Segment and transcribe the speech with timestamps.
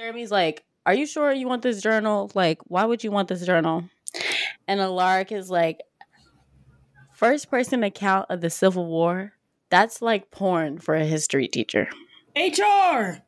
[0.00, 2.30] Jeremy's like, Are you sure you want this journal?
[2.34, 3.84] Like, why would you want this journal?
[4.66, 5.80] And Alaric is like,
[7.12, 9.34] First person account of the Civil War.
[9.68, 11.86] That's like porn for a history teacher.
[12.34, 13.18] HR!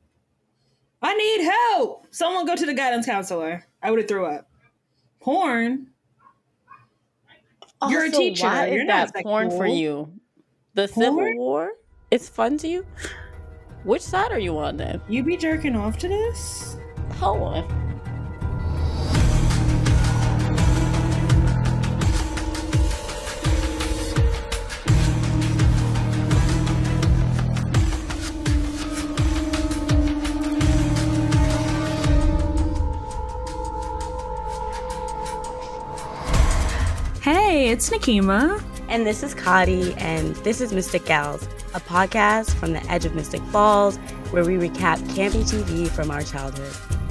[1.03, 2.06] I need help!
[2.11, 3.67] Someone go to the guidance counselor.
[3.83, 4.49] I would have threw up.
[5.21, 5.89] Porn?
[7.87, 8.47] You're a teacher.
[8.47, 10.11] Why You're is not that porn for you?
[10.73, 11.37] The Civil Porn?
[11.37, 11.73] War?
[12.11, 12.87] It's fun to you?
[13.85, 15.01] Which side are you on then?
[15.08, 16.77] You be jerking off to this?
[17.15, 17.83] Hold on.
[37.21, 38.62] Hey, it's Nakima.
[38.88, 43.15] And this is Kadi, and this is Mystic Gals, a podcast from the edge of
[43.15, 43.97] Mystic Falls
[44.30, 47.02] where we recap campy TV from our childhood.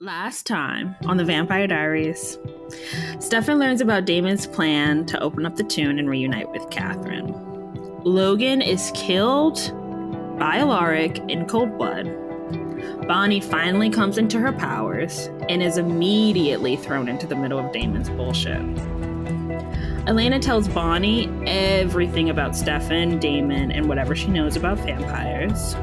[0.00, 2.38] Last time on the Vampire Diaries,
[3.18, 7.34] Stefan learns about Damon's plan to open up the tomb and reunite with Katherine.
[8.04, 9.56] Logan is killed
[10.38, 12.06] by Alaric in cold blood.
[13.08, 18.08] Bonnie finally comes into her powers and is immediately thrown into the middle of Damon's
[18.08, 18.62] bullshit.
[20.06, 25.74] Elena tells Bonnie everything about Stefan, Damon, and whatever she knows about vampires.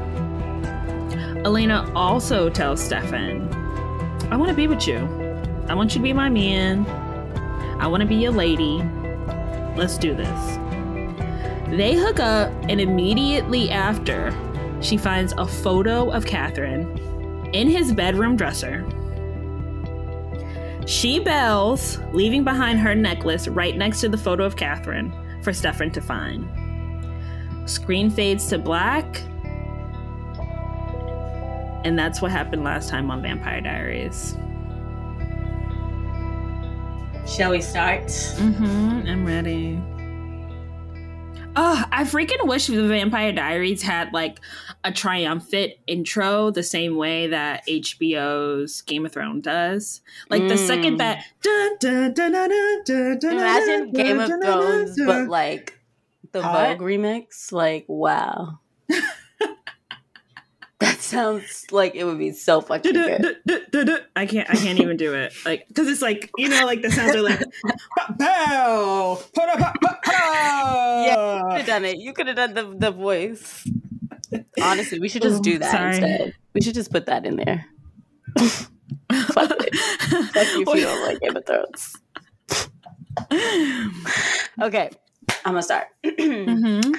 [1.44, 3.65] Elena also tells Stefan,
[4.30, 4.98] I want to be with you.
[5.68, 6.84] I want you to be my man.
[7.80, 8.82] I want to be your lady.
[9.76, 10.56] Let's do this.
[11.68, 14.32] They hook up, and immediately after,
[14.80, 18.84] she finds a photo of Katherine in his bedroom dresser.
[20.86, 25.12] She bells, leaving behind her necklace right next to the photo of Katherine
[25.42, 26.48] for Stefan to find.
[27.68, 29.22] Screen fades to black,
[31.86, 34.34] and that's what happened last time on Vampire Diaries.
[37.28, 38.06] Shall we start?
[38.06, 39.02] Mm-hmm.
[39.06, 39.80] I'm ready.
[41.54, 44.40] Oh, I freaking wish the Vampire Diaries had like
[44.82, 50.00] a triumphant intro the same way that HBO's Game of Thrones does.
[50.28, 50.98] Like the second Mm.
[50.98, 51.24] that
[53.22, 55.78] Imagine Game of Thrones, but like
[56.32, 57.52] the Vogue remix.
[57.52, 58.58] Like, wow.
[60.80, 63.36] that sounds like it would be so fucking good.
[64.14, 64.48] I can't.
[64.50, 65.32] I can't even do it.
[65.44, 67.40] Like, because it's like you know, like the sounds are like
[68.18, 69.18] pow.
[70.16, 71.98] Yeah, You could have done it.
[71.98, 73.66] You could have done the, the voice.
[74.60, 75.96] Honestly, we should just Oh, do that sorry.
[75.96, 76.34] instead.
[76.54, 77.64] We should just put that in there.
[78.38, 79.74] Fuck it.
[79.76, 81.96] Fuck you if you don't like Game of Thrones.
[84.60, 84.90] Okay,
[85.44, 85.86] I'm gonna start.
[86.04, 86.94] Mhm.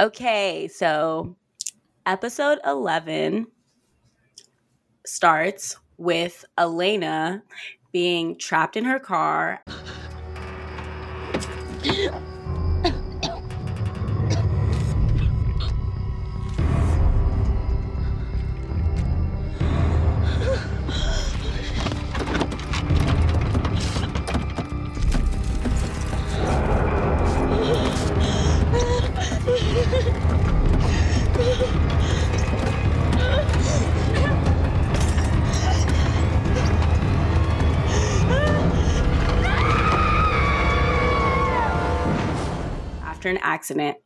[0.00, 1.36] Okay, so
[2.08, 3.46] episode 11
[5.04, 7.42] starts with Elena
[7.92, 9.62] being trapped in her car.
[43.48, 43.96] accident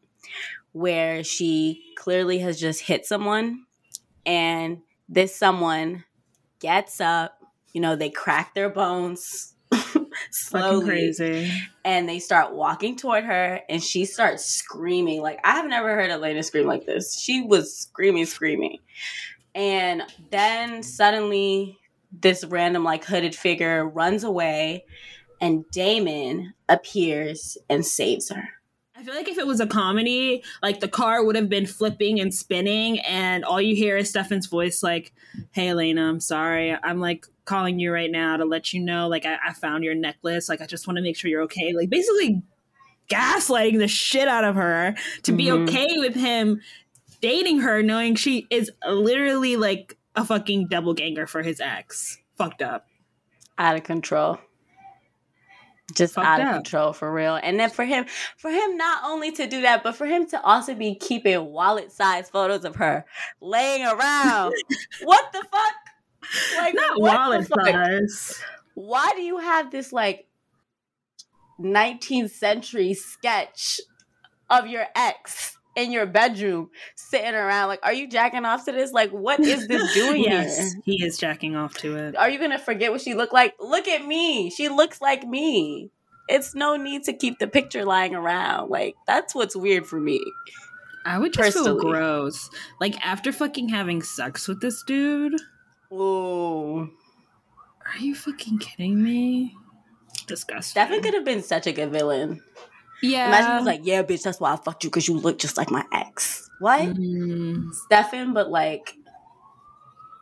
[0.72, 3.64] where she clearly has just hit someone
[4.24, 6.04] and this someone
[6.60, 7.38] gets up
[7.72, 9.54] you know they crack their bones
[10.30, 11.52] slowly crazy.
[11.84, 15.22] and they start walking toward her and she starts screaming.
[15.22, 17.18] Like i have never heard elena scream like this.
[17.18, 18.78] She was screaming screaming.
[19.54, 21.78] And then suddenly
[22.12, 24.84] this random like hooded figure runs away
[25.40, 28.48] and damon appears and saves her
[28.94, 32.20] I feel like if it was a comedy, like the car would have been flipping
[32.20, 35.12] and spinning, and all you hear is Stefan's voice, like,
[35.52, 36.76] "Hey, Elena, I'm sorry.
[36.82, 39.94] I'm like calling you right now to let you know, like, I, I found your
[39.94, 40.48] necklace.
[40.48, 41.72] Like, I just want to make sure you're okay.
[41.72, 42.42] Like, basically
[43.10, 44.94] gaslighting the shit out of her
[45.24, 45.68] to be Mhm.
[45.68, 46.60] okay with him
[47.20, 52.18] dating her, knowing she is literally like a fucking doppelganger for his ex.
[52.36, 52.86] Fucked up.
[53.58, 54.38] out of control
[55.94, 56.54] just Fucked out of up.
[56.56, 57.38] control for real.
[57.42, 58.06] And then for him,
[58.36, 61.92] for him not only to do that, but for him to also be keeping wallet
[61.92, 63.04] size photos of her
[63.40, 64.54] laying around.
[65.02, 65.74] what the fuck?
[66.56, 68.40] Like Not wallet size.
[68.74, 70.26] Why do you have this like
[71.60, 73.80] 19th century sketch
[74.50, 77.68] of your ex in your bedroom sitting around?
[77.68, 78.92] Like, are you jacking off to this?
[78.92, 80.82] Like, what is this doing yes, here?
[80.84, 82.16] he is jacking off to it.
[82.16, 83.54] Are you gonna forget what she looked like?
[83.60, 84.50] Look at me.
[84.50, 85.90] She looks like me.
[86.28, 88.70] It's no need to keep the picture lying around.
[88.70, 90.20] Like that's what's weird for me.
[91.04, 91.90] I would just feel Personally.
[91.92, 92.48] gross.
[92.80, 95.34] Like after fucking having sex with this dude.
[95.90, 96.88] oh
[97.84, 99.54] Are you fucking kidding me?
[100.28, 100.70] Disgusting.
[100.70, 102.40] Stefan could have been such a good villain.
[103.02, 103.26] Yeah.
[103.28, 105.56] Imagine he was like, yeah, bitch, that's why I fucked you because you look just
[105.56, 106.48] like my ex.
[106.60, 106.80] What?
[106.80, 108.94] Mm, Stefan, but like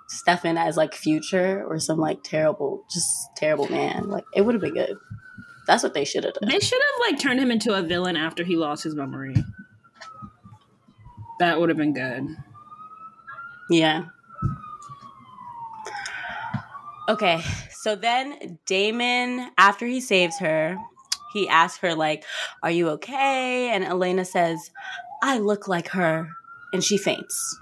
[0.08, 3.06] Stefan as like future or some like terrible, just
[3.36, 4.08] terrible man.
[4.08, 4.96] Like it would have been good.
[5.66, 6.48] That's what they should have done.
[6.48, 9.34] they should have like turned him into a villain after he lost his memory.
[11.38, 12.26] That would have been good.
[13.70, 14.06] Yeah.
[17.08, 17.42] Okay,
[17.72, 20.76] so then Damon, after he saves her,
[21.32, 22.24] he asks her, like,
[22.62, 23.70] Are you okay?
[23.70, 24.70] And Elena says,
[25.22, 26.28] I look like her.
[26.72, 27.58] And she faints.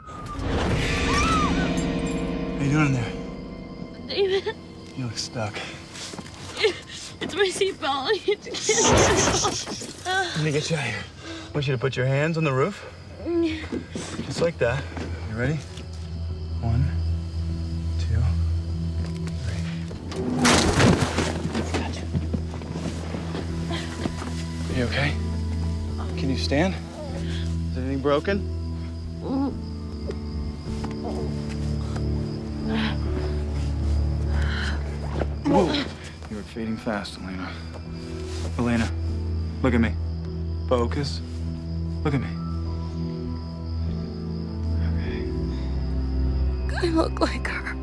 [2.59, 3.12] How you doing in there?
[4.09, 4.55] David,
[4.97, 5.55] You look stuck.
[7.20, 8.11] it's my seatbelt.
[10.37, 11.05] Let me get you out of here.
[11.49, 12.85] I want you to put your hands on the roof.
[14.26, 14.82] Just like that.
[15.31, 15.59] You ready?
[24.79, 25.13] You okay?
[26.17, 26.73] Can you stand?
[27.73, 28.39] Is anything broken?
[35.47, 35.73] Whoa.
[36.31, 37.51] You're fading fast, Elena.
[38.57, 38.89] Elena,
[39.63, 39.95] look at me.
[40.69, 41.23] Focus.
[42.05, 42.29] Look at me.
[46.67, 46.87] Okay.
[46.87, 47.78] I look like her.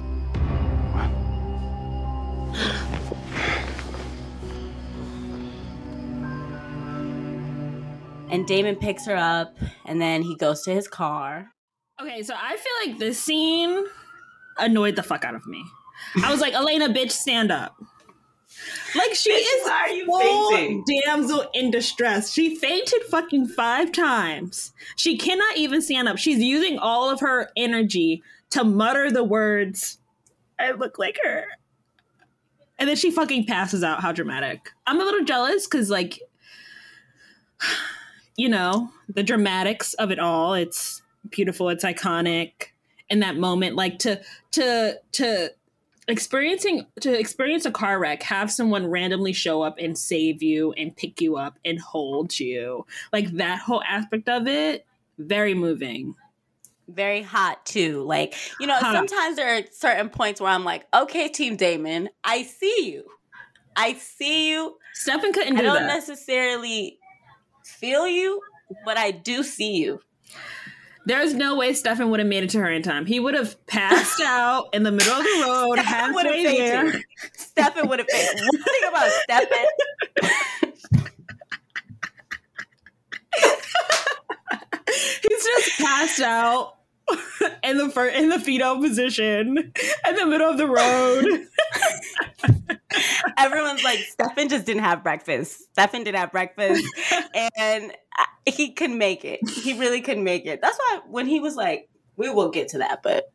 [8.35, 9.55] And Damon picks her up
[9.85, 11.53] and then he goes to his car.
[12.01, 13.85] Okay, so I feel like this scene
[14.57, 15.63] annoyed the fuck out of me.
[16.21, 17.77] I was like, Elena, bitch, stand up.
[18.93, 20.83] Like she is why are you full fainting?
[21.05, 22.33] damsel in distress.
[22.33, 24.73] She fainted fucking five times.
[24.97, 26.17] She cannot even stand up.
[26.17, 29.99] She's using all of her energy to mutter the words,
[30.59, 31.45] I look like her.
[32.77, 34.01] And then she fucking passes out.
[34.01, 34.71] How dramatic.
[34.85, 36.19] I'm a little jealous because, like,
[38.35, 40.53] you know, the dramatics of it all.
[40.53, 42.67] It's beautiful, it's iconic.
[43.09, 44.19] In that moment, like to
[44.51, 45.49] to to
[46.07, 50.95] experiencing to experience a car wreck have someone randomly show up and save you and
[50.95, 54.85] pick you up and hold you like that whole aspect of it
[55.17, 56.15] very moving
[56.87, 58.03] Very hot too.
[58.03, 58.93] Like, you know, Hot.
[58.93, 63.05] sometimes there are certain points where I'm like, okay, Team Damon, I see you.
[63.75, 64.77] I see you.
[64.93, 66.99] stefan couldn't do I do don't that necessarily
[67.85, 68.41] feel you,
[68.83, 70.01] but I do see you.
[71.05, 73.63] there's no way stefan would have made it to her in time he would have
[73.67, 77.03] passed out in the middle of the road Stefan would have halfway there fainted.
[77.33, 78.41] Stefan would have fainted.
[78.41, 79.65] One thing about Stefan,
[85.29, 86.77] he's just passed out
[87.63, 89.57] in the fir- in the fetal position
[90.07, 91.47] in the middle of the road
[93.37, 95.61] everyone's like, Stefan just didn't have breakfast.
[95.73, 96.83] Stefan didn't have breakfast.
[97.57, 99.39] And I- he couldn't make it.
[99.49, 100.61] He really couldn't make it.
[100.61, 103.31] That's why when he was like, we will get to that, but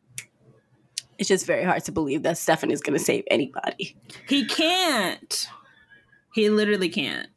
[1.17, 3.95] it's just very hard to believe that Stefan is going to save anybody.
[4.27, 5.47] He can't.
[6.33, 7.27] He literally can't.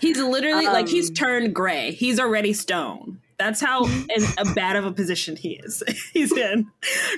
[0.00, 1.92] He's literally like he's Um, turned gray.
[1.92, 3.20] He's already stone.
[3.42, 5.82] That's how in a bad of a position he is.
[6.12, 6.70] he's in.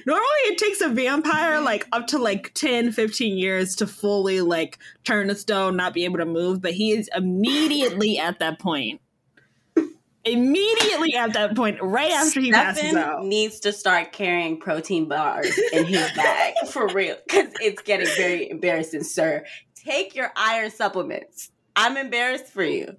[0.06, 4.78] Normally it takes a vampire like up to like 10, 15 years to fully like
[5.04, 9.02] turn to stone, not be able to move, but he is immediately at that point.
[10.24, 13.26] Immediately at that point, right after he passes out.
[13.26, 18.48] needs to start carrying protein bars in his bag for real because it's getting very
[18.48, 19.44] embarrassing, sir.
[19.74, 21.50] Take your iron supplements.
[21.76, 22.96] I'm embarrassed for you.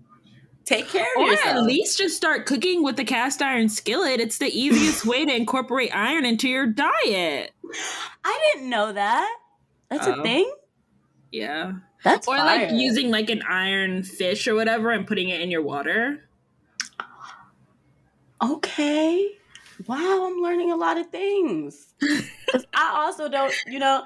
[0.65, 1.57] Take care of Or yourself.
[1.57, 4.19] at least just start cooking with the cast iron skillet.
[4.19, 7.51] It's the easiest way to incorporate iron into your diet.
[8.23, 9.37] I didn't know that.
[9.89, 10.19] That's Oh.
[10.19, 10.51] a thing.
[11.31, 11.73] Yeah.
[12.03, 12.67] That's Or fire.
[12.67, 16.27] like using like an iron fish or whatever and putting it in your water.
[18.41, 19.31] Okay.
[19.87, 21.93] Wow, I'm learning a lot of things.
[22.73, 24.03] I also don't, you know,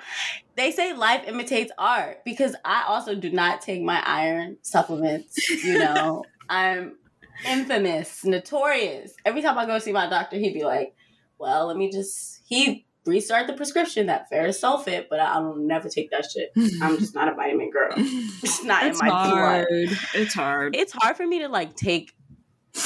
[0.56, 5.48] they say life imitates art because I also do not take my iron supplements.
[5.64, 6.98] You know, I'm
[7.46, 9.14] infamous, notorious.
[9.26, 10.94] Every time I go see my doctor, he'd be like,
[11.38, 15.90] "Well, let me just he restart the prescription that ferrous sulfate, but I will never
[15.90, 16.52] take that shit.
[16.82, 17.92] I'm just not a vitamin girl.
[17.98, 19.68] It's not it's in my hard.
[19.70, 19.98] blood.
[20.16, 20.76] It's hard.
[20.76, 22.12] It's hard for me to like take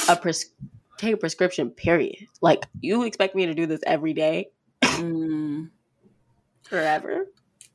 [0.08, 0.50] a pres-
[0.98, 1.70] take a prescription.
[1.70, 2.16] Period.
[2.40, 4.48] Like you expect me to do this every day
[4.82, 5.70] Mm.
[6.62, 7.26] forever?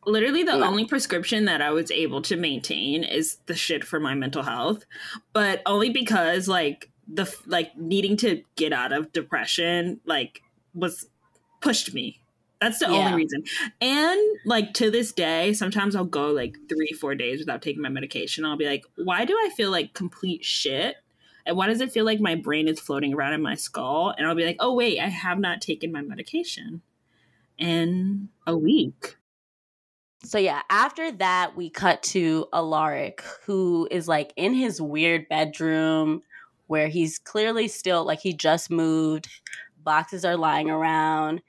[0.05, 0.63] Literally, the No.
[0.65, 4.85] only prescription that I was able to maintain is the shit for my mental health,
[5.33, 10.41] but only because like the like needing to get out of depression like
[10.73, 11.07] was
[11.61, 12.21] pushed me.
[12.61, 12.91] That's the Yeah.
[12.97, 13.43] only reason.
[13.81, 17.89] And like to this day, sometimes I'll go like three, four days without taking my
[17.89, 18.45] medication.
[18.45, 20.95] I'll be like, why do I feel like complete shit?
[21.45, 24.13] And why does it feel like my brain is floating around in my skull?
[24.17, 26.81] And I'll be like, oh wait, I have not taken my medication
[27.57, 29.15] in a week.
[30.23, 36.23] So yeah, after that we cut to Alaric, who is like in his weird bedroom
[36.67, 39.27] where he's clearly still like he just moved.
[39.83, 41.41] Boxes are lying around.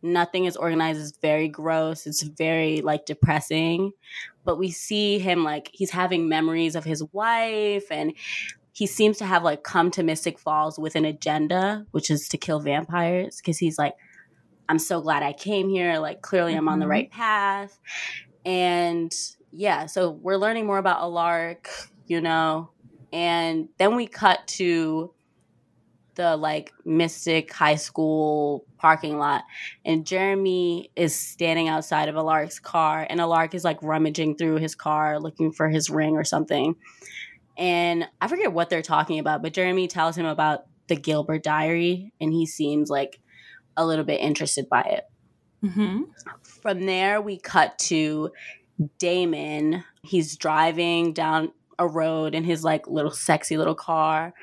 [0.00, 1.00] Nothing is organized.
[1.00, 2.06] It's very gross.
[2.06, 3.92] It's very like depressing.
[4.44, 8.14] But we see him like he's having memories of his wife and
[8.72, 12.38] he seems to have like come to Mystic Falls with an agenda, which is to
[12.38, 13.94] kill vampires because he's like
[14.68, 15.98] I'm so glad I came here.
[15.98, 16.90] Like, clearly, I'm on the Mhm.
[16.90, 17.78] right path.
[18.44, 19.12] And
[19.52, 21.68] yeah, so we're learning more about Alaric,
[22.06, 22.70] you know,
[23.12, 25.12] and then we cut to
[26.16, 29.44] the like Mystic High School parking lot,
[29.84, 34.74] and Jeremy is standing outside of Alaric's car, and Alaric is like rummaging through his
[34.74, 36.76] car looking for his ring or something.
[37.56, 42.12] And I forget what they're talking about, but Jeremy tells him about the Gilbert Diary,
[42.20, 43.20] and he seems like
[43.76, 45.04] a little bit interested by it.
[45.64, 46.02] Mm-hmm.
[46.42, 48.30] From there, we cut to
[48.98, 49.84] Damon.
[50.02, 54.34] He's driving down a road in his like little sexy little car,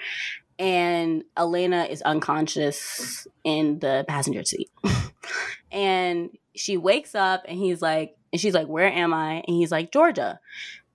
[0.58, 4.70] and Elena is unconscious in the passenger seat.
[5.72, 9.72] and she wakes up, and he's like, and she's like, "Where am I?" And he's
[9.72, 10.40] like, "Georgia."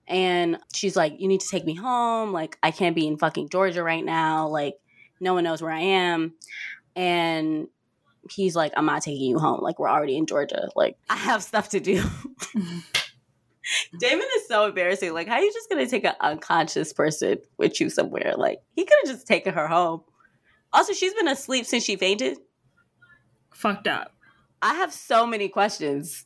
[0.07, 2.31] And she's like, "You need to take me home.
[2.31, 4.47] Like, I can't be in fucking Georgia right now.
[4.47, 4.75] Like,
[5.19, 6.33] no one knows where I am."
[6.95, 7.67] And
[8.31, 9.59] he's like, I'm not taking you home.
[9.61, 10.69] Like, we're already in Georgia.
[10.75, 12.03] Like, I have stuff to do.
[13.99, 15.13] Damon is so embarrassing.
[15.13, 18.33] Like, how are you just gonna take an unconscious person with you somewhere?
[18.37, 20.01] Like, he could have just taken her home.
[20.71, 22.37] Also, she's been asleep since she fainted.
[23.53, 24.13] Fucked up.
[24.61, 26.25] I have so many questions.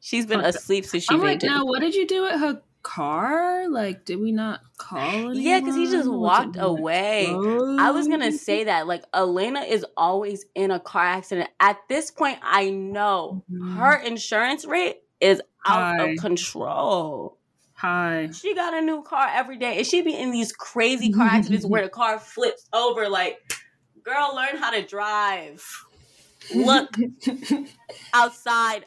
[0.00, 0.60] She's been Fucked up.
[0.60, 1.50] asleep since she I'm like, fainted.
[1.50, 3.68] now what did you do at her car?
[3.68, 5.36] Like, did we not call anyone?
[5.40, 7.28] yeah, because he just walked away.
[7.78, 8.86] I was gonna say that.
[8.86, 11.50] Like, Elena is always in a car accident.
[11.60, 13.76] At this point, I know Mhm.
[13.76, 16.02] her insurance rate is out High.
[16.04, 17.36] of control.
[17.74, 18.28] Hi.
[18.32, 21.64] She got a new car every day, and she be in these crazy car accidents
[21.64, 23.08] where the car flips over.
[23.08, 23.38] Like,
[24.02, 25.64] girl, learn how to drive.
[26.54, 26.90] Look
[28.14, 28.86] outside,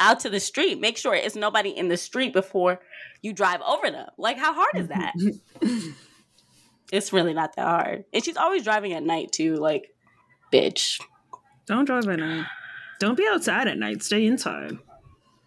[0.00, 0.80] out to the street.
[0.80, 2.80] Make sure it's nobody in the street before
[3.22, 4.08] you drive over them.
[4.16, 5.14] Like, how hard is that?
[6.90, 8.04] It's really not that hard.
[8.12, 9.56] And she's always driving at night too.
[9.56, 9.94] Like,
[10.52, 11.00] bitch.
[11.66, 12.46] Don't drive at night.
[12.98, 14.02] Don't be outside at night.
[14.02, 14.78] Stay inside.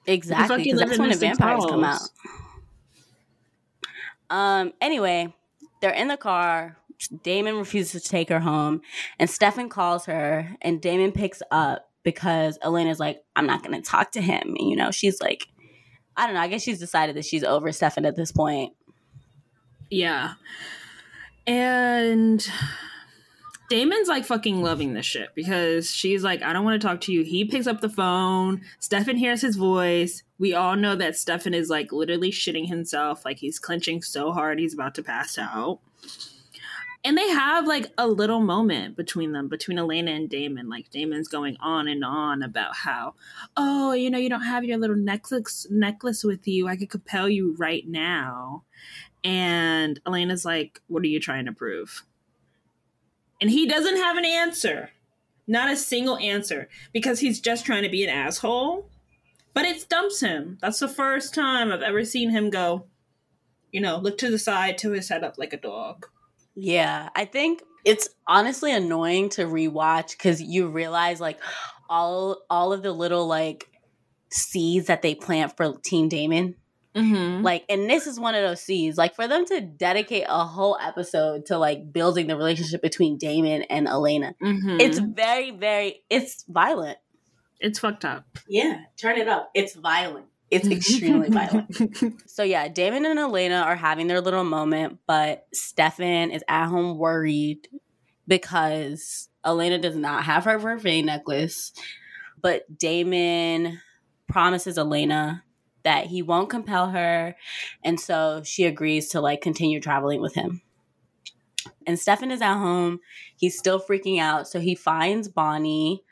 [0.06, 2.02] Exactly, you because that's when the vampires come out.
[4.30, 4.74] Um.
[4.80, 5.34] Anyway,
[5.82, 6.78] they're in the car.
[7.24, 8.82] Damon refuses to take her home,
[9.20, 13.88] and Stefan calls her, and Damon picks up because Elena's like, "I'm not going to
[13.88, 15.48] talk to him." You know, she's like,
[16.18, 16.42] I don't know.
[16.42, 18.74] I guess she's decided that she's over Stefan at this point.
[19.90, 20.34] Yeah.
[21.48, 22.48] And
[23.70, 27.12] Damon's like fucking loving this shit because she's like, I don't want to talk to
[27.12, 27.24] you.
[27.24, 28.62] He picks up the phone.
[28.80, 30.24] Stefan hears his voice.
[30.40, 33.26] We all know that Stefan is like literally shitting himself.
[33.26, 35.80] Like he's clenching so hard he's about to pass out.
[37.04, 40.70] And they have like a little moment between them, between Elena and Damon.
[40.70, 43.16] Like Damon's going on and on about how,
[43.58, 46.68] oh, you know, you don't have your little necklace necklace with you.
[46.68, 48.64] I could compel you right now.
[49.24, 52.04] And Elena's like, What are you trying to prove?
[53.40, 54.92] And he doesn't have an answer.
[55.48, 56.70] Not a single answer.
[56.94, 58.88] Because he's just trying to be an asshole.
[59.54, 60.60] But it stumps him.
[60.62, 62.86] That's the first time I've ever seen him go,
[63.72, 66.08] you know, look to the side to his head up like a dog.
[66.56, 71.40] Yeah, I think it's honestly annoying to rewatch because you realize like
[71.90, 73.68] all all of the little like
[74.32, 76.56] seeds that they plant for Team Damon.
[76.96, 77.44] Mm-hmm.
[77.44, 78.98] Like, and this is one of those seeds.
[78.98, 83.62] Like, for them to dedicate a whole episode to like building the relationship between Damon
[83.64, 84.80] and Elena, mm-hmm.
[84.80, 86.98] it's very, very, it's violent.
[87.60, 88.26] It's fucked up.
[88.48, 89.52] Yeah, turn it up.
[89.54, 90.26] It's violent.
[90.52, 91.76] It's extremely violent.
[92.28, 96.98] So yeah, Damon and Elena are having their little moment, but Stefan is at home
[96.98, 97.70] worried
[98.28, 101.72] because Elena does not have her vervain necklace,
[102.42, 103.80] but Damon
[104.28, 105.44] promises Elena
[105.84, 107.36] that he won't compel her,
[107.84, 110.62] and so she agrees to like continue traveling with him.
[111.88, 113.00] And Stefan is at home.
[113.36, 116.04] He's still freaking out, so he finds Bonnie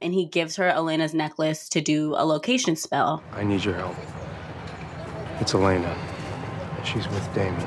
[0.00, 3.22] and he gives her Elena's necklace to do a location spell.
[3.32, 3.96] I need your help.
[5.40, 5.96] It's Elena.
[6.84, 7.62] She's with Damon.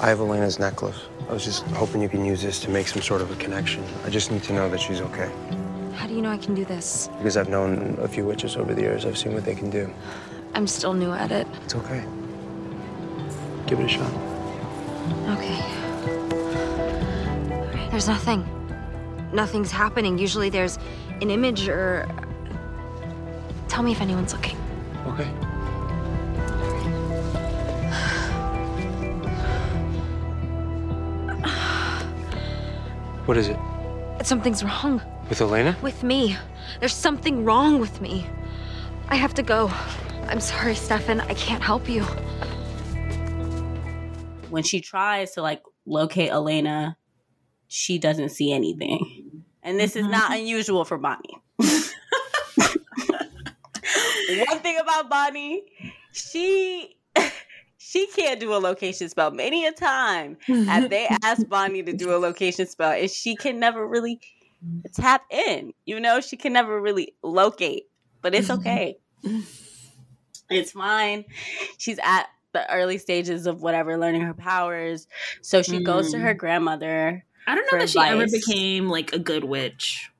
[0.00, 1.00] I have Elena's necklace.
[1.28, 3.82] I was just hoping you can use this to make some sort of a connection.
[4.04, 5.30] I just need to know that she's okay.
[5.94, 7.08] How do you know I can do this?
[7.18, 9.06] Because I've known a few witches over the years.
[9.06, 9.92] I've seen what they can do.
[10.54, 11.46] I'm still new at it.
[11.64, 12.04] It's okay.
[13.66, 14.12] Give it a shot.
[15.30, 15.62] Okay.
[17.90, 18.44] There's nothing.
[19.32, 20.18] Nothing's happening.
[20.18, 20.78] Usually there's
[21.20, 22.08] an image or.
[23.68, 24.56] Tell me if anyone's looking.
[25.06, 25.28] Okay.
[33.26, 33.58] What is it?
[34.22, 35.76] Something's wrong With Elena?
[35.82, 36.36] with me.
[36.80, 38.26] There's something wrong with me.
[39.08, 39.70] I have to go.
[40.28, 41.20] I'm sorry, Stefan.
[41.20, 42.02] I can't help you.
[44.50, 46.96] When she tries to like locate Elena,
[47.68, 49.44] she doesn't see anything.
[49.62, 50.40] And this is not mm-hmm.
[50.40, 51.38] unusual for Bonnie.
[54.48, 55.64] One thing about Bonnie,
[56.12, 56.96] she
[57.78, 59.30] she can't do a location spell.
[59.30, 63.58] Many a time have they asked Bonnie to do a location spell, and she can
[63.58, 64.20] never really
[64.94, 65.72] tap in.
[65.84, 67.84] You know, she can never really locate.
[68.22, 68.60] But it's mm-hmm.
[68.60, 68.98] okay.
[70.50, 71.24] it's fine.
[71.78, 75.06] She's at the early stages of whatever, learning her powers.
[75.42, 76.38] So she goes to her mm.
[76.38, 77.25] grandmother.
[77.46, 80.10] I don't know that she ever became like a good witch.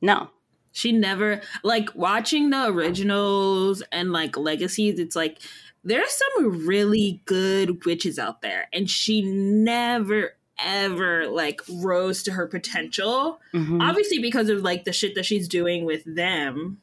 [0.00, 0.30] No,
[0.72, 4.98] She never like watching the originals and like legacies.
[4.98, 5.38] It's like
[5.84, 12.46] there's some really good witches out there, and she never ever like rose to her
[12.46, 13.40] potential.
[13.52, 13.80] Mhm.
[13.82, 16.80] Obviously, because of like the shit that she's doing with them.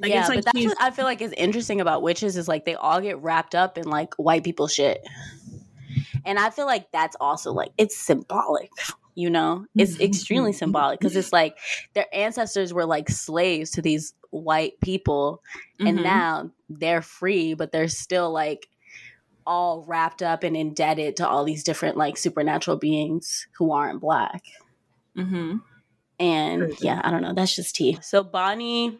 [0.00, 2.48] Like yeah, it's like but that's what I feel like is interesting about witches is
[2.48, 5.06] like they all get wrapped up in like white people shit,
[6.24, 8.70] and I feel like that's also like it's symbolic.
[9.14, 11.58] You know, it's extremely symbolic because it's like
[11.94, 15.42] their ancestors were like slaves to these white people,
[15.78, 16.02] and Mhm.
[16.02, 18.68] now they're free, but they're still like
[19.46, 24.42] all wrapped up and indebted to all these different like supernatural beings who aren't black.
[25.18, 25.56] Mm-hmm.
[26.20, 26.86] And Crazy.
[26.86, 27.34] yeah, I don't know.
[27.34, 27.98] That's just tea.
[28.00, 28.98] So Bonnie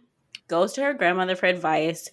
[0.53, 2.11] goes to her grandmother for advice,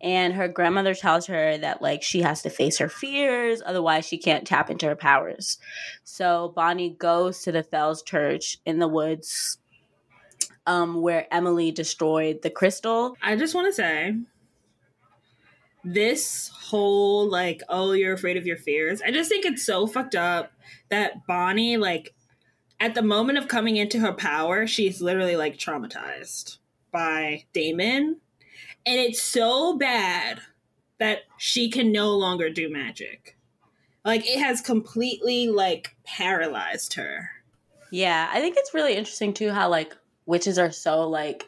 [0.00, 4.16] and her grandmother tells her that like she has to face her fears, otherwise she
[4.16, 5.58] can't tap into her powers.
[6.04, 9.58] So Bonnie goes to the Fells Church in the woods,
[10.68, 13.16] um, where Emily destroyed the crystal.
[13.20, 14.14] I just want to say
[15.82, 19.02] this whole like oh you're afraid of your fears.
[19.02, 20.52] I just think it's so fucked up
[20.90, 22.14] that Bonnie like
[22.78, 26.58] at the moment of coming into her power, she's literally like traumatized
[26.90, 28.20] by Damon.
[28.86, 30.40] And it's so bad
[30.98, 33.36] that she can no longer do magic.
[34.04, 37.30] Like it has completely like paralyzed her.
[37.90, 41.46] Yeah, I think it's really interesting too how like witches are so like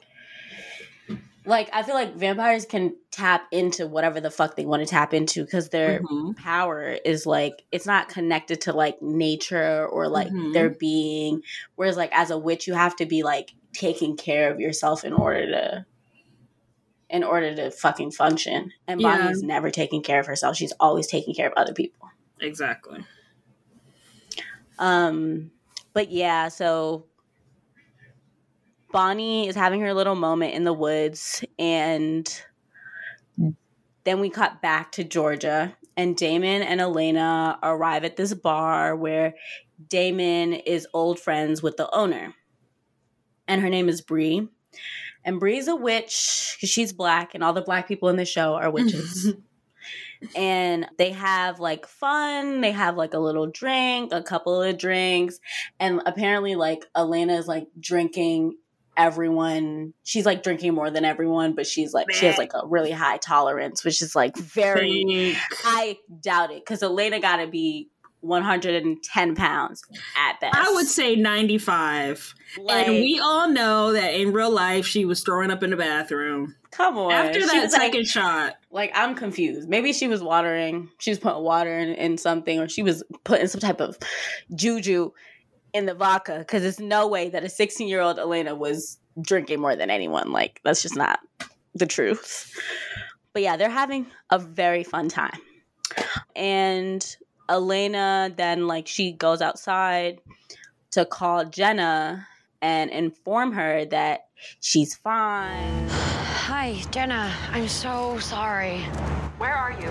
[1.45, 5.13] like I feel like vampires can tap into whatever the fuck they want to tap
[5.13, 6.37] into because their Mhm.
[6.37, 10.53] power is like it's not connected to like nature or like Mhm.
[10.53, 11.43] their being.
[11.75, 15.13] Whereas like as a witch you have to be like taking care of yourself in
[15.13, 15.87] order to
[17.11, 18.73] in order to fucking function.
[18.89, 19.19] And Yeah.
[19.19, 20.57] Bonnie's never taking care of herself.
[20.57, 22.09] She's always taking care of other people.
[22.41, 23.05] Exactly.
[24.79, 25.51] Um,
[25.93, 27.05] but yeah, so
[28.93, 32.43] Bonnie is having her little moment in the woods, and
[34.05, 39.35] then we cut back to Georgia, and Damon and Elena arrive at this bar where
[39.89, 42.35] Damon is old friends with the owner,
[43.53, 44.49] and her name is Bree.
[45.25, 48.55] And Bree's a witch because she's black, and all the black people in the show
[48.55, 49.35] are witches
[50.37, 52.61] and they have like fun.
[52.61, 55.39] They have like a little drink, a couple of drinks,
[55.79, 58.57] and apparently like Elena is like drinking
[58.97, 59.95] everyone.
[60.03, 63.19] She's like drinking more than everyone, but she's like she has like a really high
[63.19, 65.37] tolerance, which is like very.
[65.65, 67.89] I doubt it because Elena got to be
[68.23, 69.83] 110 pounds
[70.17, 70.57] at best.
[70.57, 72.35] I would say 95.
[72.59, 75.77] like, and we all know that in real life she was throwing up in the
[75.77, 76.57] bathroom.
[76.71, 77.13] come on.
[77.13, 78.55] After that was, like- second shot.
[78.71, 79.69] Like I'm confused.
[79.69, 80.89] Maybe she was watering.
[80.99, 83.99] She was putting water in, in something, or she was putting some type of
[84.55, 85.11] juju
[85.75, 89.61] in the vodka because there's no way that a 16 year old Elena was drinking
[89.61, 90.33] more than anyone.
[90.33, 91.19] Like, that's just not
[91.75, 92.51] the truth.
[93.33, 95.39] But yeah, they're having a very fun time.
[96.37, 97.17] And
[97.49, 100.21] Elena then, like, she goes outside
[100.93, 102.27] to call Jenna
[102.61, 104.27] and inform her that
[104.61, 105.89] she's fine.
[105.89, 107.33] Hi, Jenna.
[107.51, 108.81] I'm so sorry.
[109.39, 109.89] Where are you?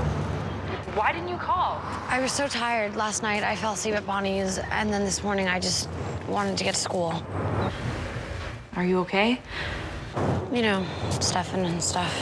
[0.95, 1.81] Why didn't you call?
[2.07, 3.43] I was so tired last night.
[3.43, 5.89] I fell asleep at Bonnie's, and then this morning I just
[6.27, 7.23] wanted to get to school.
[8.75, 9.39] Are you okay?
[10.51, 10.85] You know,
[11.19, 12.13] Stefan and stuff.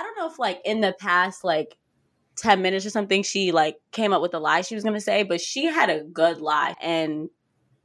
[0.00, 1.76] I don't know if, like, in the past, like,
[2.36, 5.00] 10 minutes or something, she, like, came up with a lie she was going to
[5.00, 7.28] say, but she had a good lie, and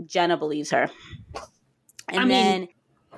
[0.05, 0.89] Jenna believes her.
[2.09, 2.69] And I mean,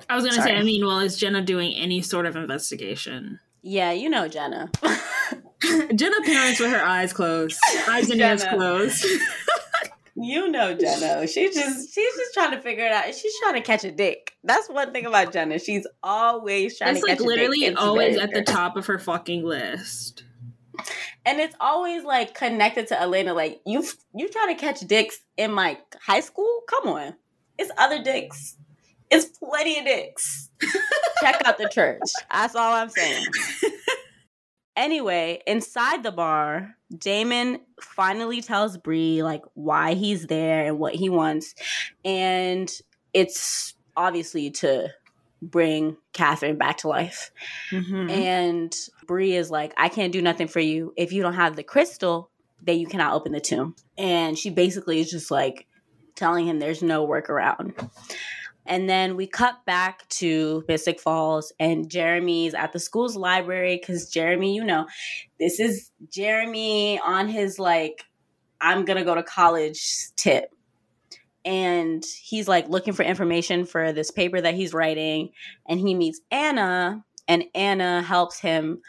[0.08, 3.40] I was gonna say, I mean, well, is Jenna doing any sort of investigation?
[3.62, 4.70] yeah, you know Jenna.
[5.94, 7.58] Jenna parents with her eyes closed,
[7.88, 9.04] eyes and ears closed.
[10.20, 11.26] You know Jenna.
[11.28, 13.14] She just she's just trying to figure it out.
[13.14, 14.34] She's trying to catch a dick.
[14.44, 15.58] That's one thing about Jenna.
[15.58, 17.72] She's always trying to like catch a literally dick.
[17.72, 20.24] It's always at the top of her fucking list.
[21.26, 23.34] And it's always like connected to Elena.
[23.34, 26.62] Like you you trying to catch dicks in my high school?
[26.68, 27.14] Come on.
[27.58, 28.56] It's other dicks.
[29.10, 30.50] It's plenty of dicks.
[31.20, 32.02] Check out the church.
[32.30, 33.26] That's all I'm saying.
[34.78, 41.08] Anyway, inside the bar, Damon finally tells Bree like why he's there and what he
[41.08, 41.54] wants,
[42.04, 42.70] and
[43.12, 44.88] it's obviously to
[45.42, 47.32] bring Katherine back to life.
[47.70, 48.08] Mhm.
[48.10, 51.64] And Bree is like, I can't do nothing for you if you don't have the
[51.64, 52.30] crystal.
[52.62, 53.76] Then you cannot open the tomb.
[53.96, 55.66] And she basically is just like
[56.14, 57.90] telling him there's no workaround.
[58.68, 64.10] And then we cut back to Mystic Falls, and Jeremy's at the school's library because
[64.10, 64.86] Jeremy, you know,
[65.40, 68.04] this is Jeremy on his like,
[68.60, 69.80] I'm gonna go to college
[70.16, 70.54] tip.
[71.44, 75.30] And he's like looking for information for this paper that he's writing,
[75.66, 78.82] and he meets Anna, and Anna helps him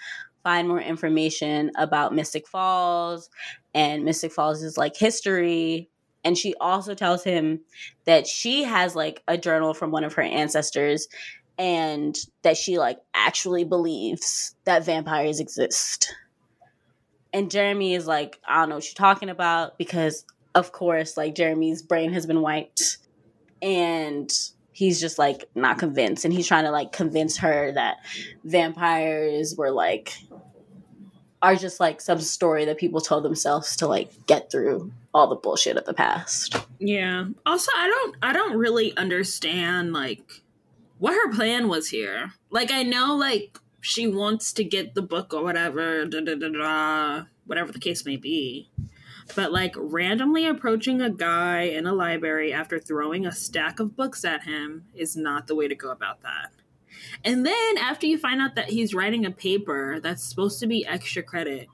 [0.43, 3.29] find more information about Mystic Falls
[3.73, 5.88] and Mystic Falls is like history.
[6.23, 7.61] And she also tells him
[8.05, 11.07] that she has like a journal from one of her ancestors
[11.57, 16.13] and that she like actually believes that vampires exist.
[17.33, 21.35] And Jeremy is like, I don't know what you're talking about because, of course, like
[21.35, 22.97] Jeremy's brain has been wiped
[23.61, 24.31] and
[24.71, 26.25] he's just like not convinced.
[26.25, 27.97] And he's trying to like convince her that
[28.43, 30.13] vampires were like,
[31.41, 35.35] are just like some story that people told themselves to like get through all the
[35.35, 36.55] bullshit of the past.
[36.79, 37.25] Yeah.
[37.45, 40.41] Also, I don't I don't really understand like
[40.97, 42.33] what her plan was here.
[42.49, 46.49] Like I know like she wants to get the book or whatever, da, da, da,
[46.49, 48.69] da, whatever the case may be.
[49.35, 54.25] But like randomly approaching a guy in a library after throwing a stack of books
[54.25, 56.51] at him is not the way to go about that.
[57.23, 60.85] And then after you find out that he's writing a paper that's supposed to be
[60.85, 61.67] extra credit,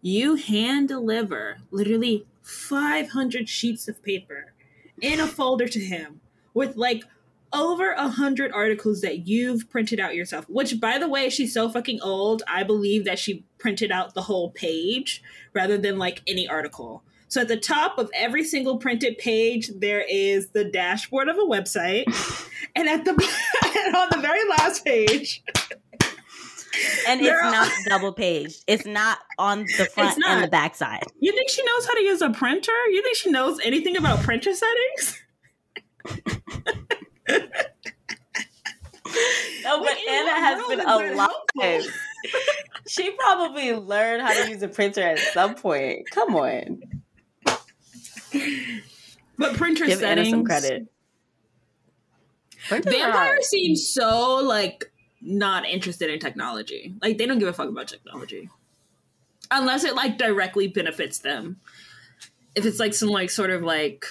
[0.00, 4.52] you hand deliver literally 500 sheets of paper
[5.00, 6.20] in a folder to him
[6.54, 7.04] with like
[7.52, 10.48] over a hundred articles that you've printed out yourself.
[10.48, 12.42] Which, by the way, she's so fucking old.
[12.48, 17.02] I believe that she printed out the whole page rather than like any article.
[17.28, 21.40] So at the top of every single printed page, there is the dashboard of a
[21.40, 22.04] website,
[22.76, 23.12] and at the
[23.86, 25.42] and on the very last page,
[27.08, 28.64] And it's not double paged.
[28.66, 31.04] It's not on the front and the back side.
[31.20, 32.72] you think she knows how to use a printer?
[32.90, 35.22] You think she knows anything about printer settings?
[39.64, 41.12] No, but Anna has been that
[41.56, 41.86] alive.
[42.88, 46.08] she probably learned how to use a printer at some point.
[46.10, 46.82] Come on.
[49.38, 50.30] But printer Give Anna settings.
[50.30, 50.86] some credit.
[52.68, 53.12] Vampire are hard.
[53.12, 54.91] Vampires seem so like
[55.22, 56.94] not interested in technology.
[57.00, 58.50] Like they don't give a fuck about technology.
[59.50, 61.60] Unless it like directly benefits them.
[62.54, 64.04] If it's like some like sort of like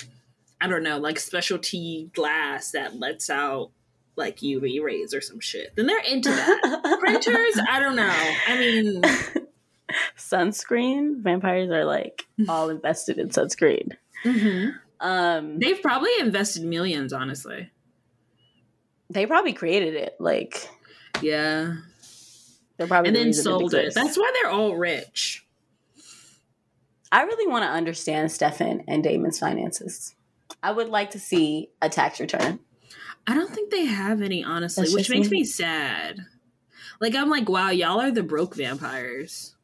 [0.59, 3.71] I don't know, like specialty glass that lets out
[4.15, 6.97] like UV rays or some shit, then they're into that.
[6.99, 8.33] Printers, I don't know.
[8.47, 9.01] I mean,
[10.17, 11.21] sunscreen.
[11.21, 13.93] Vampires are like all invested in sunscreen.
[14.99, 17.71] Um, they've probably invested millions, honestly.
[19.09, 20.15] they probably created it.
[20.19, 20.69] Like
[21.21, 21.75] Yeah.
[22.77, 23.85] they're probably And the then reason sold it.
[23.85, 24.01] exists.
[24.01, 25.45] That's why they're all rich.
[27.11, 30.15] I really want to understand Stefan and Damon's finances.
[30.63, 32.59] I would like to see a tax return.
[33.27, 35.39] I don't think they have any, honestly, That's which makes me.
[35.39, 36.19] me sad.
[36.99, 39.55] Like I'm like, wow, y'all are the broke vampires.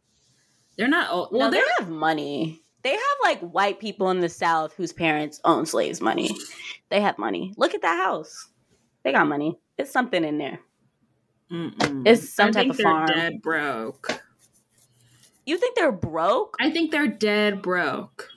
[0.78, 1.08] They're not.
[1.12, 2.62] Oh, Well, no, they have money.
[2.84, 6.30] They have like white people in the South whose parents own slaves money.
[6.89, 7.54] They have money.
[7.58, 8.48] Look at that house.
[9.04, 9.58] They got money.
[9.78, 10.60] It's something in there.
[11.52, 12.08] Mm-mm.
[12.08, 13.08] It's some I type think of they're farm.
[13.08, 14.22] dead broke.
[15.46, 16.56] You think they're broke?
[16.60, 18.30] I think they're dead broke.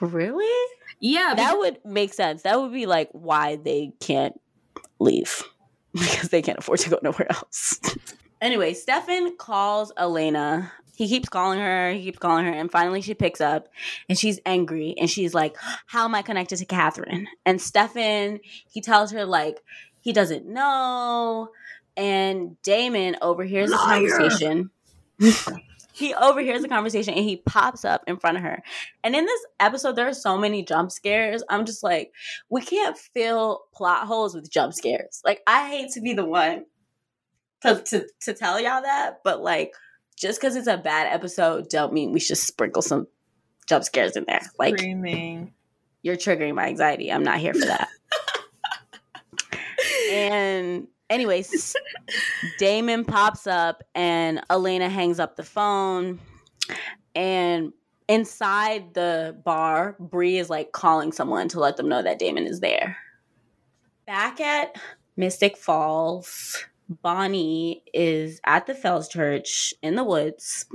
[0.00, 0.68] Really?
[1.00, 2.42] Yeah, That would make sense.
[2.42, 4.38] That would be like why they can't
[4.98, 5.42] leave
[5.92, 7.80] because they can't afford to go nowhere else.
[8.40, 10.72] anyway, Stefan calls Elena.
[10.96, 13.66] He keeps calling her, he keeps calling her, and finally she picks up
[14.08, 17.26] and she's angry and she's like, How am I connected to Katherine?
[17.44, 18.38] And Stefan,
[18.70, 19.60] he tells her, like,
[20.00, 21.48] he doesn't know.
[21.96, 24.70] And Damon overhears the conversation.
[25.94, 28.62] he overhears the conversation and he pops up in front of her.
[29.04, 31.44] And in this episode, there are so many jump scares.
[31.48, 32.12] I'm just like,
[32.50, 35.22] we can't fill plot holes with jump scares.
[35.24, 36.66] Like, I hate to be the one
[37.62, 39.72] to to, to tell y'all that, but like,
[40.16, 43.06] just because it's a bad episode, don't mean we should sprinkle some
[43.68, 44.42] jump scares in there.
[44.58, 45.52] Like, screaming.
[46.02, 47.12] you're triggering my anxiety.
[47.12, 47.88] I'm not here for that.
[50.10, 51.76] and anyways,
[52.58, 56.20] Damon pops up and Elena hangs up the phone.
[57.14, 57.72] And
[58.08, 62.60] inside the bar, Bree is like calling someone to let them know that Damon is
[62.60, 62.96] there.
[64.06, 64.76] Back at
[65.16, 70.66] Mystic Falls, Bonnie is at the Fells Church in the woods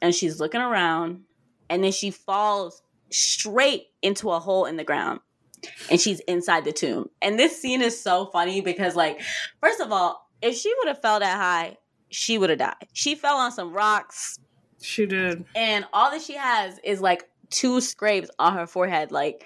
[0.00, 1.22] and she's looking around
[1.68, 5.20] and then she falls straight into a hole in the ground
[5.90, 7.08] and she's inside the tomb.
[7.22, 9.20] And this scene is so funny because, like,
[9.60, 11.76] first of all, if she would have fell that high,
[12.10, 12.74] she would have died.
[12.92, 14.38] She fell on some rocks,
[14.80, 15.44] She did.
[15.54, 19.10] and all that she has is like two scrapes on her forehead.
[19.10, 19.44] Like,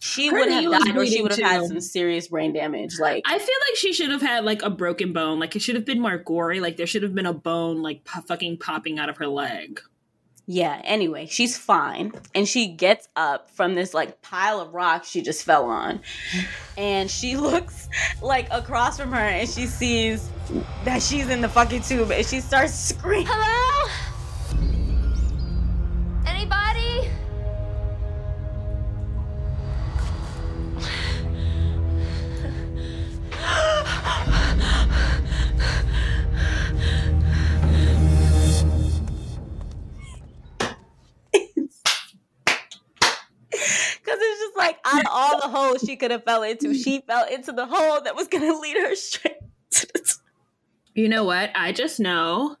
[0.00, 2.98] she Her would have died, or she would have had some serious brain damage.
[3.00, 5.38] Like, I feel like she should have had like a broken bone.
[5.38, 6.60] Like it should have been more gory.
[6.60, 9.80] Like there should have been a bone like po- fucking popping out of her leg.
[10.46, 12.12] Yeah, anyway, she's fine.
[12.34, 16.00] And she gets up from this like pile of rocks she just fell on.
[16.76, 17.88] And she looks
[18.20, 20.28] like across from her and she sees
[20.84, 23.26] that she's in the fucking tube and she starts screaming.
[23.26, 23.90] Hello?
[26.26, 27.10] Anybody?
[44.04, 47.00] Because it's just like out of all the holes she could have fell into, she
[47.06, 49.38] fell into the hole that was gonna lead her straight
[49.70, 49.88] to.
[50.94, 51.50] You know what?
[51.54, 52.56] I just know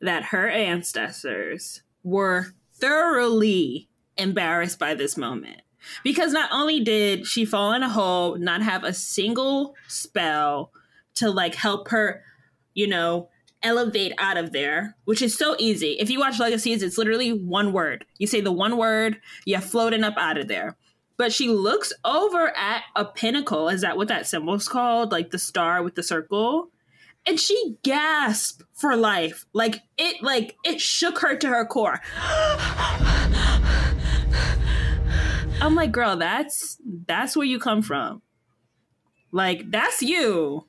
[0.00, 5.62] that her ancestors were thoroughly embarrassed by this moment.
[6.04, 10.72] Because not only did she fall in a hole, not have a single spell
[11.14, 12.22] to like help her,
[12.74, 13.30] you know,
[13.62, 15.92] elevate out of there, which is so easy.
[15.98, 18.04] If you watch Legacies, it's literally one word.
[18.18, 20.76] You say the one word, you're floating up out of there.
[21.16, 23.68] But she looks over at a pinnacle.
[23.68, 25.12] Is that what that symbol's called?
[25.12, 26.70] Like the star with the circle?
[27.26, 32.00] and she gasped for life like it like it shook her to her core
[35.60, 38.22] i'm like girl that's that's where you come from
[39.32, 40.64] like that's you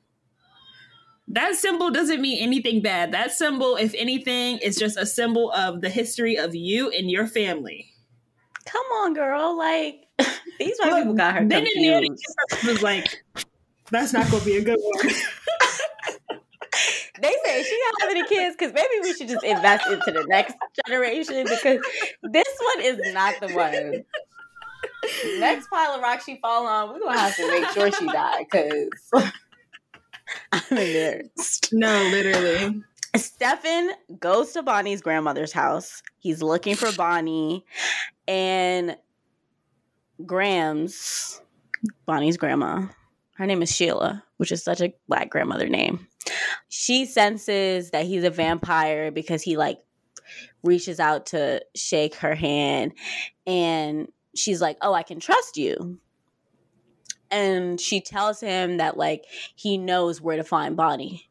[1.28, 5.80] that symbol doesn't mean anything bad that symbol if anything is just a symbol of
[5.80, 7.88] the history of you and your family
[8.64, 9.56] Come on, girl.
[9.58, 10.06] Like
[10.58, 12.18] these white people got her then in the end,
[12.50, 12.66] confused.
[12.68, 13.24] was like
[13.90, 15.08] that's not gonna be a good one
[17.20, 20.24] They say she don't have any kids because maybe we should just invest into the
[20.28, 20.56] next
[20.86, 21.78] generation because
[22.24, 24.04] this one is not the one.
[25.38, 28.44] Next pile of rocks she fall on, we're gonna have to make sure she die
[28.50, 28.88] because
[30.70, 31.70] I'm embarrassed.
[31.72, 32.82] no literally
[33.14, 36.02] Stefan goes to Bonnie's grandmother's house.
[36.18, 37.64] He's looking for Bonnie,
[38.26, 38.96] and
[40.24, 41.40] Grams
[42.06, 42.86] Bonnie's grandma.
[43.36, 46.06] Her name is Sheila, which is such a black grandmother name.
[46.68, 49.78] She senses that he's a vampire because he like
[50.62, 52.92] reaches out to shake her hand,
[53.46, 55.98] and she's like, "Oh, I can trust you."
[57.32, 59.24] And she tells him that like
[59.56, 61.28] he knows where to find Bonnie.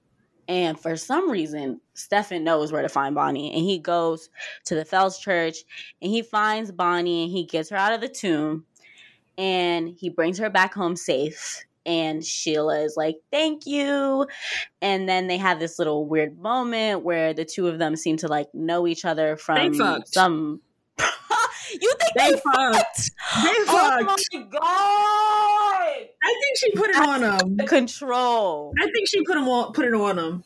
[0.47, 3.53] And for some reason, Stefan knows where to find Bonnie.
[3.53, 4.29] And he goes
[4.65, 5.59] to the Fells Church
[6.01, 8.65] and he finds Bonnie and he gets her out of the tomb
[9.37, 11.63] and he brings her back home safe.
[11.85, 14.27] And Sheila is like, thank you.
[14.81, 18.27] And then they have this little weird moment where the two of them seem to
[18.27, 19.73] like know each other from
[20.05, 20.61] some.
[20.99, 22.75] you think They they, fucked.
[22.75, 23.11] fucked?
[23.43, 24.27] They Oh fucked.
[24.33, 25.70] my god!
[25.81, 27.23] I think she put it on
[27.57, 27.67] him.
[27.67, 28.73] Control.
[28.79, 30.43] I think she put him on, put it on him.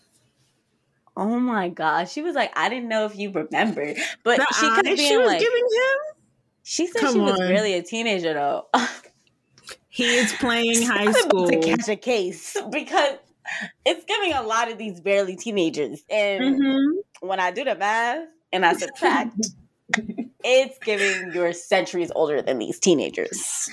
[1.17, 2.11] Oh my gosh.
[2.11, 3.97] She was like, I didn't know if you remembered.
[4.23, 6.15] But The she eye kept she was like, giving him.
[6.63, 7.47] She said Come she was on.
[7.47, 8.65] barely a teenager though.
[9.89, 11.47] He is playing high school.
[11.47, 13.17] to catch a case because
[13.85, 16.03] it's giving a lot of these barely teenagers.
[16.09, 16.91] And Mhm.
[17.21, 19.35] when I do the math and I subtract,
[20.43, 23.69] it's giving you're centuries older than these teenagers.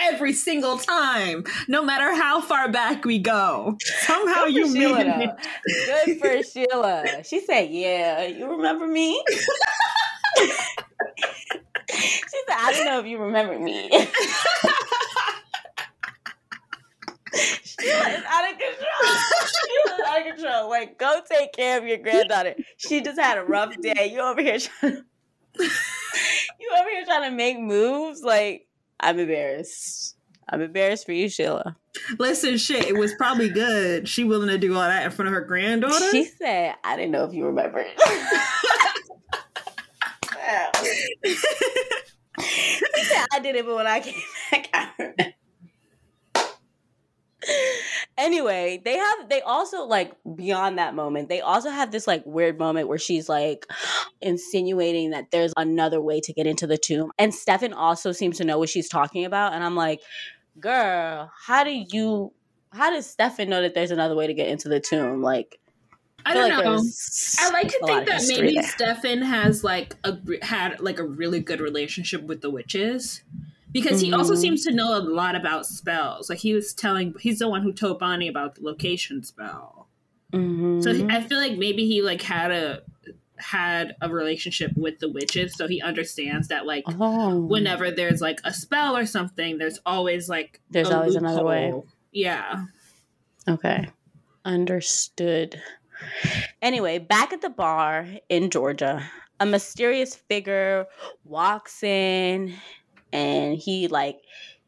[0.00, 5.36] Every single time, no matter how far back we go, somehow you Sheila, made it.
[6.06, 7.22] Good for Sheila.
[7.24, 10.48] She said, "Yeah, you remember me." she
[11.88, 13.90] said, "I don't know if you remember me."
[17.80, 19.16] Sheila is out of control.
[19.60, 20.70] Sheila is out of control.
[20.70, 22.54] Like, go take care of your granddaughter.
[22.76, 24.10] She just had a rough day.
[24.12, 25.04] You over here trying.
[25.58, 28.22] you over here trying to make moves.
[28.22, 28.66] Like,
[29.00, 30.16] I'm embarrassed.
[30.48, 31.76] I'm embarrassed for you, Sheila.
[32.18, 34.08] Listen, shit, it was probably good.
[34.08, 36.10] She willing to do all that in front of her granddaughter.
[36.10, 37.96] She said, I didn't know if you remember it.
[42.42, 45.34] she said, I did it, but when I came back, I remember.
[48.18, 52.58] Anyway, they have they also like beyond that moment, they also have this like weird
[52.58, 53.66] moment where she's like
[54.20, 57.10] insinuating that there's another way to get into the tomb.
[57.18, 59.54] And Stefan also seems to know what she's talking about.
[59.54, 60.02] And I'm like,
[60.58, 62.32] girl, how do you
[62.72, 65.22] how does Stefan know that there's another way to get into the tomb?
[65.22, 65.58] Like
[66.26, 66.84] I feel don't like know.
[67.38, 68.62] I like to think that maybe there.
[68.64, 73.22] Stefan has like a had like a really good relationship with the witches
[73.72, 74.38] because he also Mhm.
[74.40, 76.28] seems to know a lot about spells.
[76.30, 79.88] Like he was telling, he's the one who told Bonnie about the location spell.
[80.32, 80.82] Mhm.
[80.82, 82.82] So I feel like maybe he like had a
[83.36, 87.38] had a relationship with the witches, so he understands that like Oh.
[87.40, 91.72] whenever there's like a spell or something, there's always like There's always another way.
[92.12, 92.66] Yeah.
[93.48, 93.88] Okay.
[94.44, 95.60] Understood.
[96.62, 99.02] Anyway, back at the bar in Georgia,
[99.40, 100.86] a mysterious figure
[101.24, 102.54] walks in
[103.12, 104.20] and he like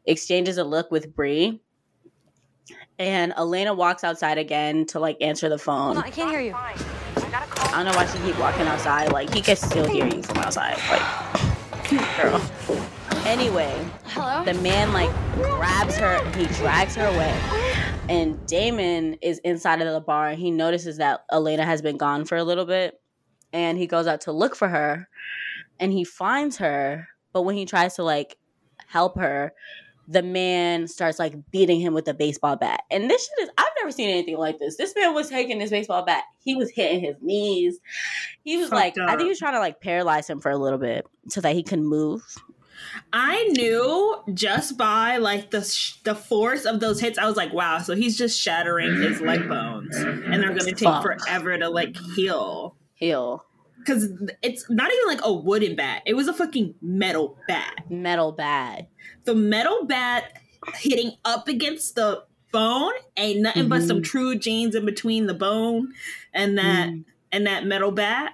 [0.05, 1.61] exchanges a look with Bree.
[2.99, 5.97] And Elena walks outside again to like answer the phone.
[5.97, 6.53] On, I can't hear you.
[6.53, 6.75] I
[7.31, 7.73] got a call.
[7.73, 9.11] I don't know why she keep walking outside.
[9.11, 10.77] Like he can still hear you from outside.
[10.89, 12.41] Like, girl.
[13.25, 13.73] Anyway,
[14.07, 14.43] Hello?
[14.43, 17.39] the man like grabs her he drags her away
[18.09, 22.25] and damon is inside of the bar and he notices that elena has been gone
[22.25, 22.99] for a little bit
[23.53, 25.07] and he goes out to look for her
[25.79, 28.37] and he finds her but when he tries to like
[28.87, 29.53] help her
[30.07, 33.71] the man starts like beating him with a baseball bat and this shit is i've
[33.79, 36.99] never seen anything like this this man was taking this baseball bat he was hitting
[36.99, 37.79] his knees
[38.43, 40.57] he was Fucked like i think he was trying to like paralyze him for a
[40.57, 42.21] little bit so that he couldn't move
[43.13, 47.53] I knew just by like the sh- the force of those hits, I was like,
[47.53, 47.77] wow.
[47.77, 51.03] So he's just shattering his leg bones, and they're gonna take Fuck.
[51.03, 52.75] forever to like heal.
[52.95, 53.45] heal
[53.85, 54.09] Because
[54.41, 57.83] it's not even like a wooden bat; it was a fucking metal bat.
[57.89, 58.87] metal bat
[59.25, 60.39] The metal bat
[60.75, 65.91] hitting up against the bone ain't nothing but some true genes in between the bone
[66.33, 67.03] and that Mm.
[67.31, 68.33] and that metal bat.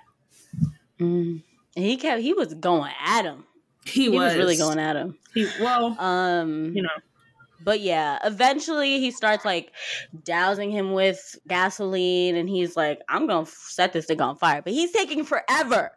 [1.00, 1.42] Mm.
[1.76, 3.46] And he kept he was going at him.
[3.86, 5.18] He, He was, was, really going at him.
[5.34, 6.90] He well, Um you know.
[7.70, 9.72] But yeah, eventually he starts like
[10.24, 14.64] dousing him with gasoline and he's like, I'm gonna f- set this thing on fire.
[14.64, 15.92] But he's taking forever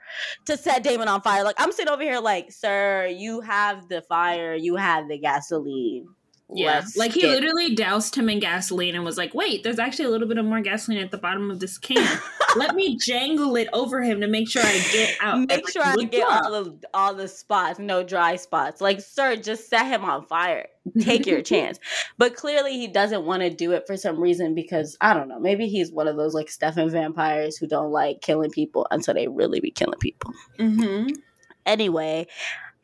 [0.44, 1.44] to set Damon on fire.
[1.44, 6.08] Like I'm sitting over here like, sir, you have the fire, you have the gasoline.
[6.54, 9.78] Yeah, Let's like he get- literally doused him in gasoline and was like, "Wait, there's
[9.78, 12.20] actually a little bit of more gasoline at the bottom of this can.
[12.56, 15.48] Let me jangle it over him to make sure I get out.
[15.48, 18.80] Make sure I get drop." all the all the spots, no dry spots.
[18.80, 20.66] Like, sir, just set him on fire.
[21.00, 21.78] Take your chance.
[22.18, 25.38] But clearly, he doesn't want to do it for some reason because I don't know.
[25.40, 29.28] Maybe he's one of those like Stefan vampires who don't like killing people until they
[29.28, 30.32] really be killing people.
[30.58, 31.16] Mhm.
[31.64, 32.26] Anyway,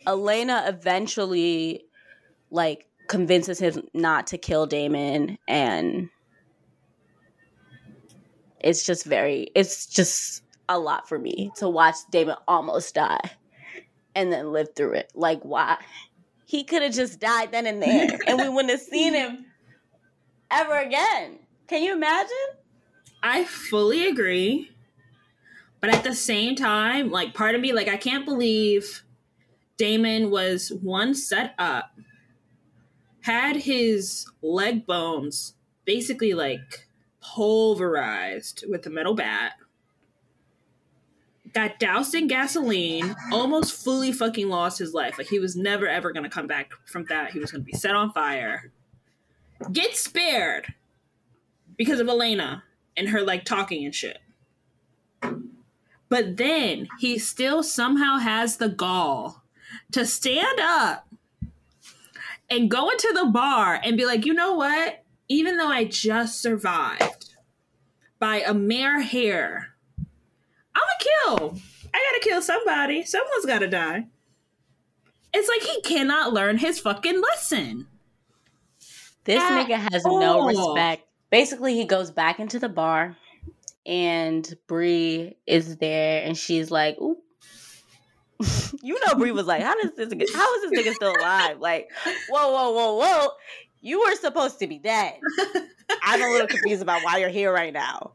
[0.07, 1.85] Elena eventually
[2.51, 6.09] like convinces him not to kill Damon, and
[8.61, 9.49] it's just very.
[9.55, 13.31] It's just a lot for me to watch Damon almost die
[14.15, 15.11] and then live through it.
[15.15, 15.79] Like, why?
[16.45, 19.47] He could have just died then and there, and we wouldn't have seen him
[20.51, 21.39] ever again.
[21.67, 22.31] Can you imagine?
[23.23, 24.71] I fully agree,
[25.81, 29.03] but at the same time, like part of me, like I can't believe
[29.77, 31.91] Damon was one set up,
[33.29, 35.53] had his leg bones
[35.85, 36.87] basically like
[37.21, 39.53] pulverized with a metal bat,
[41.53, 45.19] got doused in gasoline, almost fully fucking lost his life.
[45.19, 47.33] Like he was never ever gonna come back from that.
[47.33, 48.73] He was gonna be set on fire.
[49.73, 50.73] Get spared
[51.77, 52.65] because of Elena
[52.97, 54.21] and her like talking and shit.
[56.09, 59.43] But then he still somehow has the gall
[59.93, 61.09] to stand up
[62.51, 65.05] and go into the bar and be like, you know what?
[65.29, 67.35] Even though I just survived
[68.19, 69.75] by a mere hair,
[70.75, 71.59] I'm gonna kill.
[71.93, 73.05] I gotta kill somebody.
[73.05, 74.07] Someone's gotta die.
[75.33, 77.87] It's like he cannot learn his fucking lesson.
[79.25, 81.07] This At nigga has no respect.
[81.31, 83.15] Basically, he goes back into the bar,
[83.85, 87.19] and Bree is there, and she's like, "Ooh."
[88.83, 90.09] you know, Bree was like, "How does this?
[90.09, 91.59] Nigga, how is this nigga still alive?
[91.59, 91.89] Like,
[92.29, 93.29] whoa, whoa, whoa, whoa!
[93.81, 95.15] You were supposed to be dead."
[96.03, 98.13] I'm a little confused about why you're here right now.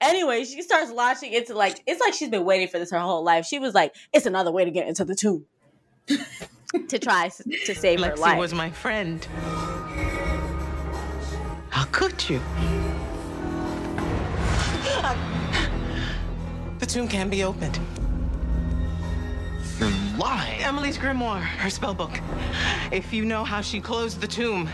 [0.00, 3.22] Anyway, she starts launching into like it's like she's been waiting for this her whole
[3.22, 3.44] life.
[3.44, 5.46] She was like, "It's another way to get into the tomb."
[6.88, 8.38] to try to save her Lexi life.
[8.38, 9.26] was my friend.
[11.70, 12.40] How could you?
[16.78, 17.78] The tomb can be opened.
[19.80, 20.60] You're lying.
[20.62, 22.20] Emily's grimoire, her spell book.
[22.92, 24.68] If you know how she closed the tomb,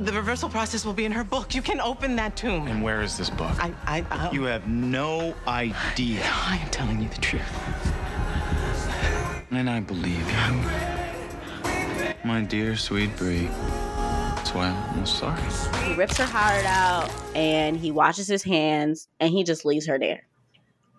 [0.00, 1.54] the reversal process will be in her book.
[1.54, 2.66] You can open that tomb.
[2.66, 3.52] And where is this book?
[3.62, 6.22] I, I, I, You have no idea.
[6.24, 7.42] I am telling you the truth.
[9.52, 10.60] And I believe you.
[12.24, 13.46] My dear sweet Bree.
[13.46, 15.40] That's why I'm almost sorry.
[15.86, 20.00] He rips her heart out and he washes his hands and he just leaves her
[20.00, 20.26] there.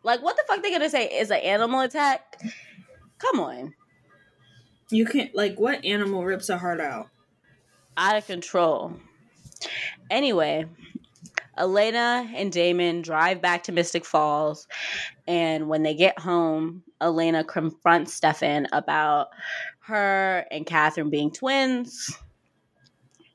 [0.03, 1.07] Like, what the fuck they gonna say?
[1.07, 2.41] Is an animal attack?
[3.24, 3.74] Come on.
[4.91, 7.07] You can't like what animal rips a heart out?
[7.95, 8.93] Out of control.
[10.09, 10.65] Anyway,
[11.57, 14.67] Elena and Damon drive back to Mystic Falls,
[15.26, 19.30] and when they get home, Elena confronts Stefan about
[19.82, 22.09] her and Katherine being twins.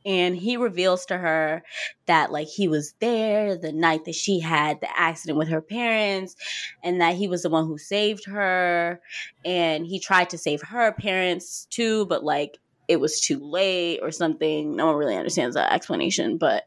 [0.08, 1.62] And he reveals to her
[2.06, 6.34] that, like, he was there the night that she had the accident with her parents,
[6.82, 9.00] and that he was the one who saved her.
[9.44, 14.10] And he tried to save her parents too, but, like, it was too late or
[14.10, 14.74] something.
[14.74, 16.64] No one really understands that explanation, but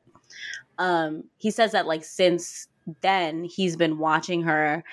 [0.78, 2.68] um he says that like since
[3.02, 4.84] then he's been watching her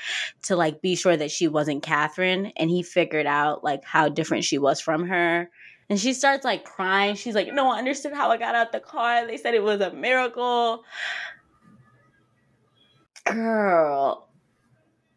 [0.43, 4.45] to like be sure that she wasn't Katherine and he figured out like how different
[4.45, 5.49] she was from her.
[5.91, 7.15] And she starts like crying.
[7.15, 9.27] She's like, No one understood how I got out the car.
[9.27, 10.85] They said it was a miracle.
[13.25, 14.29] Girl.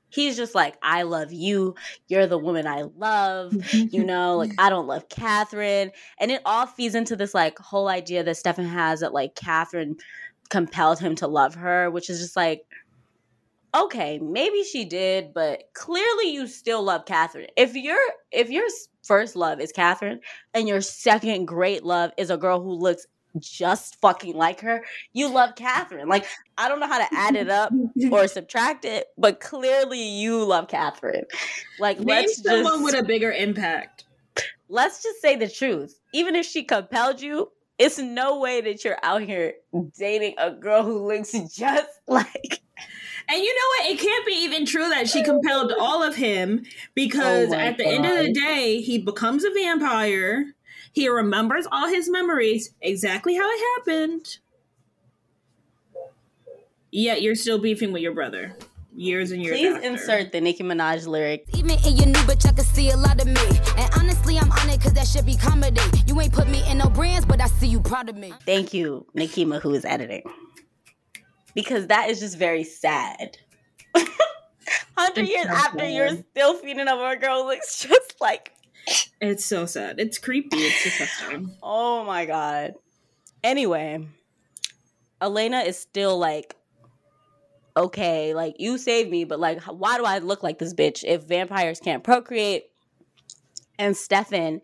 [0.09, 1.75] He's just like, I love you.
[2.09, 3.53] You're the woman I love.
[3.73, 5.91] You know, like I don't love Katherine.
[6.19, 9.97] And it all feeds into this like whole idea that Stefan has that like Katherine
[10.49, 12.63] compelled him to love her, which is just like,
[13.75, 17.47] okay, maybe she did, but clearly you still love Katherine.
[17.57, 17.97] If you're
[18.31, 18.67] if your
[19.03, 20.19] first love is Katherine
[20.53, 23.07] and your second great love is a girl who looks
[23.39, 24.83] just fucking like her,
[25.13, 26.07] you love Katherine.
[26.07, 26.25] Like
[26.57, 27.71] I don't know how to add it up
[28.11, 31.25] or subtract it, but clearly you love Katherine.
[31.79, 34.05] Like Name let's someone just with a bigger impact.
[34.69, 35.99] let's just say the truth.
[36.13, 39.53] Even if she compelled you, it's no way that you're out here
[39.97, 42.61] dating a girl who looks just like.
[43.31, 43.91] And you know what?
[43.91, 46.65] It can't be even true that she compelled all of him
[46.95, 50.53] because Oh at the end of the day, he becomes a vampire.
[50.91, 54.37] He remembers all his memories, exactly how it happened.
[56.91, 58.57] Yet you're still beefing with your brother
[58.93, 59.87] years and years Please after.
[59.87, 61.45] insert the Nicki Minaj lyric.
[61.53, 63.59] Even in your new bitch, I can see a lot of me.
[63.77, 65.79] And honestly, I'm on it cause that should be comedy.
[66.05, 68.33] You ain't put me in no brands, but I see you proud of me.
[68.45, 70.23] Thank you, Nikima, who is editing.
[71.53, 73.37] Because that is just very sad.
[74.97, 75.93] Hundred years so after, sad.
[75.93, 78.53] you're still feeding over a girl looks just like.
[79.19, 79.99] It's so sad.
[79.99, 80.57] It's creepy.
[80.57, 81.55] It's disgusting.
[81.63, 82.75] Oh my god.
[83.43, 84.07] Anyway,
[85.21, 86.55] Elena is still like,
[87.77, 91.23] okay, like you saved me, but like, why do I look like this bitch if
[91.23, 92.65] vampires can't procreate?
[93.79, 94.61] And Stefan,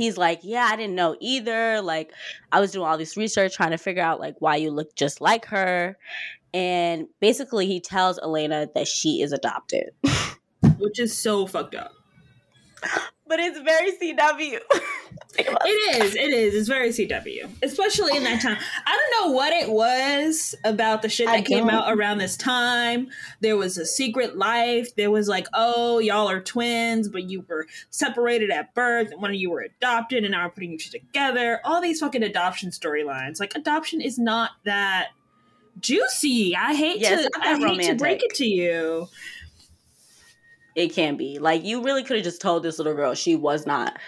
[0.00, 1.82] he's like, yeah, I didn't know either.
[1.82, 2.12] Like,
[2.50, 5.20] I was doing all this research trying to figure out like why you look just
[5.20, 5.98] like her.
[6.54, 9.90] And basically, he tells Elena that she is adopted.
[10.78, 11.92] Which is so fucked up.
[13.26, 14.58] But it's very CW.
[15.38, 16.14] It is.
[16.16, 16.54] It is.
[16.54, 18.58] It's very CW, especially in that time.
[18.86, 23.08] I don't know what it was about the shit that came out around this time.
[23.40, 24.94] There was a secret life.
[24.96, 29.30] There was like, oh, y'all are twins, but you were separated at birth, and one
[29.30, 31.60] of you were adopted, and now we're putting you two together.
[31.64, 33.40] All these fucking adoption storylines.
[33.40, 35.08] Like, adoption is not that
[35.80, 36.54] juicy.
[36.56, 37.30] I hate Yeah, to.
[37.40, 39.08] I hate to break it to you.
[40.76, 43.66] it can be like you really could have just told this little girl she was
[43.66, 43.98] not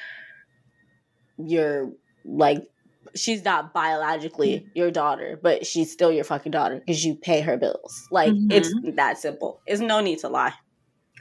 [1.46, 1.92] your
[2.24, 2.66] like
[3.14, 4.68] she's not biologically mm-hmm.
[4.74, 8.50] your daughter but she's still your fucking daughter because you pay her bills like mm-hmm.
[8.50, 10.54] it's that simple it's no need to lie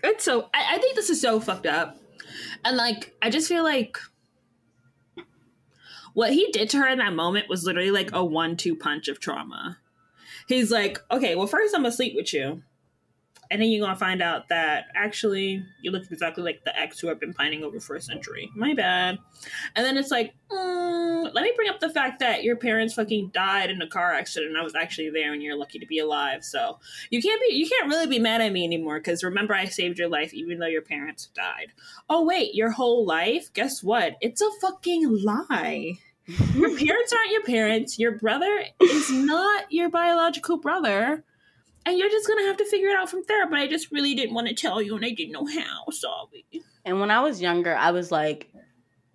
[0.04, 1.98] It's so I, I think this is so fucked up.
[2.64, 3.98] And like, I just feel like
[6.14, 9.08] what he did to her in that moment was literally like a one two punch
[9.08, 9.78] of trauma.
[10.48, 12.64] He's like, okay, well, first I'm gonna sleep with you.
[13.52, 17.12] And then you're gonna find out that actually you look exactly like the ex who
[17.12, 18.50] I've been pining over for a century.
[18.56, 19.20] My bad.
[19.76, 23.32] And then it's like, mm, let me bring up the fact that your parents fucking
[23.34, 26.00] died in a car accident and I was actually there and you're lucky to be
[26.00, 26.46] alive.
[26.46, 26.80] So
[27.10, 30.00] you can't be you can't really be mad at me anymore because remember I saved
[30.00, 31.74] your life even though your parents died.
[32.10, 33.52] Oh wait, your whole life?
[33.54, 34.16] Guess what?
[34.22, 36.00] It's a fucking lie.
[36.56, 38.00] your parents aren't your parents.
[38.00, 41.26] Your brother is not your biological brother.
[41.86, 43.50] And you're just gonna have to figure it out from there.
[43.50, 45.90] But I just really didn't want to tell you and I didn't know how.
[45.92, 46.46] Sorry.
[46.86, 48.52] And when I was younger, I was like,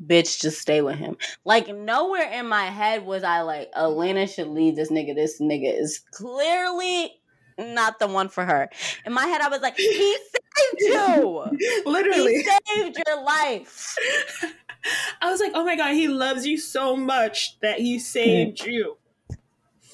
[0.05, 1.17] bitch, just stay with him.
[1.45, 5.15] Like, nowhere in my head was I like, Elena should leave this nigga.
[5.15, 7.13] This nigga is clearly
[7.59, 8.69] not the one for her.
[9.05, 11.45] In my head, I was like, he saved you.
[11.87, 12.35] Literally.
[12.35, 13.97] He saved your life.
[15.21, 18.71] I was like, oh my god, he loves you so much that he saved hmm.
[18.71, 18.97] you.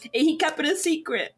[0.02, 1.34] And he kept it a secret.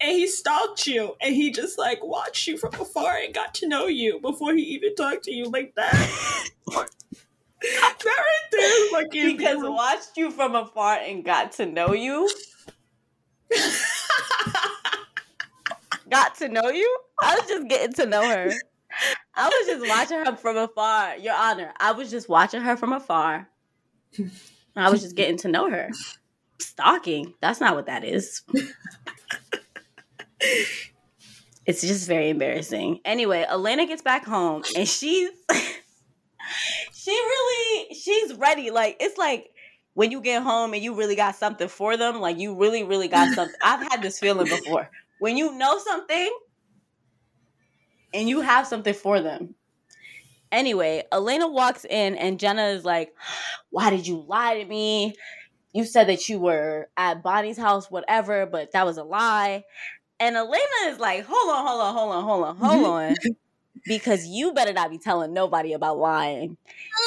[0.00, 3.68] And he stalked you and he just like watched you from afar and got to
[3.68, 5.92] know you before he even talked to you like that.
[7.62, 12.28] that right there fucking Because watched you from afar and got to know you.
[16.08, 16.98] got to know you?
[17.22, 18.52] I was just getting to know her.
[19.34, 21.16] I was just watching her from afar.
[21.16, 23.48] Your Honor, I was just watching her from afar.
[24.76, 25.90] I was just getting to know her.
[26.58, 27.34] Stalking.
[27.40, 28.42] That's not what that is.
[31.66, 33.00] It's just very embarrassing.
[33.04, 35.30] Anyway, Elena gets back home and she's
[36.92, 38.70] she really she's ready.
[38.70, 39.50] Like it's like
[39.94, 43.08] when you get home and you really got something for them, like you really, really
[43.08, 43.56] got something.
[43.62, 44.90] I've had this feeling before.
[45.18, 46.30] When you know something
[48.14, 49.54] and you have something for them.
[50.52, 53.14] Anyway, Elena walks in and Jenna is like,
[53.70, 55.14] Why did you lie to me?
[55.72, 59.64] You said that you were at Bonnie's house, whatever, but that was a lie.
[60.20, 63.14] And Elena is like, Hold on, hold on, hold on, hold on, hold on.
[63.86, 66.56] because you better not be telling nobody about lying.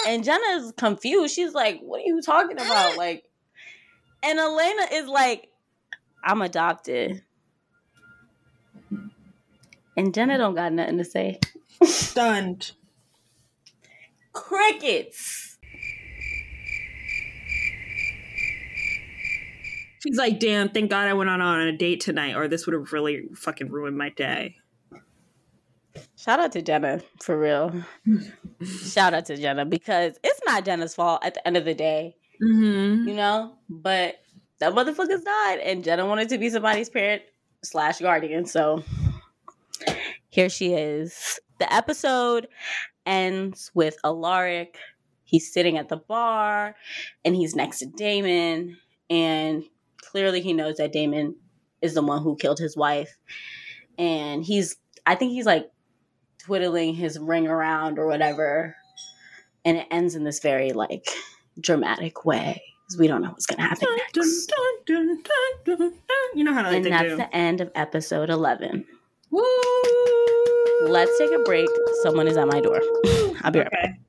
[0.08, 1.34] And Jenna's confused.
[1.34, 2.98] She's like, What are you talking about?
[2.98, 3.24] Like,
[4.24, 5.50] and Elena is like,
[6.24, 7.22] I'm adopted.
[9.96, 11.40] And Jenna don't got nothing to say.
[11.84, 12.72] Stunned.
[14.32, 15.53] Crickets.
[20.06, 22.74] She's like, damn, thank God I went on, on a date tonight, or this would
[22.74, 24.56] have really fucking ruined my day.
[26.18, 27.84] Shout out to Jenna, for real.
[28.86, 32.16] Shout out to Jenna because it's not Jenna's fault at the end of the day,
[32.42, 33.08] Mm-hmm.
[33.08, 33.54] you know?
[33.70, 34.16] But
[34.60, 37.22] that motherfuckers died, and Jenna wanted to be somebody's parent
[37.64, 38.46] slash guardian.
[38.46, 38.84] So
[40.30, 41.40] here she is.
[41.60, 42.48] The episode
[43.06, 44.78] ends with Alaric.
[45.24, 46.76] He's sitting at the bar
[47.26, 48.78] and he's next to Damon.
[49.10, 49.64] And
[50.04, 51.36] clearly he knows that Damon
[51.82, 53.16] is the one who killed his wife.
[53.98, 55.70] And he's, I think he's like
[56.40, 58.76] twiddling his ring around or whatever.
[59.66, 61.08] And it ends in this very like
[61.60, 64.52] dramatic way because we don't know what's going to happen next.
[66.36, 67.16] You know how like and that's do.
[67.18, 68.86] the end of episode 11.
[69.32, 69.44] Woo!
[70.86, 71.70] Let's take a break.
[72.02, 72.82] Someone is at my door.
[73.44, 74.00] I'll be right back.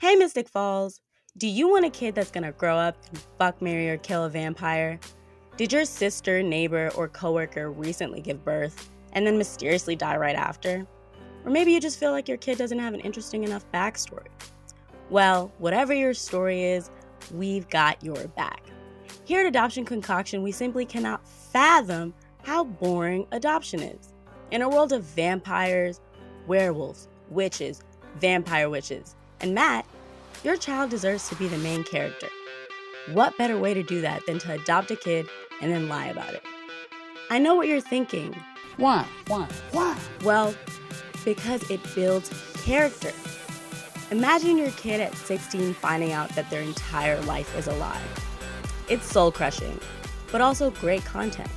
[0.00, 1.00] Hey, Mystic Falls.
[1.38, 4.28] Do you want a kid that's gonna grow up and fuck, marry, or kill a
[4.28, 4.98] vampire?
[5.56, 10.84] Did your sister, neighbor, or coworker recently give birth and then mysteriously die right after?
[11.44, 14.26] Or maybe you just feel like your kid doesn't have an interesting enough backstory.
[15.08, 16.90] Well, whatever your story is,
[17.32, 18.64] we've got your back.
[19.24, 22.12] Here at Adoption Concoction, we simply cannot fathom
[22.42, 24.14] how boring adoption is.
[24.50, 26.00] In a world of vampires,
[26.48, 27.82] werewolves, witches,
[28.16, 29.86] vampire witches, and Matt,
[30.42, 32.28] your child deserves to be the main character.
[33.12, 35.28] What better way to do that than to adopt a kid
[35.60, 36.42] and then lie about it?
[37.30, 38.34] I know what you're thinking.
[38.76, 39.06] Why?
[39.26, 39.48] Why?
[39.72, 39.98] Why?
[40.24, 40.54] Well,
[41.24, 42.30] because it builds
[42.64, 43.12] character.
[44.10, 48.02] Imagine your kid at 16 finding out that their entire life is a lie.
[48.88, 49.78] It's soul crushing,
[50.32, 51.50] but also great content.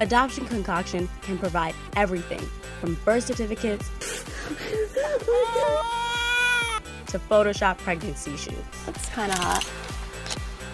[0.00, 2.40] Adoption Concoction can provide everything
[2.80, 3.90] from birth certificates
[7.08, 8.84] to Photoshop pregnancy shoots.
[8.84, 9.68] That's kind of hot.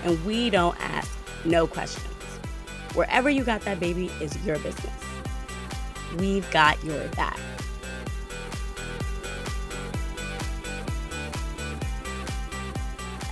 [0.04, 1.10] And we don't ask
[1.44, 2.06] no questions.
[2.94, 4.92] Wherever you got that baby is your business.
[6.18, 7.38] We've got your back.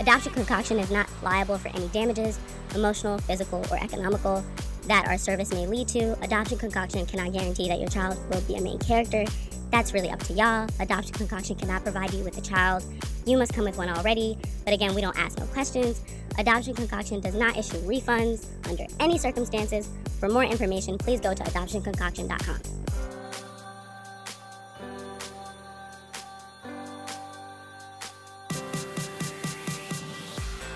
[0.01, 2.39] Adoption Concoction is not liable for any damages,
[2.75, 4.43] emotional, physical, or economical,
[4.87, 6.17] that our service may lead to.
[6.23, 9.27] Adoption Concoction cannot guarantee that your child will be a main character,
[9.71, 10.69] That's really up to y'all.
[10.81, 12.85] Adoption Concoction cannot provide you with a child.
[13.25, 14.37] You must come with one already.
[14.65, 16.03] But again, we don't ask no questions.
[16.39, 19.89] Adoption Concoction does not issue refunds under any circumstances.
[20.19, 22.61] For more information, please go to adoptionconcoction.com.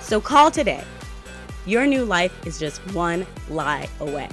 [0.01, 0.85] So call today.
[1.67, 4.29] Your new life is just one lie away.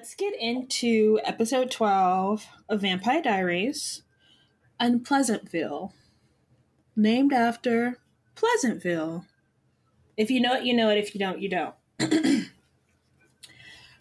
[0.00, 4.02] Let's get into episode 12 of Vampire Diaries
[4.80, 5.92] Unpleasantville.
[6.96, 7.98] Named after
[8.34, 9.26] Pleasantville.
[10.16, 10.96] If you know it, you know it.
[10.96, 11.74] If you don't, you don't.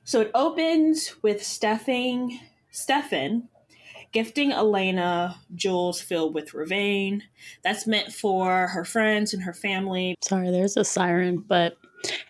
[0.05, 2.39] so it opens with Steffing,
[2.71, 3.49] Stefan
[4.13, 7.23] gifting Elena jewels filled with vervain.
[7.61, 10.15] That's meant for her friends and her family.
[10.21, 11.75] Sorry, there's a siren, but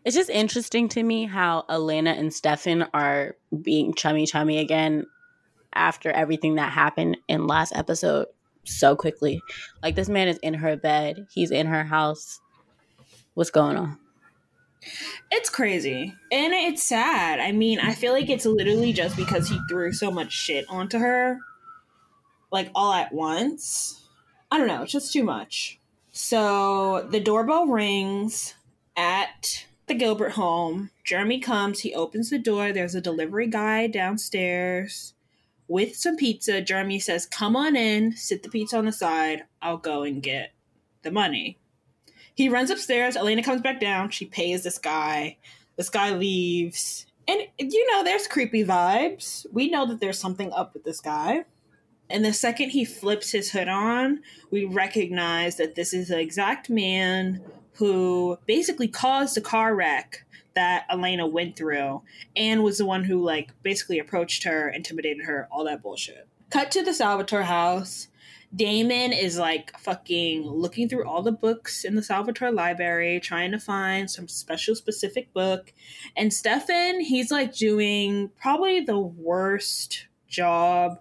[0.05, 5.05] it's just interesting to me how Elena and Stefan are being chummy chummy again
[5.73, 8.27] after everything that happened in last episode
[8.63, 9.41] so quickly.
[9.83, 12.39] Like this man is in her bed, he's in her house.
[13.33, 13.97] What's going on?
[15.31, 16.13] It's crazy.
[16.31, 17.39] And it's sad.
[17.39, 20.97] I mean, I feel like it's literally just because he threw so much shit onto
[20.97, 21.39] her,
[22.51, 24.01] like all at once.
[24.51, 24.83] I don't know.
[24.83, 25.79] It's just too much.
[26.11, 28.55] So the doorbell rings
[28.99, 30.91] at the Gilbert home.
[31.05, 31.79] Jeremy comes.
[31.79, 32.73] He opens the door.
[32.73, 35.13] There's a delivery guy downstairs
[35.69, 36.61] with some pizza.
[36.61, 39.43] Jeremy says, Come on in, sit the pizza on the side.
[39.61, 40.51] I'll go and get
[41.03, 41.57] the money.
[42.35, 43.15] He runs upstairs.
[43.15, 44.09] Elena comes back down.
[44.09, 45.37] She pays this guy.
[45.77, 47.05] This guy leaves.
[47.25, 49.45] And, you know, there's creepy vibes.
[49.53, 51.45] We know that there's something up with this guy.
[52.09, 56.69] And the second he flips his hood on, we recognize that this is the exact
[56.69, 57.41] man
[57.79, 62.01] who basically caused the car wreck that Elena went through
[62.35, 66.27] and was the one who, like, basically approached her, intimidated her, all that bullshit.
[66.49, 68.09] Cut to the Salvatore house.
[68.53, 73.59] Damon is like fucking looking through all the books in the Salvatore library, trying to
[73.59, 75.71] find some special specific book.
[76.17, 80.99] And Stefan, he's like doing probably the worst job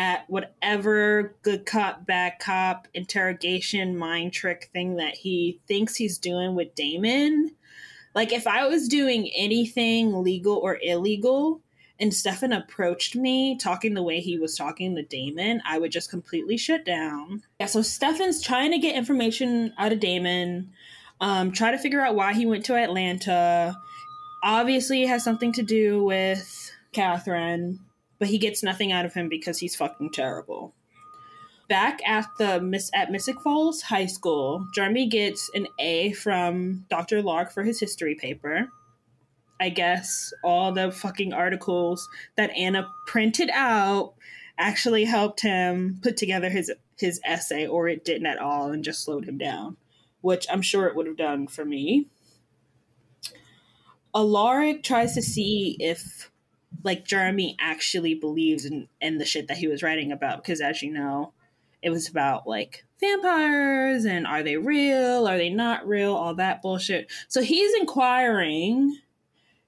[0.00, 6.54] at whatever good cop, bad cop interrogation mind trick thing that he thinks he's doing
[6.54, 7.50] with Damon.
[8.14, 11.60] Like, if I was doing anything legal or illegal,
[12.00, 16.08] and Stefan approached me talking the way he was talking to Damon, I would just
[16.08, 17.42] completely shut down.
[17.60, 20.72] Yeah, so Stefan's trying to get information out of Damon,
[21.20, 23.76] um, try to figure out why he went to Atlanta.
[24.42, 27.80] Obviously, it has something to do with Katherine,
[28.20, 30.72] but he gets nothing out of him because he's fucking terrible.
[31.68, 37.50] Back at the Miss at Mystic Falls High School, Jeremy gets an A from Alaric
[37.50, 38.68] for his history paper.
[39.60, 44.14] I guess all the fucking articles that Anna printed out
[44.58, 49.02] actually helped him put together his his essay, or it didn't at all and just
[49.02, 49.76] slowed him down,
[50.20, 52.08] which I'm sure it would have done for me.
[54.14, 56.29] Alaric tries to see if
[56.82, 60.82] like Jeremy actually believes in, in the shit that he was writing about, because as
[60.82, 61.32] you know,
[61.82, 66.62] it was about like vampires and are they real, are they not real, all that
[66.62, 67.10] bullshit.
[67.28, 68.98] So he's inquiring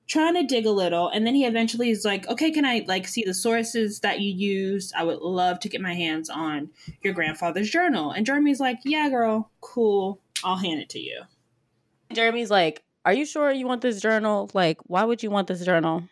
[0.09, 3.07] trying to dig a little and then he eventually is like okay can i like
[3.07, 6.69] see the sources that you used i would love to get my hands on
[7.03, 11.23] your grandfather's journal and jeremy's like yeah girl cool i'll hand it to you
[12.15, 14.51] Jeremy's like, Are you sure you want this journal?
[14.55, 16.05] Like, why would you want this journal?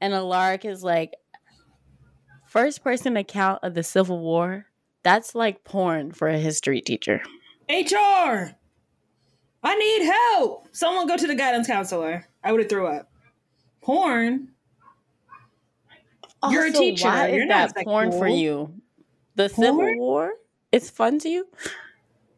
[0.00, 1.14] And Alaric is like,
[2.46, 4.66] First person account of the Civil War?
[5.02, 7.22] That's like porn for a history teacher.
[7.68, 8.54] hr
[9.62, 13.10] i need help someone go to the guidance counselor i would have threw up
[13.82, 14.48] porn
[16.50, 18.72] you're a teacher Why you're is not that porn for you?
[19.34, 20.32] The Civil War?
[20.70, 21.48] It's fun to you?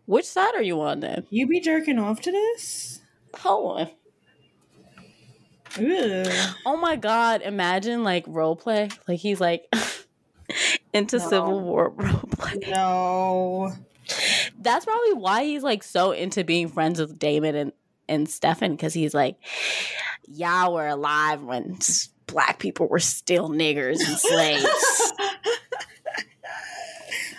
[0.06, 1.26] Which side are you on then?
[1.30, 3.00] you be jerking off to this
[3.34, 3.90] Hold on.
[5.76, 8.88] Oh my god, imagine like role play.
[9.06, 9.66] Like he's like
[10.92, 11.28] into No.
[11.28, 12.58] Civil War role play.
[12.68, 13.72] no
[14.60, 17.72] That's probably why he's like so into being friends with Damon and,
[18.08, 19.36] and Stefan, because he's like,
[20.26, 21.78] Y'all were alive when
[22.26, 24.66] black people were still niggers and slaves.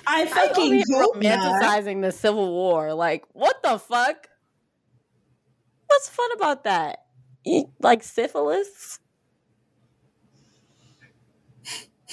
[0.08, 1.62] i fucking hope not.
[1.62, 2.94] romanticizing the Civil War.
[2.94, 4.28] Like, what the fuck?
[5.88, 7.06] What's fun about that?
[7.80, 9.00] Like syphilis?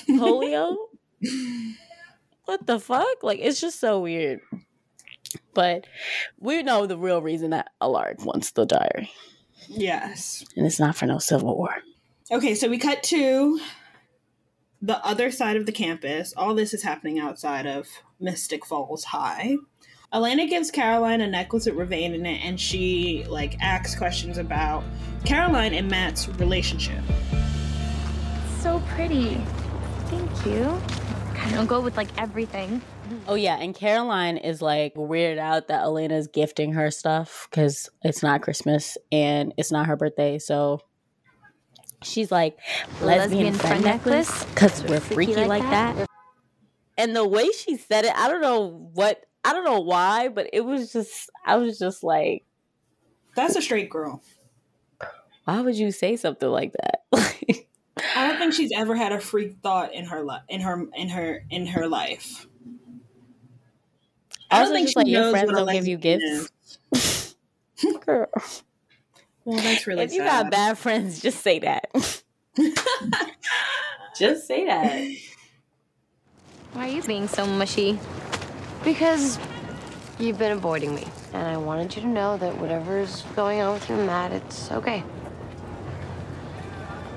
[0.09, 0.77] Polio?
[2.45, 3.23] what the fuck?
[3.23, 4.41] Like, it's just so weird.
[5.55, 5.87] But
[6.39, 9.11] we know the real reason that Alaric wants the diary.
[9.69, 10.45] Yes.
[10.57, 11.75] And it's not for no civil war.
[12.31, 13.61] Okay, so we cut to
[14.83, 16.33] the other side of the campus.
[16.37, 17.89] All this is happening outside of
[18.21, 19.57] Mystic Falls High.
[20.13, 24.85] Elena gives Caroline a necklace with vervain in it, and she like asks questions about
[25.25, 27.03] Caroline and Matt's relationship.
[28.61, 29.35] So pretty.
[30.07, 30.81] Thank you.
[31.35, 32.81] Kind of go with like everything.
[33.29, 38.23] Oh yeah, and Caroline is like weirded out that Elena's gifting her stuff because it's
[38.23, 40.81] not Christmas and it's not her birthday, so
[42.03, 42.59] she's like
[43.01, 46.09] lesbian, Lesbian friend friend necklace because we're freaky, like, that.
[46.97, 50.51] And the way she said it, I don't know what, I don't know why, but
[50.53, 52.45] it was just, I was just like,
[53.37, 54.23] That's a straight girl.
[55.45, 57.03] why would you say something like that?
[58.17, 60.43] I don't think she's ever had a freak thought in her life.
[60.49, 62.47] In her in her in her life.
[64.51, 65.97] I don't Also, think just she like your knows friends what a don't give you
[65.97, 66.51] gifts.
[68.05, 68.29] Girl.
[69.45, 70.43] Well, that's really if you sad.
[70.45, 71.89] got bad friends, just say that.
[74.19, 75.09] just say that.
[76.73, 77.99] Why are you being so mushy?
[78.87, 79.41] Because
[80.21, 83.91] you've been avoiding me, and I wanted you to know that whatever's going on with
[83.91, 85.03] you Matt, it's okay.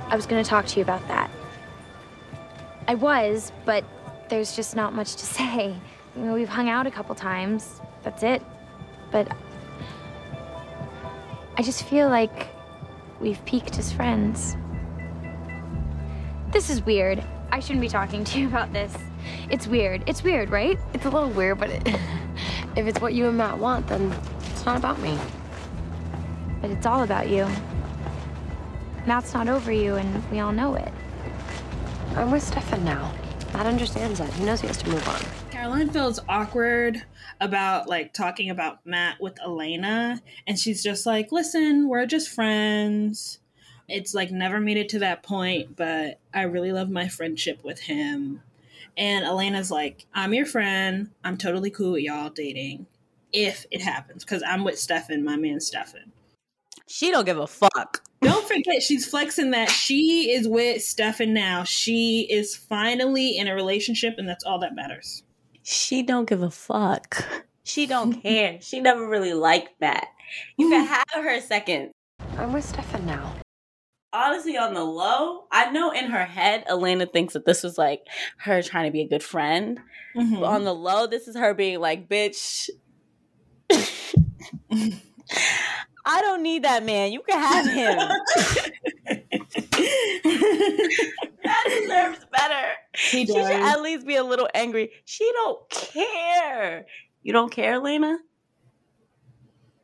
[0.07, 1.29] I was going to talk to you about that.
[2.87, 3.83] I was, but
[4.29, 5.75] there's just not much to say.
[6.15, 7.81] We've hung out a couple times.
[8.01, 8.41] That's it.
[9.11, 9.31] But
[11.55, 12.47] I just feel like
[13.19, 14.57] we've peaked as friends.
[16.51, 17.23] This is weird.
[17.51, 18.91] I shouldn't be talking to you about this.
[19.49, 20.03] It's weird.
[20.07, 20.79] It's weird, right?
[20.93, 21.87] It's a little weird, but it,
[22.75, 24.13] if it's what you and Matt want, then
[24.51, 25.17] it's not about me.
[26.61, 27.47] But it's all about you.
[29.05, 30.91] Matt's not over you, and we all know it.
[32.15, 33.13] I'm with Stefan now.
[33.53, 34.31] Matt understands that.
[34.33, 35.21] He knows he has to move on.
[35.49, 37.03] Caroline feels awkward
[37.41, 43.39] about like talking about Matt with Elena, and she's just like, "Listen, we're just friends.
[43.87, 47.81] It's like never made it to that point, but I really love my friendship with
[47.81, 48.41] him."
[48.99, 51.09] And Elena's like, "I'm your friend.
[51.23, 52.85] I'm totally cool with y'all dating
[53.31, 56.11] if it happens because I'm with Stefan, my man Stefan."
[56.85, 58.03] She don't give a fuck.
[58.21, 61.63] Don't forget, she's flexing that she is with Stefan now.
[61.63, 65.23] She is finally in a relationship, and that's all that matters.
[65.63, 67.25] She don't give a fuck.
[67.63, 68.59] She don't care.
[68.59, 70.09] She never really liked that.
[70.57, 71.91] You can have her second.
[72.37, 73.33] I'm with Stefan now.
[74.11, 78.01] Honestly, on the low, I know in her head, Elena thinks that this was like
[78.39, 79.79] her trying to be a good friend.
[80.15, 80.39] Mm-hmm.
[80.39, 82.69] But on the low, this is her being like, bitch.
[86.05, 87.11] I don't need that man.
[87.11, 87.97] You can have him.
[91.43, 92.71] that deserves better.
[92.95, 94.91] He She should at least be a little angry.
[95.05, 96.87] She don't care.
[97.21, 98.17] You don't care, elena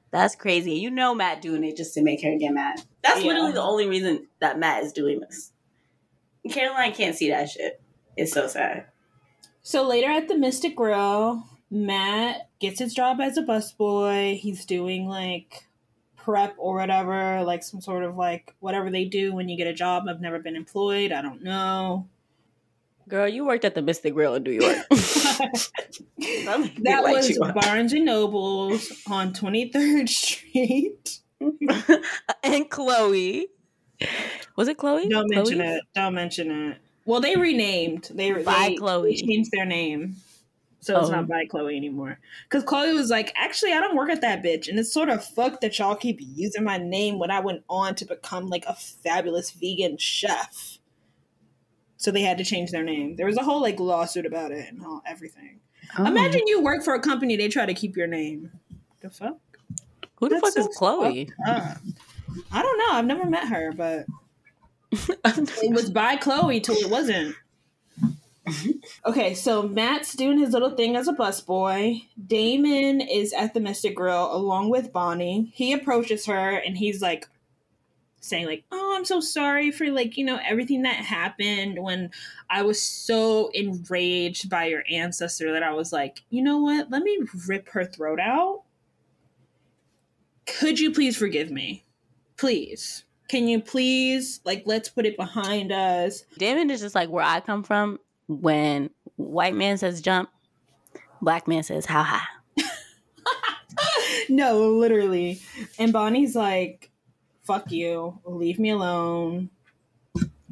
[0.10, 0.74] That's crazy.
[0.74, 2.82] You know Matt doing it just to make her get mad.
[3.06, 3.28] That's Yeah.
[3.28, 5.52] literally the only reason that Matt is doing this.
[6.50, 7.82] Caroline can't see that shit.
[8.18, 8.86] It's so sad.
[9.62, 14.38] So later at the Mystic Grill, Matt gets his job as a busboy.
[14.38, 15.64] He's doing like
[16.16, 19.74] prep or whatever, like some sort of like whatever they do when you get a
[19.74, 20.06] job.
[20.10, 21.12] I've never been employed.
[21.12, 22.08] I don't know.
[23.08, 24.78] Girl, you worked at the Mystic Grill in New York.
[26.46, 27.38] That was.
[27.54, 31.20] Barnes and Nobles on 23rd Street.
[32.44, 33.48] and Chloe.
[34.56, 35.08] Was it Chloe?
[35.08, 35.78] Don't mention Chloe's?
[35.78, 35.84] it.
[35.94, 36.78] Don't mention it.
[37.06, 38.10] Well, they renamed.
[38.14, 39.12] They By they, Chloe.
[39.12, 40.16] They changed their name,
[40.80, 41.12] so it's Oh.
[41.12, 42.20] not by Chloe anymore.
[42.50, 45.24] Because Chloe was like, actually, I don't work at that bitch, and it's sort of
[45.24, 48.74] fucked that y'all keep using my name when I went on to become like a
[48.74, 50.80] fabulous vegan chef.
[51.98, 53.16] So they had to change their name.
[53.16, 55.60] There was a whole like lawsuit about it and all everything.
[55.98, 56.06] Oh.
[56.06, 58.52] Imagine you work for a company, they try to keep your name.
[59.02, 59.38] The fuck?
[60.18, 61.30] Who the That's fuck so is Chloe?
[61.48, 61.78] up.
[62.52, 62.92] I don't know.
[62.92, 64.06] I've never met her, but
[64.92, 67.36] it was by Chloe till it wasn't.
[69.06, 72.06] Okay, so Matt's doing his little thing as a busboy.
[72.28, 75.52] Damon is at the Mystic Grill along with Bonnie.
[75.54, 77.28] He approaches her and he's like
[78.22, 82.12] saying like, "Oh, I'm so sorry for like, you know, everything that happened when
[82.50, 86.92] I was so enraged by your ancestor that I was like, you know what?
[86.92, 88.62] Let me rip her throat out.
[90.46, 91.86] Could you please forgive me?
[92.38, 93.04] Please.
[93.28, 96.24] Can you please like let's put it behind us?
[96.38, 98.00] Damon is just like where I come from.
[98.28, 100.30] When white man says jump,
[101.22, 102.28] black man says how high.
[104.30, 105.42] no, literally.
[105.78, 106.92] And Bonnie's like,
[107.44, 109.50] fuck you, leave me alone.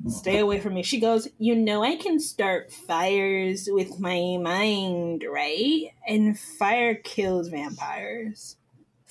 [0.08, 0.84] Stay away from me.
[0.84, 5.92] She goes, You know, I can start fires with my mind, right?
[6.06, 8.58] And fire kills vampires.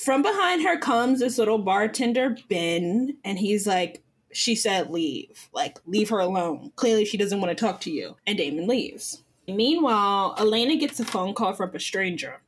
[0.04, 5.48] From behind her comes this little bartender, Ben, and he's like, She said, leave.
[5.52, 6.72] Like, leave her alone.
[6.74, 8.16] Clearly, she doesn't want to talk to you.
[8.26, 9.22] And Damon leaves.
[9.46, 12.40] Meanwhile, Elena gets a phone call from a stranger.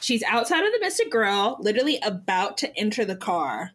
[0.00, 3.72] She's outside of the Mystic Grill, literally about to enter the car.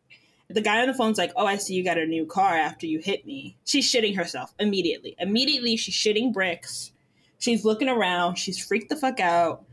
[0.49, 2.86] The guy on the phone's like, Oh, I see you got a new car after
[2.86, 3.55] you hit me.
[3.65, 5.15] She's shitting herself immediately.
[5.17, 6.91] Immediately, she's shitting bricks.
[7.39, 8.36] She's looking around.
[8.36, 9.63] She's freaked the fuck out.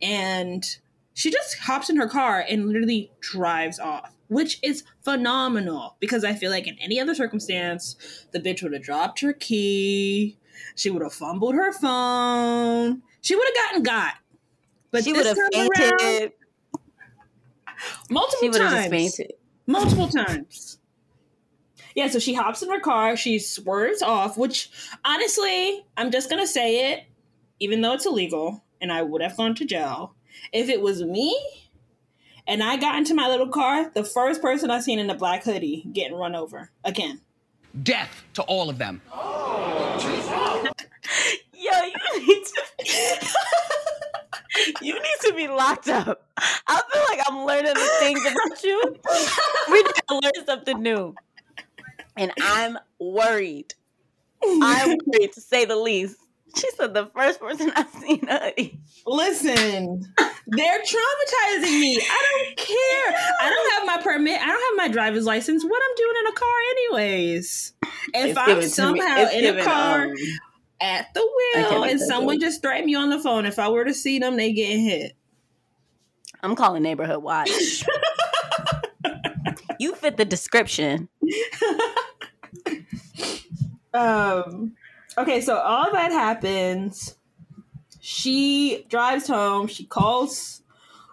[0.00, 0.64] And
[1.14, 6.34] she just hops in her car and literally drives off, which is phenomenal because I
[6.34, 10.36] feel like in any other circumstance, the bitch would have dropped her key.
[10.76, 13.02] She would have fumbled her phone.
[13.20, 14.14] She would have gotten got.
[14.90, 16.32] But She would have around, fainted.
[18.10, 18.90] multiple She times.
[18.90, 19.32] fainted.
[19.66, 20.78] Multiple times.
[21.94, 24.68] Yeah, so she hops in her car, she swerves off, which
[25.04, 27.04] honestly, I'm just gonna say it,
[27.60, 30.14] even though it's illegal and I would have gone to jail.
[30.52, 31.38] If it was me
[32.46, 35.44] and I got into my little car, the first person I seen in a black
[35.44, 37.20] hoodie getting run over again.
[37.82, 39.00] Death to all of them.
[41.52, 42.62] Yo, you need to.
[44.82, 46.28] you need to be locked up.
[46.36, 48.96] I feel like I'm learning the things about you.
[49.70, 51.14] We need to learn something new,
[52.16, 53.74] and I'm worried.
[54.42, 56.16] I'm worried to say the least.
[56.60, 58.78] She said the first person I've seen hoodie.
[59.06, 60.00] Listen,
[60.46, 61.98] they're traumatizing me.
[62.00, 63.18] I don't care.
[63.40, 64.40] I don't have my permit.
[64.40, 65.64] I don't have my driver's license.
[65.64, 67.72] What I'm doing in a car, anyways.
[67.82, 67.90] If
[68.30, 70.14] It's I'm given to me- somehow in given, a car um,
[70.80, 72.42] at the wheel and someone joke.
[72.42, 75.12] just threatened me on the phone, if I were to see them, they getting hit.
[76.42, 77.50] I'm calling neighborhood watch.
[79.80, 81.08] you fit the description.
[83.92, 84.74] Um.
[85.16, 87.16] Okay, so all that happens.
[88.00, 89.66] She drives home.
[89.66, 90.62] She calls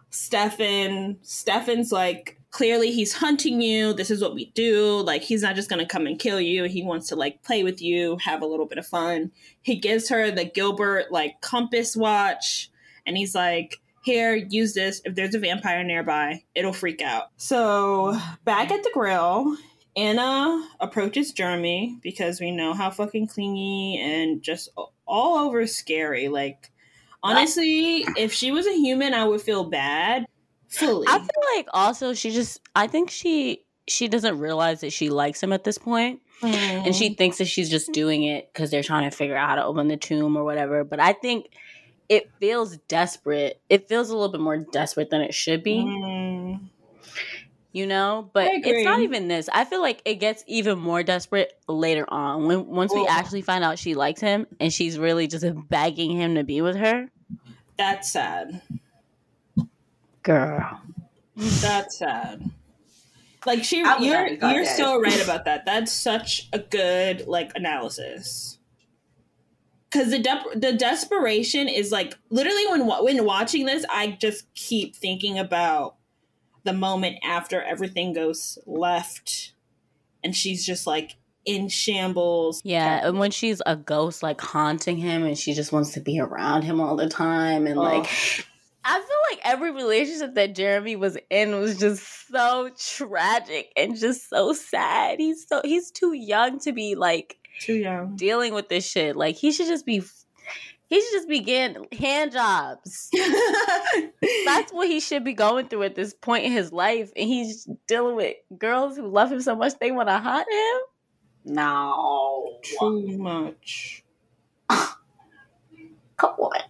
[0.10, 1.18] Stefan.
[1.22, 3.94] Stefan's like, clearly he's hunting you.
[3.94, 5.02] This is what we do.
[5.02, 6.66] Like, he's not just gonna come and kill you.
[6.66, 9.32] He wants to like play with you, have a little bit of fun.
[9.62, 12.70] He gives her the Gilbert like compass watch,
[13.06, 15.02] and he's like, here, use this.
[15.06, 17.26] If there's a vampire nearby, it'll freak out.
[17.38, 19.56] So back at the grill,
[19.96, 24.70] Anna approaches Jeremy because we know how fucking clingy and just
[25.06, 26.28] all over scary.
[26.30, 26.72] Like,
[27.22, 30.26] honestly, if she was a human, I would feel bad.
[30.70, 31.08] Fully.
[31.10, 35.44] I feel like also she just I think she she doesn't realize that she likes
[35.44, 36.22] him at this point.
[36.44, 39.56] And she thinks that she's just doing it because they're trying to figure out how
[39.56, 40.84] to open the tomb or whatever.
[40.84, 41.52] But I think
[42.10, 43.62] it feels desperate.
[43.70, 45.84] It feels a little bit more desperate than it should be.
[45.84, 46.31] Mm.
[47.74, 49.48] You know, but it's not even this.
[49.54, 53.64] I feel like it gets even more desperate later on when once we actually find
[53.64, 57.10] out she likes him and she's really just begging him to be with her.
[57.78, 58.62] That's sad.
[60.24, 60.82] Girl.
[61.36, 62.52] That's sad.
[63.46, 64.78] Like she, I was you're you're that.
[64.78, 65.66] so right about that.
[65.66, 68.60] That's such a good like analysis.
[69.90, 74.96] Because the de- the desperation is like literally when when watching this, I just keep
[74.96, 75.96] thinking about
[76.64, 79.54] the moment after everything goes left,
[80.24, 82.62] and she's just like in shambles.
[82.64, 86.20] Yeah, and when she's a ghost like haunting him and she just wants to be
[86.20, 88.08] around him all the time and like
[88.84, 94.30] I feel like every relationship that Jeremy was in was just so tragic and just
[94.30, 95.20] so sad.
[95.20, 99.16] He's so he's too young to be like too young dealing with this shit.
[99.16, 100.02] Like he should just be
[100.92, 103.10] he should just be getting hand jobs.
[104.46, 107.14] That's what he should be going through at this point in his life.
[107.16, 111.54] And he's dealing with girls who love him so much they want to hunt him.
[111.56, 112.60] No.
[112.62, 114.04] Too much.
[114.70, 116.62] Come on.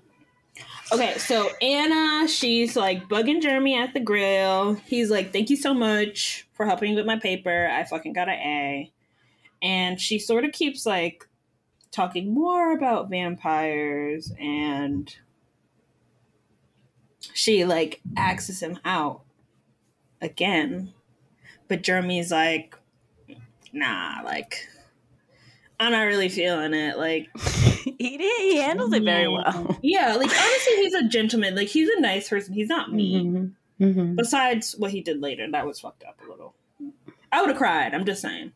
[0.93, 4.76] Okay, so Anna, she's like bugging Jeremy at the grill.
[4.86, 7.67] He's like, "Thank you so much for helping me with my paper.
[7.72, 8.91] I fucking got an A."
[9.63, 11.28] And she sort of keeps like
[11.91, 15.15] talking more about vampires and
[17.33, 19.21] she like axes him out
[20.21, 20.93] again.
[21.67, 22.75] But Jeremy's like,
[23.71, 24.67] "Nah, like
[25.79, 27.29] I'm not really feeling it." Like
[27.97, 28.41] he did.
[28.41, 29.77] He handles it very well.
[29.83, 31.55] Yeah, like honestly, he's a gentleman.
[31.55, 32.53] Like he's a nice person.
[32.53, 33.55] He's not mean.
[33.79, 34.15] Mm-hmm.
[34.15, 36.53] Besides what he did later, that was fucked up a little.
[37.31, 37.93] I would have cried.
[37.93, 38.51] I'm just saying.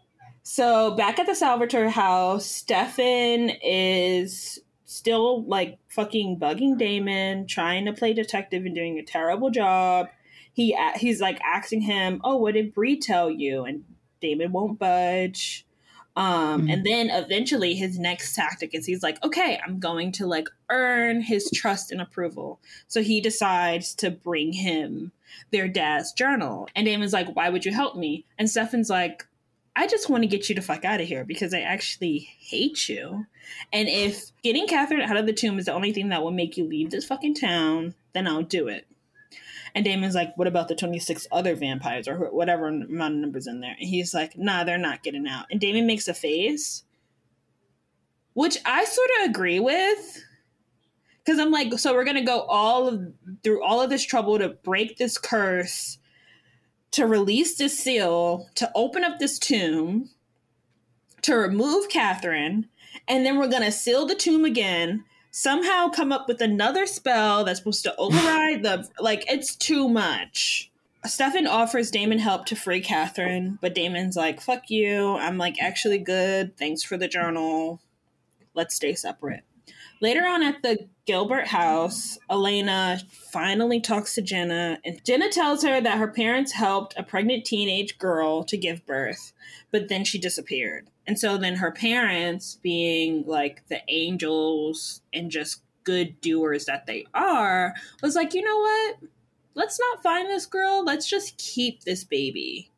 [0.48, 7.94] So back at the Salvatore house, Stefan is still like fucking bugging Damon, trying to
[7.94, 10.08] play detective and doing a terrible job.
[10.54, 13.86] He he's like asking him, "Oh, what did Bree tell you?" And
[14.22, 15.66] Damon won't budge.
[16.16, 20.48] Um, and then eventually his next tactic is he's like, okay, I'm going to like
[20.70, 22.62] earn his trust and approval.
[22.88, 25.12] So he decides to bring him
[25.52, 26.70] their dad's journal.
[26.74, 28.24] And Damon's like, why would you help me?
[28.40, 29.28] And Stefan's like,
[29.76, 32.88] I just want to get you to fuck out of here because I actually hate
[32.88, 33.26] you.
[33.74, 36.56] And if getting Katherine out of the tomb is the only thing that will make
[36.58, 38.88] you leave this fucking town, then I'll do it.
[39.76, 43.60] And Damon's like, what about the 26 other vampires or whatever amount of numbers in
[43.60, 43.76] there?
[43.78, 45.48] And he's like, nah, they're not getting out.
[45.52, 46.84] And Damon makes a face,
[48.34, 50.24] which I sort of agree with.
[51.24, 53.02] Because I'm like, so we're going to go all of,
[53.44, 55.98] through all of this trouble to break this curse,
[56.96, 60.10] to release this seal, to open up this tomb,
[61.22, 62.68] to remove Katherine,
[63.08, 67.44] and then we're going to seal the tomb again somehow come up with another spell
[67.44, 70.72] that's supposed to override the like it's too much.
[71.04, 75.18] Stefan offers Damon help to free Katherine, but Damon's like, fuck you.
[75.18, 76.58] I'm like actually good.
[76.58, 77.82] Thanks for the journal.
[78.54, 79.44] Let's stay separate.
[80.02, 83.00] Later on at the Gilbert house, Elena
[83.32, 87.98] finally talks to Jenna, and Jenna tells her that her parents helped a pregnant teenage
[87.98, 89.32] girl to give birth,
[89.72, 90.90] but then she disappeared.
[91.08, 97.06] And so then her parents, being like the angels and just good doers that they
[97.14, 98.98] are, was like, you know what?
[99.54, 100.84] Let's not find this girl.
[100.84, 102.72] Let's just keep this baby.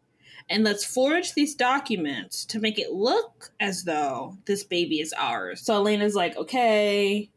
[0.49, 5.61] And let's forge these documents to make it look as though this baby is ours.
[5.61, 7.29] So Elena's like, okay,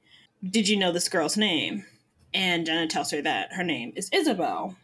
[0.48, 1.84] did you know this girl's name?
[2.32, 4.76] And Jenna tells her that her name is Isabel.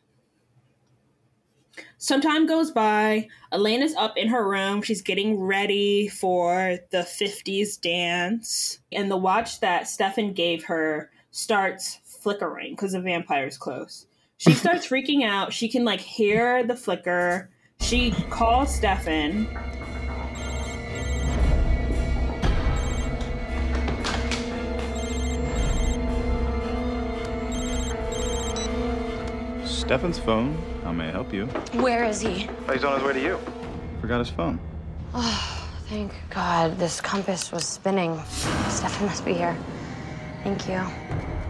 [1.98, 3.28] Some time goes by.
[3.52, 4.82] Elena's up in her room.
[4.82, 8.78] She's getting ready for the 50s dance.
[8.92, 14.06] And the watch that Stefan gave her starts flickering because the vampire's close.
[14.38, 15.52] She starts freaking out.
[15.52, 17.50] She can like hear the flicker.
[17.86, 19.46] She calls Stefan.
[29.64, 30.60] Stefan's phone.
[30.82, 31.46] How may I help you?
[31.74, 32.48] Where is he?
[32.66, 33.38] Oh, he's on his way to you.
[34.00, 34.58] Forgot his phone.
[35.14, 36.76] Oh, thank God.
[36.78, 38.20] This compass was spinning.
[38.68, 39.56] Stefan must be here.
[40.42, 40.84] Thank you.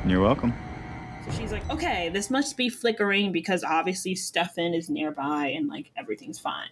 [0.07, 0.53] You're welcome.
[1.27, 5.91] So she's like, okay, this must be flickering because obviously Stefan is nearby and like
[5.97, 6.71] everything's fine.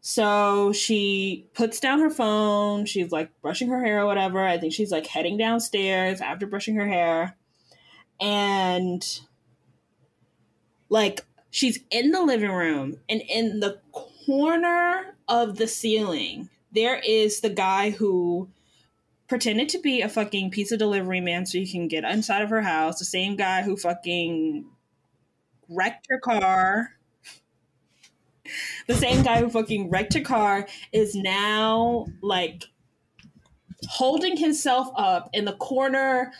[0.00, 2.86] So she puts down her phone.
[2.86, 4.42] She's like brushing her hair or whatever.
[4.44, 7.36] I think she's like heading downstairs after brushing her hair.
[8.20, 9.04] And
[10.88, 17.40] like she's in the living room and in the corner of the ceiling, there is
[17.40, 18.48] the guy who
[19.28, 22.62] pretended to be a fucking pizza delivery man so you can get inside of her
[22.62, 22.98] house.
[22.98, 24.64] The same guy who fucking
[25.68, 26.94] wrecked her car.
[28.86, 32.64] The same guy who fucking wrecked her car is now like
[33.88, 36.32] holding himself up in the corner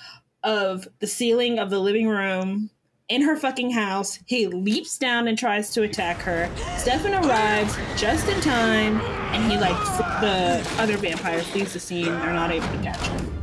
[0.42, 2.70] of the ceiling of the living room
[3.08, 4.18] in her fucking house.
[4.26, 6.50] He leaps down and tries to attack her.
[6.76, 9.00] Stefan arrives just in time,
[9.32, 9.78] and he like
[10.20, 12.04] the other vampire flees the scene.
[12.04, 13.34] They're not able to catch him.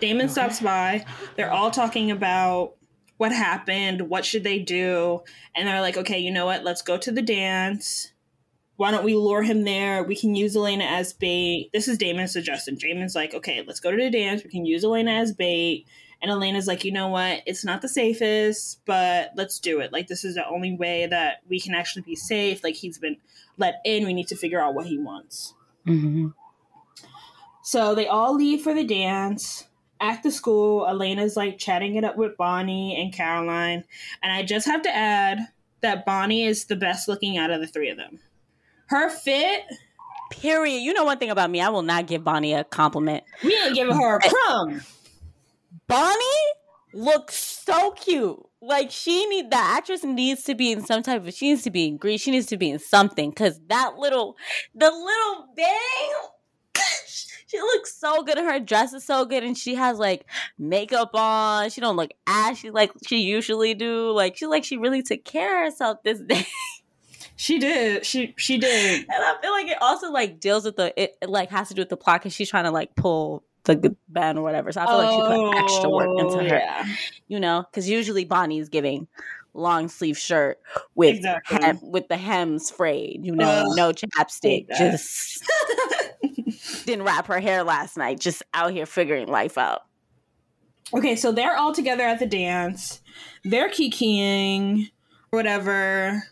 [0.00, 1.04] Damon stops by.
[1.36, 2.74] They're all talking about
[3.18, 5.22] what happened, what should they do,
[5.54, 6.64] and they're like, okay, you know what?
[6.64, 8.11] Let's go to the dance.
[8.82, 10.02] Why don't we lure him there?
[10.02, 11.70] We can use Elena as bait.
[11.72, 12.74] This is Damon's suggestion.
[12.74, 14.42] Damon's like, okay, let's go to the dance.
[14.42, 15.86] We can use Elena as bait.
[16.20, 17.42] And Elena's like, you know what?
[17.46, 19.92] It's not the safest, but let's do it.
[19.92, 22.64] Like, this is the only way that we can actually be safe.
[22.64, 23.18] Like, he's been
[23.56, 24.04] let in.
[24.04, 25.54] We need to figure out what he wants.
[25.86, 26.30] Mm-hmm.
[27.62, 29.68] So they all leave for the dance.
[30.00, 33.84] At the school, Elena's like chatting it up with Bonnie and Caroline.
[34.24, 35.38] And I just have to add
[35.82, 38.18] that Bonnie is the best looking out of the three of them.
[38.92, 39.62] Her fit.
[40.30, 40.80] Period.
[40.80, 43.24] You know one thing about me, I will not give Bonnie a compliment.
[43.42, 44.82] We ain't giving her a crumb.
[45.86, 46.44] Bonnie
[46.92, 48.38] looks so cute.
[48.60, 51.70] Like she need the actress needs to be in some type of she needs to
[51.70, 52.20] be in Grease.
[52.20, 54.36] She needs to be in something because that little
[54.74, 56.12] the little bang
[57.06, 60.26] she looks so good and her dress is so good and she has like
[60.58, 61.70] makeup on.
[61.70, 64.10] She don't look ashy like she usually do.
[64.10, 66.46] Like she like she really took care of herself this day.
[67.42, 68.06] She did.
[68.06, 69.04] She she did.
[69.10, 71.74] And I feel like it also like deals with the it, it like has to
[71.74, 74.70] do with the plot because she's trying to like pull the band or whatever.
[74.70, 76.58] So I feel like she put oh, extra work into her.
[76.58, 76.86] yeah.
[77.26, 79.08] You know, because usually Bonnie's giving
[79.54, 80.60] long sleeve shirt
[80.94, 81.58] with Exactly.
[81.60, 83.26] hem, with the hems frayed.
[83.26, 84.68] You know, Ugh, no chapstick.
[84.78, 85.44] Just
[86.86, 88.20] didn't wrap her hair last night.
[88.20, 89.80] Just out here figuring life out.
[90.94, 93.02] Okay, so they're all together at the dance.
[93.42, 94.92] They're kikiing,
[95.30, 96.22] whatever.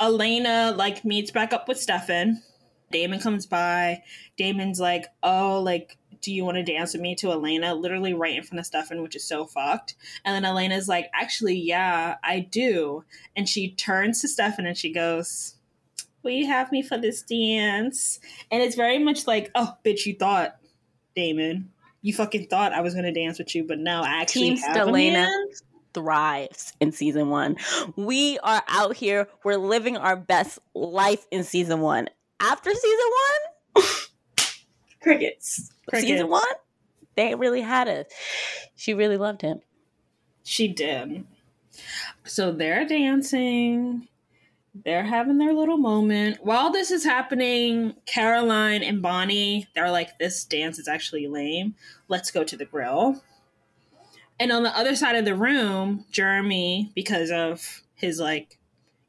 [0.00, 2.42] Elena like meets back up with Stefan.
[2.90, 4.02] Damon comes by.
[4.36, 8.36] Damon's like, "Oh, like, do you want to dance with me?" To Elena, literally right
[8.36, 9.94] in front of Stefan, which is so fucked.
[10.24, 13.04] And then Elena's like, "Actually, yeah, I do."
[13.36, 15.54] And she turns to Stefan and she goes,
[16.22, 18.18] "Will you have me for this dance?"
[18.50, 20.56] And it's very much like, "Oh, bitch, you thought,
[21.14, 21.70] Damon,
[22.02, 24.76] you fucking thought I was gonna dance with you, but now I actually Team have
[24.76, 25.46] a Stelena man."
[25.94, 27.56] Thrives in season one.
[27.96, 29.28] We are out here.
[29.44, 32.08] We're living our best life in season one.
[32.40, 33.06] After season
[33.74, 33.84] one,
[35.02, 35.72] crickets.
[35.88, 36.08] Crickets.
[36.08, 36.42] Season one,
[37.16, 38.06] they really had us.
[38.76, 39.60] She really loved him.
[40.44, 41.24] She did.
[42.24, 44.08] So they're dancing.
[44.72, 46.38] They're having their little moment.
[46.42, 51.74] While this is happening, Caroline and Bonnie, they're like, this dance is actually lame.
[52.08, 53.22] Let's go to the grill.
[54.40, 58.58] And on the other side of the room, Jeremy, because of his like,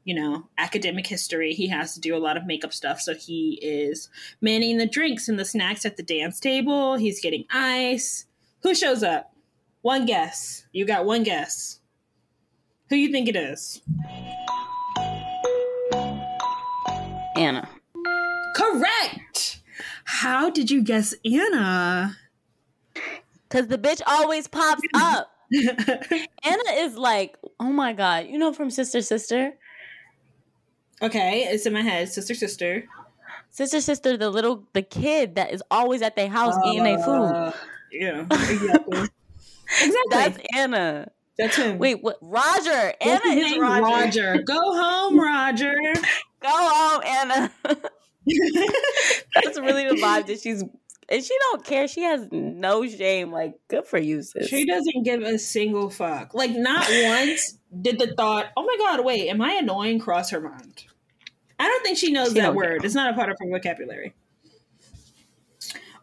[0.04, 3.00] you know, academic history, he has to do a lot of makeup stuff.
[3.00, 4.10] So he is
[4.42, 6.96] manning the drinks and the snacks at the dance table.
[6.96, 8.26] He's getting ice.
[8.62, 9.32] Who shows up?
[9.80, 10.66] One guess.
[10.70, 11.80] You got one guess.
[12.90, 13.80] Who you think it is?
[17.36, 17.70] Anna.
[18.54, 19.62] Correct.
[20.04, 22.18] How did you guess Anna?
[23.52, 25.30] Because the bitch always pops up.
[25.52, 29.52] Anna is like, oh my God, you know from Sister Sister?
[31.02, 32.08] Okay, it's in my head.
[32.08, 32.84] Sister, sister.
[33.50, 37.24] Sister Sister, the little, the kid that is always at their house eating their food.
[37.26, 37.52] Uh,
[37.90, 39.00] Yeah, exactly.
[39.68, 40.00] exactly.
[40.10, 41.08] That's Anna.
[41.36, 41.78] That's him.
[41.78, 42.16] Wait, what?
[42.22, 42.94] Roger.
[43.02, 43.58] What's Anna is?
[43.58, 43.82] Roger.
[43.82, 44.42] Roger.
[44.44, 45.74] Go home, Roger.
[46.40, 47.50] Go home, Anna.
[49.34, 50.64] That's really the vibe that she's.
[51.12, 51.86] And she don't care.
[51.86, 53.30] She has no shame.
[53.30, 54.48] Like, good for you, sis.
[54.48, 56.32] She doesn't give a single fuck.
[56.32, 60.40] Like, not once did the thought, oh my god, wait, am I annoying cross her
[60.40, 60.84] mind?
[61.60, 62.82] I don't think she knows She that don't word.
[62.82, 64.14] It's not a part of her vocabulary.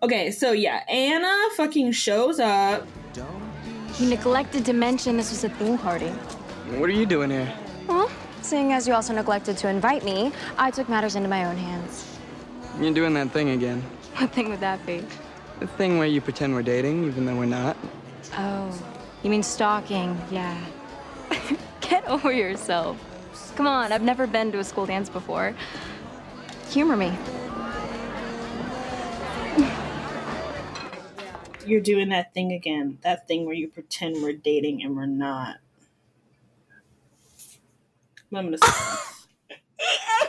[0.04, 2.88] Okay, so yeah, Anna fucking shows up.
[3.98, 6.10] You neglected to mention this was a theme party.
[6.78, 7.52] What are you doing here?
[7.88, 8.12] Well,
[8.44, 12.18] seeing as you also neglected to invite me, I took matters into my own hands.
[12.80, 13.84] You're doing that thing again.
[14.20, 15.02] What thing would that be?
[15.62, 17.78] The thing where you pretend we're dating, even though we're not.
[18.34, 18.78] Oh,
[19.24, 20.20] you mean stalking?
[20.30, 20.62] Yeah.
[21.80, 22.98] Get over yourself.
[23.56, 25.56] Come on, I've never been to a school dance before.
[26.70, 27.18] Humor me.
[31.66, 32.98] You're doing that thing again.
[33.04, 35.60] That thing where you pretend we're dating and we're not.
[38.34, 39.19] I'm gonna stop.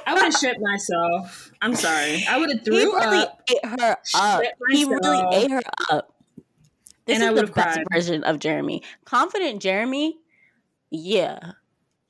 [0.06, 1.52] I would have shit myself.
[1.60, 2.24] I'm sorry.
[2.28, 3.42] I would have threw he really up.
[3.50, 4.44] ate her up.
[4.70, 6.14] He really ate her up.
[7.06, 7.86] This And is the best cried.
[7.92, 8.82] version of Jeremy.
[9.04, 10.18] Confident Jeremy,
[10.90, 11.38] yeah.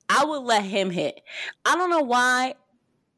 [0.08, 1.20] I would let him hit.
[1.64, 2.54] I don't know why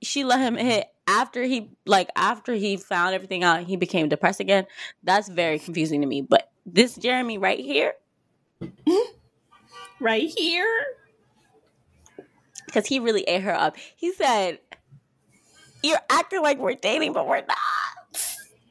[0.03, 4.41] she let him hit after he like after he found everything out he became depressed
[4.41, 4.67] again.
[5.03, 6.21] That's very confusing to me.
[6.23, 7.95] But this Jeremy right here,
[10.01, 10.69] right here,
[12.73, 13.77] because he really ate her up.
[13.97, 14.59] He said,
[15.83, 17.59] "You're acting like we're dating, but we're not."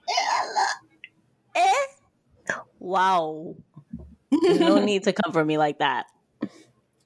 [1.53, 1.73] Eh?
[2.79, 3.55] Wow.
[4.31, 6.05] No need to come for me like that.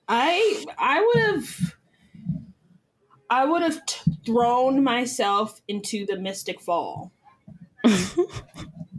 [0.07, 1.75] I I would have
[3.29, 7.11] I would have t- thrown myself into the mystic fall.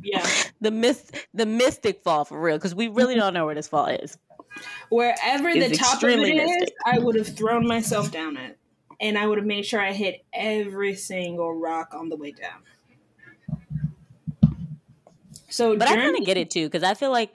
[0.02, 0.26] yeah,
[0.60, 3.86] The myth, the mystic fall for real, because we really don't know where this fall
[3.86, 4.18] is.
[4.88, 6.74] Wherever the top of it is, mystic.
[6.84, 8.58] I would have thrown myself down it,
[9.00, 12.62] and I would have made sure I hit every single rock on the way down.
[15.48, 17.34] So, But I kind of get it too, because I feel like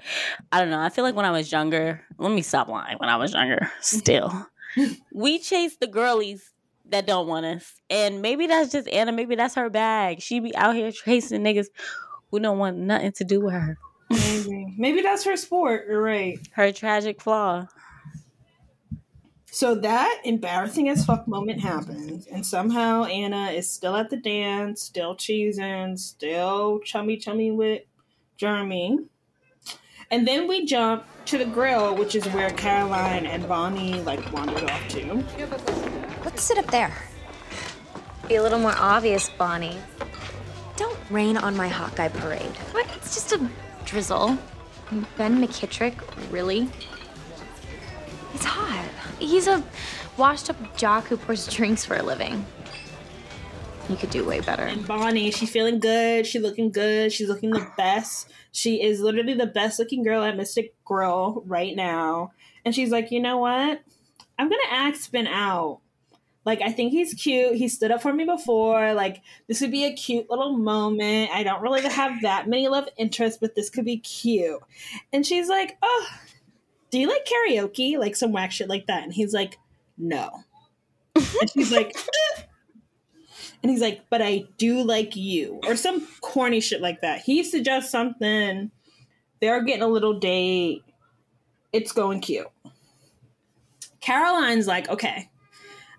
[0.52, 0.80] I don't know.
[0.80, 2.98] I feel like when I was younger, let me stop lying.
[2.98, 4.48] When I was younger, still,
[5.14, 6.52] we chased the girlies
[6.90, 9.12] that don't want us, and maybe that's just Anna.
[9.12, 10.22] Maybe that's her bag.
[10.22, 11.68] She be out here chasing niggas
[12.30, 13.78] who don't want nothing to do with her.
[14.12, 14.74] Maybe.
[14.78, 15.86] Maybe that's her sport.
[15.88, 16.40] You're right.
[16.52, 17.68] Her tragic flaw.
[19.54, 24.82] So that embarrassing as fuck moment happens, and somehow Anna is still at the dance,
[24.82, 27.82] still cheesing, still chummy chummy with
[28.38, 29.00] Jeremy.
[30.10, 34.70] And then we jump to the grill, which is where Caroline and Bonnie like wandered
[34.70, 35.22] off to.
[36.24, 36.96] Let's sit up there.
[38.30, 39.78] Be a little more obvious, Bonnie.
[40.78, 42.56] Don't rain on my Hawkeye parade.
[42.72, 42.88] What?
[42.96, 43.50] It's just a
[43.92, 44.38] drizzle.
[45.18, 45.96] Ben McKittrick,
[46.32, 46.70] really?
[48.32, 48.86] He's hot.
[49.20, 49.62] He's a
[50.16, 52.46] washed up jock who pours drinks for a living.
[53.90, 54.64] He could do way better.
[54.64, 56.26] And Bonnie, she's feeling good.
[56.26, 57.12] She's looking good.
[57.12, 58.32] She's looking the best.
[58.54, 62.32] She is literally the best looking girl at Mystic Grill right now.
[62.64, 63.82] And she's like, you know what?
[64.40, 65.82] I'm gonna ask Ben out
[66.44, 67.56] Like, I think he's cute.
[67.56, 68.94] He stood up for me before.
[68.94, 71.30] Like, this would be a cute little moment.
[71.34, 74.60] I don't really have that many love interests, but this could be cute.
[75.14, 76.08] And she's like, Oh,
[76.90, 77.98] do you like karaoke?
[77.98, 79.04] Like some whack shit like that.
[79.04, 79.58] And he's like,
[79.98, 80.44] No.
[81.16, 82.42] and she's like, "Eh."
[83.64, 85.60] and he's like, But I do like you.
[85.68, 87.22] Or some corny shit like that.
[87.22, 88.72] He suggests something.
[89.42, 90.84] They're getting a little date.
[91.72, 92.48] It's going cute.
[94.02, 95.30] Caroline's like, Okay,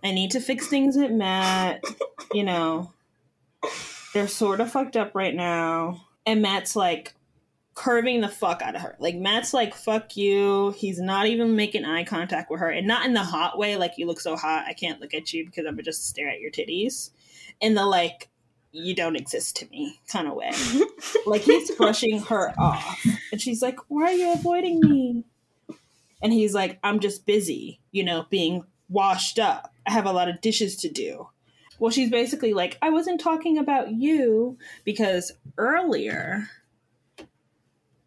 [0.02, 1.82] I need to fix things with Matt.
[2.32, 2.92] You know,
[4.14, 6.06] they're sort of fucked up right now.
[6.26, 7.14] And Matt's like
[7.74, 8.96] curving the fuck out of her.
[8.98, 10.72] Like, Matt's like, fuck you.
[10.72, 12.68] He's not even making eye contact with her.
[12.68, 15.32] And not in the hot way, like, you look so hot, I can't look at
[15.32, 17.10] you because I'm just stare at your titties.
[17.60, 18.28] In the like,
[18.72, 20.52] you don't exist to me kind of way.
[21.26, 23.04] like, he's brushing her off.
[23.30, 25.24] And she's like, why are you avoiding me?
[26.22, 29.71] And he's like, I'm just busy, you know, being washed up.
[29.86, 31.28] I have a lot of dishes to do.
[31.78, 36.48] Well, she's basically like, I wasn't talking about you because earlier,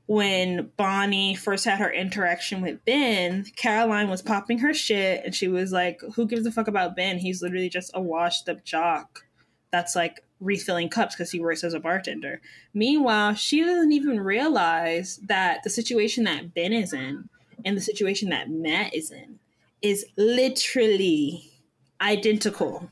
[0.08, 5.48] when Bonnie first had her interaction with Ben, Caroline was popping her shit and she
[5.48, 7.18] was like, Who gives a fuck about Ben?
[7.18, 9.26] He's literally just a washed up jock
[9.72, 12.40] that's like refilling cups because he works as a bartender.
[12.74, 17.30] Meanwhile, she doesn't even realize that the situation that Ben is in
[17.66, 19.40] and the situation that Matt is in
[19.82, 21.52] is literally
[22.02, 22.92] identical.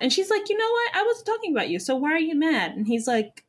[0.00, 0.96] And she's like, you know what?
[0.96, 2.72] I wasn't talking about you, so why are you mad?
[2.72, 3.44] And he's like,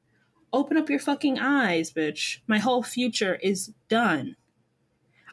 [0.52, 2.40] open up your fucking eyes, bitch.
[2.48, 4.36] My whole future is done.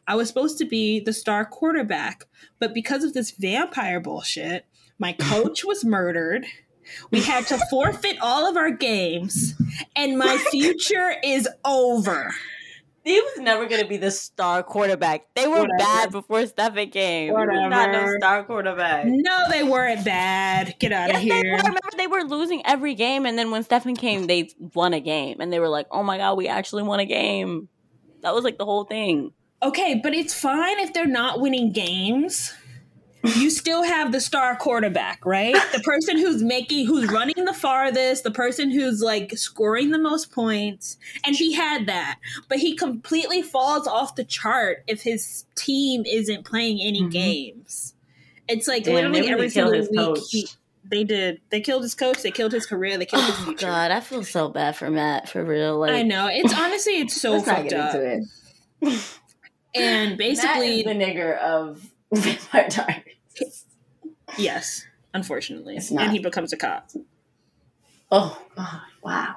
[0.07, 2.25] I was supposed to be the star quarterback,
[2.59, 4.65] but because of this vampire bullshit,
[4.99, 6.47] my coach was murdered.
[7.11, 9.55] We had to forfeit all of our games,
[9.95, 12.33] and my future is over.
[13.09, 15.23] He was never going to be the star quarterback.
[15.35, 15.79] They were Whatever.
[15.79, 17.33] bad before Stephen came.
[17.33, 19.07] Was not no star quarterback.
[19.07, 20.75] No, they weren't bad.
[20.79, 21.53] Get out Yes, of they here.
[21.53, 21.57] were.
[21.57, 25.41] Remember, they were losing every game, and then when Stephen came, they won a game,
[25.41, 27.69] and they were like, "Oh my god, we actually won a game."
[28.21, 29.33] That was like the whole thing.
[29.63, 32.53] Okay, but it's fine if they're not winning games.
[33.23, 35.57] You still have the star quarterback, right?
[35.73, 40.33] The person who's making, who's running the farthest, the person who's like scoring the most
[40.33, 40.97] points.
[41.25, 42.19] And he had that.
[42.49, 47.11] But he completely falls off the chart if his team isn't playing any mm-hmm.
[47.11, 47.95] games.
[48.49, 50.19] It's like Damn, literally every single his week.
[50.31, 50.49] He,
[50.91, 51.41] they did.
[51.51, 52.23] They killed his coach.
[52.23, 52.97] They killed his career.
[52.97, 53.67] They killed his Oh future.
[53.67, 55.79] god, I feel so bad for Matt for real.
[55.79, 56.29] Like I know.
[56.31, 57.95] It's honestly, it's so fucked up.
[59.75, 63.67] And basically, the nigger of Vampire Diaries.
[64.37, 65.77] Yes, unfortunately.
[65.77, 66.05] It's not.
[66.05, 66.91] And he becomes a cop.
[68.11, 69.37] Oh god, wow.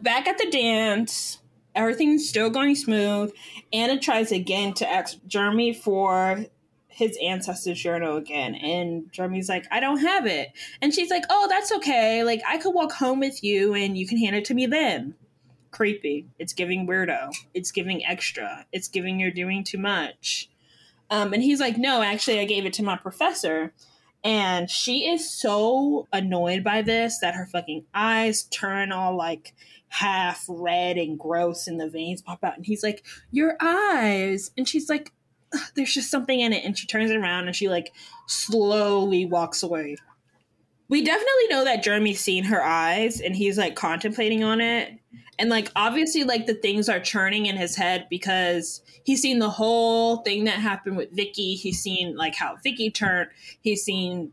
[0.00, 1.38] Back at the dance,
[1.74, 3.32] everything's still going smooth.
[3.72, 6.46] Anna tries again to ask Jeremy for
[6.88, 8.54] his ancestors journal again.
[8.54, 10.52] And Jeremy's like, I don't have it.
[10.82, 12.22] And she's like, Oh, that's okay.
[12.24, 15.14] Like, I could walk home with you and you can hand it to me then.
[15.70, 16.26] Creepy.
[16.38, 17.32] It's giving weirdo.
[17.54, 18.66] It's giving extra.
[18.72, 20.49] It's giving you're doing too much.
[21.10, 23.72] Um, and he's like, No, actually, I gave it to my professor.
[24.22, 29.54] And she is so annoyed by this that her fucking eyes turn all like
[29.88, 32.56] half red and gross and the veins pop out.
[32.56, 34.50] And he's like, Your eyes.
[34.56, 35.12] And she's like,
[35.74, 36.64] There's just something in it.
[36.64, 37.92] And she turns it around and she like
[38.26, 39.96] slowly walks away.
[40.90, 44.92] We definitely know that Jeremy's seen her eyes and he's like contemplating on it.
[45.38, 49.48] And like obviously like the things are churning in his head because he's seen the
[49.48, 51.54] whole thing that happened with Vicki.
[51.54, 53.30] He's seen like how Vicki turned.
[53.62, 54.32] He's seen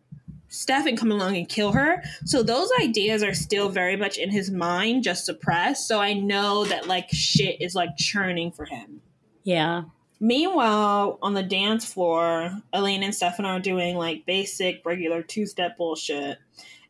[0.50, 2.04] Stefan come along and kill her.
[2.26, 5.88] So those ideas are still very much in his mind, just suppressed.
[5.88, 9.02] So I know that like shit is like churning for him.
[9.44, 9.84] Yeah.
[10.20, 15.78] Meanwhile, on the dance floor, Elena and Stefan are doing like basic, regular two step
[15.78, 16.40] bullshit.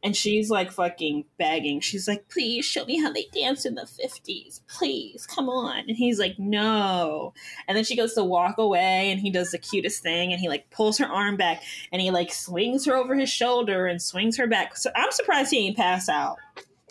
[0.04, 1.80] And she's like fucking begging.
[1.80, 4.62] She's like, please show me how they danced in the 50s.
[4.68, 5.80] Please, come on.
[5.88, 7.34] And he's like, no.
[7.68, 10.50] And then she goes to walk away and he does the cutest thing and he
[10.50, 14.38] like pulls her arm back and he like swings her over his shoulder and swings
[14.38, 14.78] her back.
[14.78, 16.38] So I'm surprised he ain't pass out.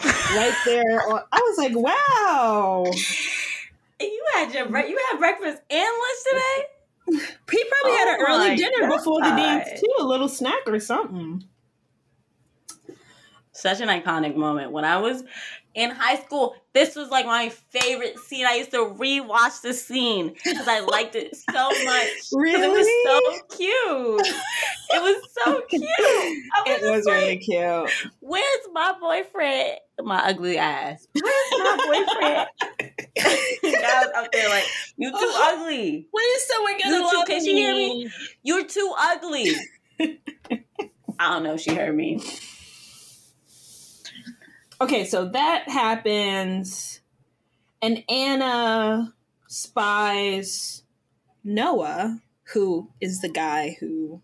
[0.04, 1.00] Right there.
[1.00, 2.84] I was like, wow.
[4.00, 6.64] You had your bre- you had breakfast and lunch today?
[7.52, 10.80] He probably had an Oh early dinner before the dance too, a little snack or
[10.80, 11.44] something.
[13.52, 14.72] Such an iconic moment.
[14.72, 15.22] When I was
[15.76, 18.46] in high school, this was like my favorite scene.
[18.46, 22.08] I used to rewatch the scene because I liked it so much.
[22.32, 24.34] 'Cause It was so cute.
[24.90, 25.82] It was so cute.
[25.98, 26.36] Was
[26.66, 28.10] It was like, really cute.
[28.20, 29.78] Where's my boyfriend?
[30.02, 31.06] My ugly ass.
[31.12, 31.76] Where's my
[32.06, 32.48] boyfriend?
[33.62, 34.64] Guys up there like,
[34.96, 36.08] you too ugly.
[36.10, 38.04] When is someone gonna You too, love can she hear me?
[38.04, 38.10] me?
[38.42, 39.56] You're too ugly.
[41.18, 42.22] I don't know if she heard me.
[44.78, 47.00] Okay, so that happens,
[47.80, 49.14] and Anna
[49.46, 50.82] spies
[51.42, 52.20] Noah,
[52.52, 54.20] who is the guy who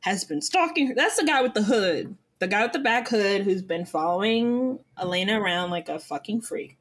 [0.00, 0.94] has been stalking her.
[0.94, 2.16] That's the guy with the hood.
[2.38, 6.78] The guy with the back hood who's been following Elena around like a fucking freak.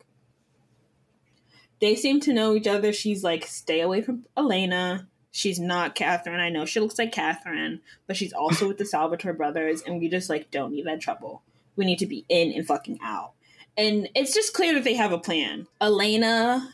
[1.80, 2.94] They seem to know each other.
[2.94, 5.08] She's like, stay away from Elena.
[5.32, 6.40] She's not Katherine.
[6.40, 10.08] I know she looks like Katherine, but she's also with the Salvatore brothers, and we
[10.08, 11.42] just like don't need that trouble.
[11.76, 13.34] We need to be in and fucking out.
[13.78, 15.68] And it's just clear that they have a plan.
[15.80, 16.70] Elena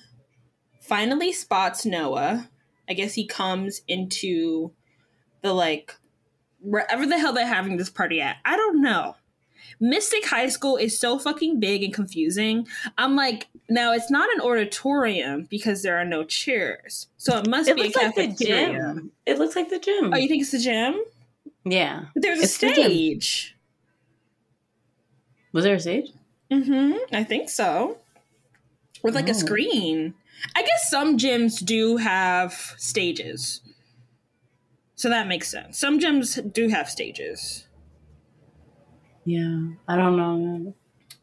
[0.81, 2.49] finally spots Noah.
[2.89, 4.71] I guess he comes into
[5.41, 5.95] the like
[6.61, 8.37] wherever the hell they're having this party at.
[8.45, 9.15] I don't know.
[9.79, 12.67] Mystic High School is so fucking big and confusing.
[12.97, 17.07] I'm like, now it's not an auditorium because there are no chairs.
[17.17, 18.71] So it must It be a looks like the cafeteria.
[18.95, 19.11] gym.
[19.27, 20.11] It looks like the gym.
[20.13, 20.99] Oh, you think it's the gym?
[21.63, 22.05] Yeah.
[22.13, 23.56] But there's a It's the stage.
[25.57, 26.11] Was there a stage?
[26.51, 27.15] Mm-hmm.
[27.15, 27.97] I think so.
[29.01, 29.31] With like Oh.
[29.31, 30.13] a screen.
[30.55, 33.61] I guess some gyms do have stages.
[34.93, 35.79] So that makes sense.
[35.79, 37.65] Some gyms do have stages.
[39.25, 39.69] Yeah.
[39.87, 40.75] I don't know.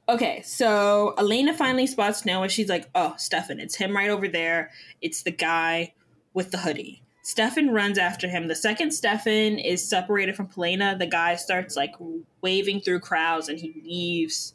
[0.09, 2.49] Okay, so Elena finally spots Noah.
[2.49, 4.73] She's like, oh, Stefan, it's him right over there.
[5.01, 5.95] It's the guy
[6.33, 7.03] with the hoodie.
[7.27, 8.49] Stefan runs after him.
[8.49, 11.95] The second Stefan is separated from Elena, the guy starts like
[12.43, 14.53] waving through crowds and he leaves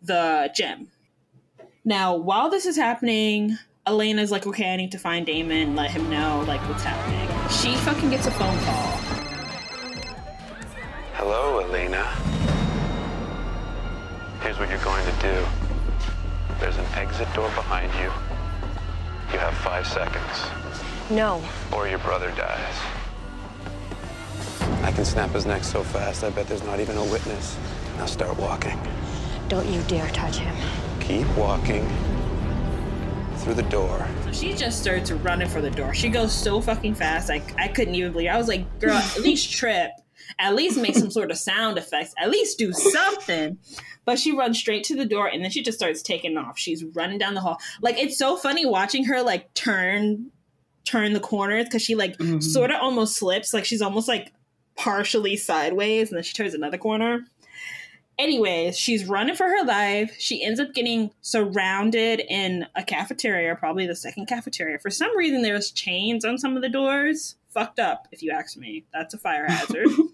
[0.00, 0.86] the gym.
[1.84, 6.08] Now, while this is happening, Elena's like, okay, I need to find Damon, let him
[6.08, 7.28] know like what's happening.
[7.50, 8.92] She fucking gets a phone call.
[11.14, 12.04] Hello, Elena.
[14.42, 15.44] Here's what you're going to do.
[16.60, 18.12] There's an exit door behind you.
[19.32, 20.61] You have five seconds,
[21.12, 21.42] No.
[21.74, 22.74] or your brother dies.
[24.82, 27.58] I can snap his neck so fast, I bet there's not even a witness.
[27.98, 28.78] Now start walking.
[29.48, 30.54] Don't you dare touch him.
[31.00, 31.86] Keep walking
[33.36, 34.06] through the door.
[34.24, 35.92] So she just starts running for the door.
[35.92, 37.28] She goes so fucking fast.
[37.28, 38.28] Like I couldn't even believe.
[38.28, 38.30] It.
[38.30, 39.90] I was like, girl, at least trip.
[40.38, 42.14] At least make some sort of sound effects.
[42.18, 43.58] At least do something.
[44.04, 46.58] But she runs straight to the door and then she just starts taking off.
[46.58, 47.58] She's running down the hall.
[47.82, 50.30] Like it's so funny watching her like turn
[50.84, 52.40] turn the corners because she like mm-hmm.
[52.40, 53.54] sort of almost slips.
[53.54, 54.32] Like she's almost like
[54.76, 57.24] partially sideways and then she turns another corner.
[58.18, 60.14] Anyways, she's running for her life.
[60.18, 64.78] She ends up getting surrounded in a cafeteria, probably the second cafeteria.
[64.78, 67.36] For some reason, there's chains on some of the doors.
[67.50, 68.84] Fucked up, if you ask me.
[68.92, 69.88] That's a fire hazard.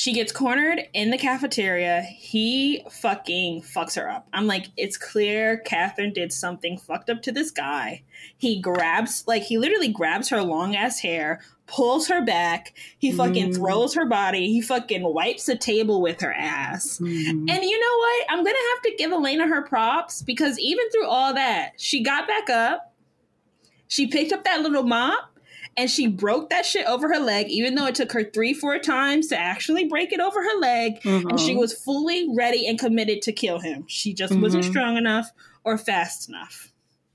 [0.00, 2.00] she gets cornered in the cafeteria.
[2.00, 4.26] He fucking fucks her up.
[4.32, 8.02] I'm like, it's clear Katherine did something fucked up to this guy.
[8.38, 12.72] He grabs, like, he literally grabs her long ass hair, pulls her back.
[12.96, 13.56] He fucking Mm.
[13.56, 14.46] throws her body.
[14.50, 16.98] He fucking wipes the table with her ass.
[16.98, 17.50] Mm-hmm.
[17.50, 18.26] And you know what?
[18.30, 22.26] I'm gonna have to give Elena her props because even through all that, she got
[22.26, 22.94] back up.
[23.88, 25.29] She picked up that little mop
[25.76, 28.78] and she broke that shit over her leg, even though it took her three, four
[28.78, 31.00] times to actually break it over her leg.
[31.04, 31.58] And she Mhm.
[31.60, 33.84] was fully ready and committed to kill him.
[33.86, 34.70] She just wasn't Mhm.
[34.70, 35.30] strong enough
[35.64, 36.72] or fast enough.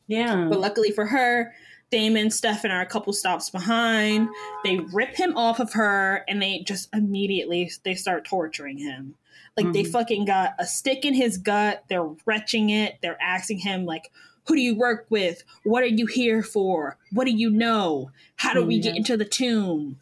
[0.07, 0.47] Yeah.
[0.49, 1.53] But luckily for her,
[1.91, 4.27] Damon, Stefan are a couple stops behind.
[4.63, 9.15] They rip him off of her and they just immediately they start torturing him.
[9.55, 9.91] Like they Mhm.
[9.91, 11.83] fucking got a stick in his gut.
[11.87, 12.95] They're retching it.
[13.01, 14.11] They're asking him like,
[14.47, 15.43] "Who do you work with?
[15.63, 16.97] What are you here for?
[17.11, 18.11] What do you know?
[18.37, 18.97] How do we get mm.
[18.97, 19.99] into the tomb?"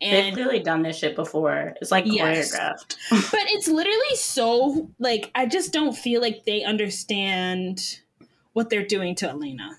[0.00, 1.74] And They've clearly done this shit before.
[1.80, 2.54] It's like Yes.
[2.54, 2.96] choreographed.
[3.30, 8.00] but it's literally so like I just don't feel like they understand
[8.52, 9.78] what they're doing to Elena.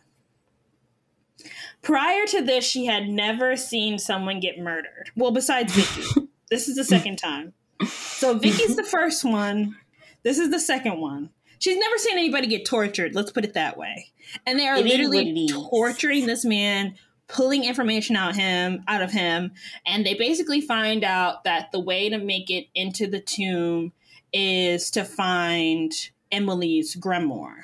[1.82, 5.12] Prior to this, she had never seen someone get murdered.
[5.16, 6.28] Well, besides Vicki.
[6.50, 7.54] this is the second time.
[7.88, 9.76] So Vicki's the first one.
[10.24, 11.30] This is the second one.
[11.60, 13.16] She's never seen anybody get tortured.
[13.16, 14.12] Let's put it that way.
[14.46, 16.96] And they are It literally torturing this man,
[17.28, 19.52] pulling information out him out of him,
[19.86, 23.94] and they basically find out that the way to make it into the tomb
[24.34, 25.92] is to find
[26.32, 27.64] Emily's grimoire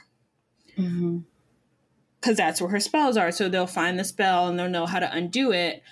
[0.78, 1.20] Mm-hmm.
[2.20, 3.32] because that's where her spells are.
[3.32, 5.84] So they'll find the spell and they'll know how to undo it.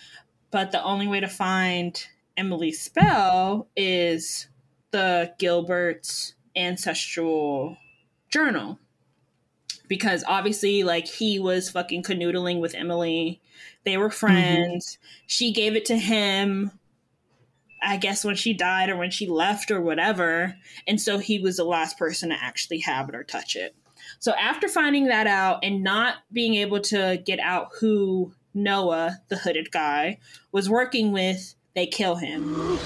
[0.52, 2.02] But the only way to find
[2.38, 4.48] Emily's spell is
[4.92, 7.78] the Gilbert's ancestral
[8.30, 8.80] journal.
[9.88, 13.42] Because obviously, like, he was fucking canoodling with Emily.
[13.86, 15.00] They were friends.
[15.26, 16.72] She gave it to him,
[17.82, 20.56] I guess, when she died or when she left or whatever.
[20.88, 23.76] And so he was the last person to actually have it or touch it.
[24.20, 29.38] So after finding that out and not being able to get out who Noah, the
[29.38, 30.20] hooded guy,
[30.52, 32.78] was working with, they kill him.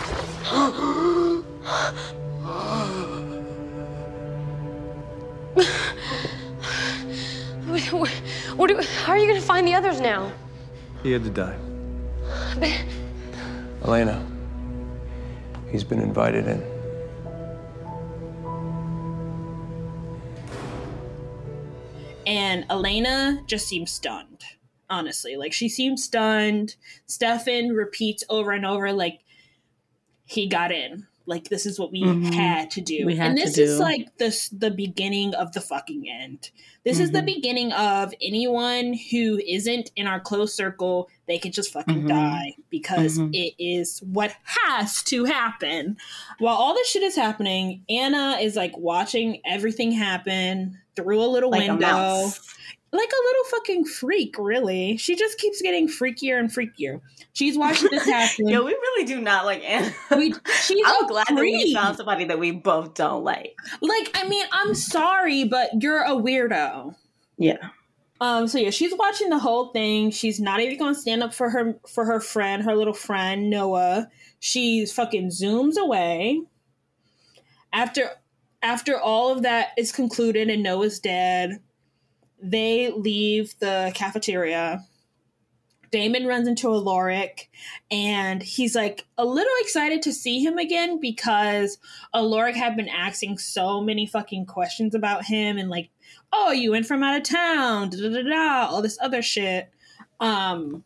[7.65, 8.09] What, what,
[8.55, 10.31] what do, how are you gonna find the others now?
[11.01, 11.57] He had to die.
[12.59, 12.71] But
[13.83, 14.25] Elena,
[15.71, 16.61] he's been invited in.
[22.25, 24.43] And Elena just seems stunned,
[24.89, 25.35] honestly.
[25.35, 26.75] Like, she seems stunned.
[27.05, 29.19] Stefan repeats over and over, like,
[30.25, 31.07] he got in.
[31.25, 32.33] Like, this is what we Mhm.
[32.33, 33.05] had to do.
[33.05, 33.81] We had and to this is do.
[33.83, 36.49] like the, the beginning of the fucking end.
[36.83, 37.25] This is the Mhm.
[37.25, 42.07] beginning of anyone who isn't in our close circle, they can just fucking Mhm.
[42.09, 43.33] die because Mhm.
[43.33, 44.35] it is what
[44.65, 45.95] has to happen.
[46.39, 51.49] While all this shit is happening, Anna is like watching everything happen through a little
[51.51, 51.77] Like window.
[51.87, 52.39] mouse.
[52.93, 54.97] Like a little fucking freak, really.
[54.97, 57.01] She just keeps getting freakier and freakier.
[57.33, 58.47] She's watching this happen.
[58.47, 59.91] Yo, we really do not like Anna.
[60.15, 63.57] We, she's I'm glad that we found somebody that we both don't like.
[63.81, 66.95] Like, I mean, I'm sorry, but you're a weirdo.
[67.37, 67.69] Yeah.
[68.21, 70.11] Um, so yeah, she's watching the whole thing.
[70.11, 74.07] She's not even gonna stand up for her for her friend, her little friend, Noah.
[74.39, 76.41] She fucking zooms away.
[77.73, 78.11] After
[78.61, 81.59] after all of that is concluded and Noah's dead,
[82.43, 84.85] they leave the cafeteria.
[85.91, 87.49] Damon runs into Alaric
[87.89, 91.77] and he's like a little excited to see him again because
[92.13, 95.89] Alaric had been asking so many fucking questions about him and like,
[96.33, 99.69] oh, you went from out of town, da da da all this other shit.
[100.19, 100.83] Um,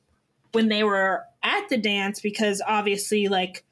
[0.51, 3.63] when they were at the dance, because obviously, like,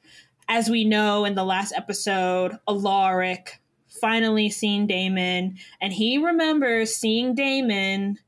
[0.48, 3.60] as we know in the last episode, Alaric
[4.00, 8.18] finally seen Damon, and he remembers seeing Damon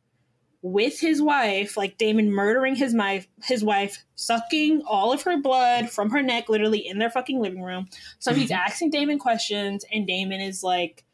[0.61, 5.89] with his wife, like Damon murdering his wife, his wife, sucking all of her blood
[5.89, 7.89] from her neck, literally in their fucking living room.
[8.19, 11.05] So he's asking Damon questions, and Damon is like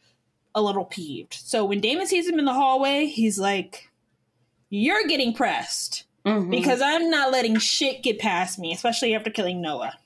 [0.54, 1.34] a little peeved.
[1.34, 3.90] So when Damon sees him in the hallway, he's like,
[4.70, 6.50] "You're getting pressed Mhm.
[6.50, 9.98] because I'm not letting shit get past me, especially after killing Noah."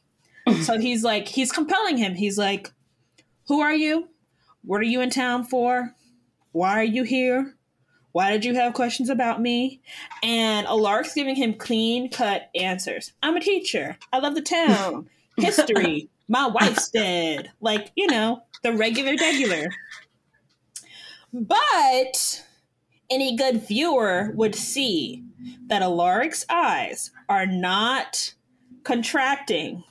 [0.63, 2.15] so he's like, he's compelling him.
[2.17, 2.73] He's like,
[3.47, 4.09] "Who are you?
[4.65, 5.95] What are you in town for?
[6.53, 7.55] Why are you here?
[8.13, 9.81] Why did you have questions about me?"
[10.23, 13.13] And Alaric's giving him clean cut answers.
[13.23, 13.99] I'm a teacher.
[14.13, 15.09] I love the town.
[15.37, 16.11] History.
[16.29, 17.51] My wife's dead.
[17.61, 19.69] Like, you know, the regular regular.
[21.33, 22.45] But
[23.11, 25.25] any good viewer would see
[25.67, 28.35] that Alaric's eyes are not
[28.85, 29.85] contracting.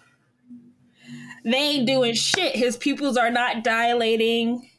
[1.50, 2.58] They ain't doing shit.
[2.58, 4.70] His pupils are not dilating.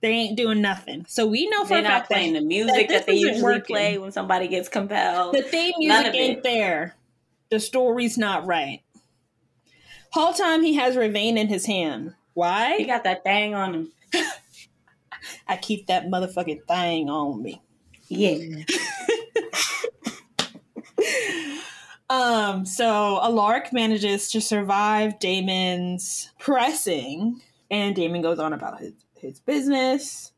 [0.00, 1.06] They ain't doing nothing.
[1.08, 3.40] So we know for They're a not playing that, the music this that, they usually
[3.40, 3.76] working.
[3.76, 5.36] play when somebody gets compelled.
[5.36, 6.42] The theme music ain't it.
[6.42, 6.96] there.
[7.50, 8.82] The story's not right.
[10.10, 12.14] Whole time he has vervain in his hand.
[12.34, 12.78] Why?
[12.78, 13.92] He got that thing on him.
[15.46, 17.62] I keep that motherfucking thing on me.
[18.08, 18.38] Yeah.
[22.12, 27.40] Um, so Alaric manages to survive Damon's pressing,
[27.70, 30.32] and Damon goes on about his, his business.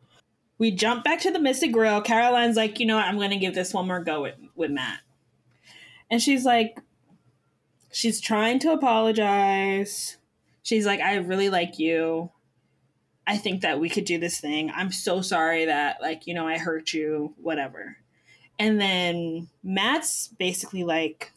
[0.57, 2.01] We jump back to the Mystic Grill.
[2.01, 5.01] Caroline's like, you know what, I'm gonna give this one more go with, with Matt.
[6.13, 6.79] And she's like,
[7.91, 10.19] she's trying to apologize.
[10.63, 12.31] She's like, I really like you.
[13.27, 14.71] I think that we could do this thing.
[14.71, 17.97] I'm so sorry that, like, you know, I hurt you, whatever.
[18.61, 21.33] And then Matt's basically like,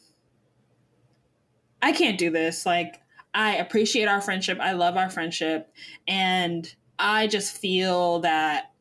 [1.82, 2.66] I can't do this.
[2.66, 3.02] Like,
[3.34, 4.60] I appreciate our friendship.
[4.60, 5.72] I love our friendship.
[6.08, 8.72] And I just feel that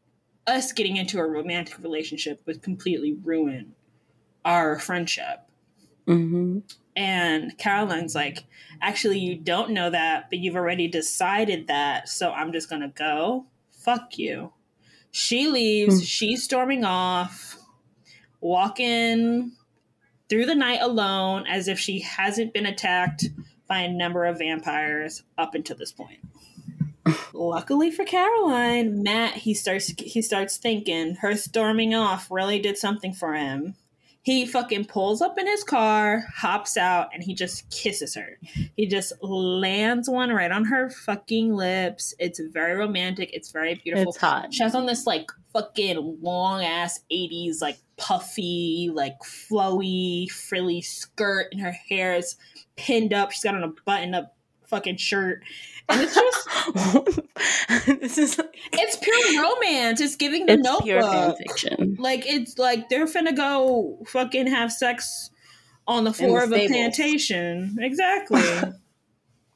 [0.46, 3.74] us getting into a romantic relationship would completely ruin
[4.44, 5.40] our friendship.
[6.06, 6.60] Mm-hmm.
[6.94, 8.44] And Caroline's like,
[8.80, 12.08] actually, you don't know that, but you've already decided that.
[12.08, 13.46] So I'm just going to go.
[13.70, 14.52] Fuck you.
[15.10, 16.06] She leaves.
[16.06, 17.58] She's storming off,
[18.40, 19.52] walking
[20.28, 23.26] through the night alone as if she hasn't been attacked
[23.68, 26.20] by a number of vampires up until this point.
[27.32, 33.12] Luckily for Caroline, Matt he starts he starts thinking her storming off really did something
[33.12, 33.74] for him.
[34.26, 38.40] He fucking pulls up in his car, hops out, and he just kisses her.
[38.76, 42.12] He just lands one right on her fucking lips.
[42.18, 43.30] It's very romantic.
[43.32, 44.10] It's very beautiful.
[44.10, 44.52] It's hot.
[44.52, 51.46] She has on this like fucking long ass 80s, like puffy, like flowy, frilly skirt,
[51.52, 52.34] and her hair is
[52.74, 53.30] pinned up.
[53.30, 54.34] She's got on a button up
[54.64, 55.44] fucking shirt.
[55.88, 58.40] And it's just this is
[58.72, 60.00] it's pure romance.
[60.00, 61.38] It's giving the It's pure fan notebook.
[61.38, 61.96] fiction.
[61.98, 65.30] Like it's like they're finna go fucking have sex
[65.86, 67.76] on the floor the of a plantation.
[67.80, 68.42] Exactly.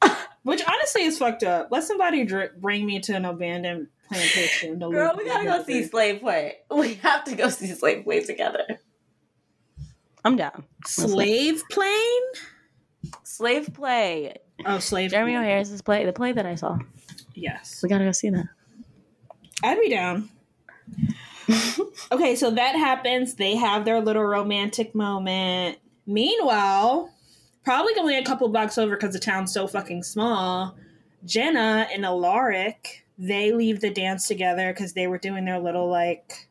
[0.42, 1.68] Which honestly is fucked up.
[1.70, 4.80] Let somebody dr- bring me to an abandoned plantation.
[4.80, 5.84] to Girl, we gotta go see.
[5.84, 6.58] Slave Play.
[6.70, 8.64] We have to go see Slave Play together.
[10.24, 10.64] I'm down.
[10.86, 12.22] Slave plane?
[13.22, 14.36] Slave Play.
[14.66, 15.10] Oh, slave.
[15.10, 15.36] Jeremy.
[15.36, 15.42] O.
[15.42, 16.78] Harris's play, the play that I saw.
[17.34, 17.80] Yes.
[17.82, 18.46] We gotta go see that.
[19.62, 20.28] I'd be down.
[22.12, 23.34] okay, so that happens.
[23.34, 25.78] They have their little romantic moment.
[26.06, 27.10] Meanwhile,
[27.64, 30.76] probably only a couple blocks over because the town's so fucking small.
[31.24, 36.48] Jenna and Alaric, they leave the dance together because they were doing their little like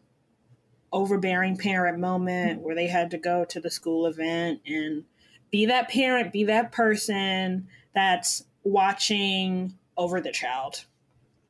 [0.92, 5.04] overbearing parent moment where they had to go to the school event and
[5.52, 10.86] be that parent, be that person that's watching over the child.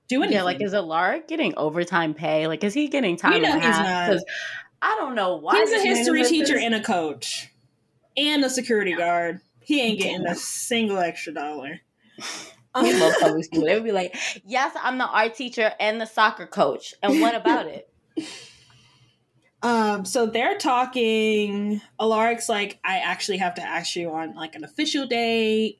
[0.07, 0.35] Do anything.
[0.37, 2.47] Yeah, like is Alaric getting overtime pay?
[2.47, 4.09] Like is he getting time You know he's half?
[4.11, 4.23] not.
[4.81, 5.55] I don't know why.
[5.59, 7.51] He's a history teacher and a coach,
[8.17, 9.41] and a security guard.
[9.61, 11.81] He ain't getting a single extra dollar.
[12.81, 13.65] He love public school.
[13.65, 17.35] They would be like, "Yes, I'm the art teacher and the soccer coach." And what
[17.35, 17.89] about it?
[19.61, 21.81] Um, so they're talking.
[21.99, 25.79] Alaric's like, I actually have to ask you on like an official date.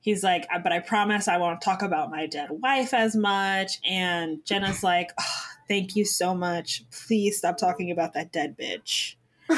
[0.00, 3.78] He's like, uh, but I promise I won't talk about my dead wife as much.
[3.84, 6.84] And Jenna's like, "Oh, thank you so much.
[6.90, 9.14] Please stop talking about that dead bitch.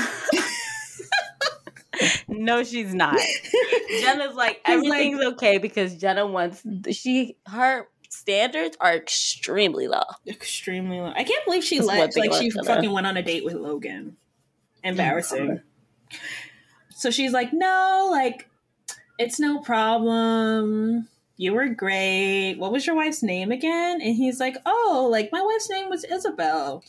[2.28, 3.18] No, she's not.
[4.00, 10.02] Jenna's like everything's okay because Jenna wants she her standards are extremely low.
[10.26, 11.12] Extremely low.
[11.14, 14.16] I can't believe she let like she fucking went on a date with Logan.
[14.84, 15.60] Oh Embarrassing.
[16.90, 18.48] So she's like, no, like,
[19.18, 21.08] it's no problem.
[21.36, 22.54] You were great.
[22.54, 24.00] What was your wife's name again?
[24.00, 26.84] And he's like, oh, like my wife's name was Isabel.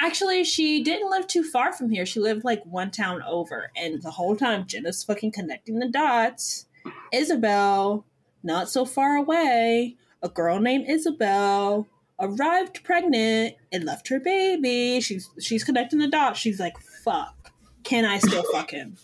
[0.00, 2.06] Actually, she didn't live too far from here.
[2.06, 3.70] She lived like one town over.
[3.76, 6.66] And the whole time, Jenna's fucking connecting the dots.
[7.12, 8.04] Isabel,
[8.42, 11.86] not so far away, a girl named Isabel
[12.18, 15.00] arrived pregnant and left her baby.
[15.00, 16.38] She's she's connecting the dots.
[16.38, 17.52] She's like, fuck.
[17.82, 18.96] Can I still fuck him?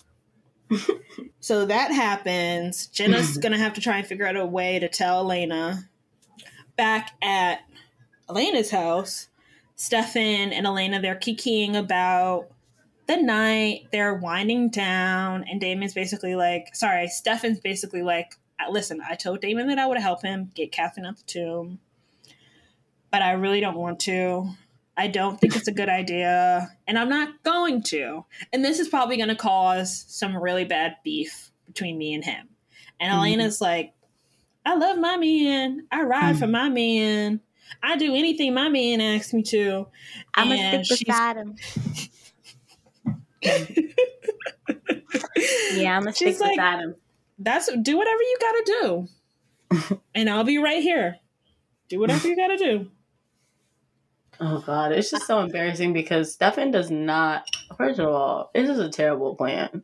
[1.40, 2.88] So that happens.
[2.88, 3.40] Jenna's mm-hmm.
[3.40, 5.88] gonna have to try and figure out a way to tell Elena.
[6.76, 7.60] Back at
[8.28, 9.28] Elena's house,
[9.76, 12.50] Stefan and Elena they're kikiing about
[13.06, 13.86] the night.
[13.92, 18.34] They're winding down, and Damon's basically like, sorry, Stefan's basically like,
[18.70, 21.78] listen, I told Damon that I would help him get Katherine out the tomb,
[23.10, 24.50] but I really don't want to.
[24.98, 28.24] I don't think it's a good idea, and I'm not going to.
[28.52, 32.48] And this is probably going to cause some really bad beef between me and him.
[32.98, 33.16] And Mhm.
[33.16, 33.94] Elena's like,
[34.66, 35.86] I love my man.
[35.92, 37.40] I ride for my man.
[37.82, 39.86] I do anything my man asks me to.
[40.34, 41.56] I'ma And stick she's- beside him.
[45.74, 46.94] Yeah, I'm gonna stick She's like, beside him.
[47.38, 49.08] That's do whatever you gotta
[49.70, 51.18] do, and I'll be right here.
[51.88, 52.90] Do whatever you gotta do.
[54.40, 57.48] Oh god, it's just so embarrassing because Stefan does not.
[57.76, 59.82] First of all, this is a terrible plan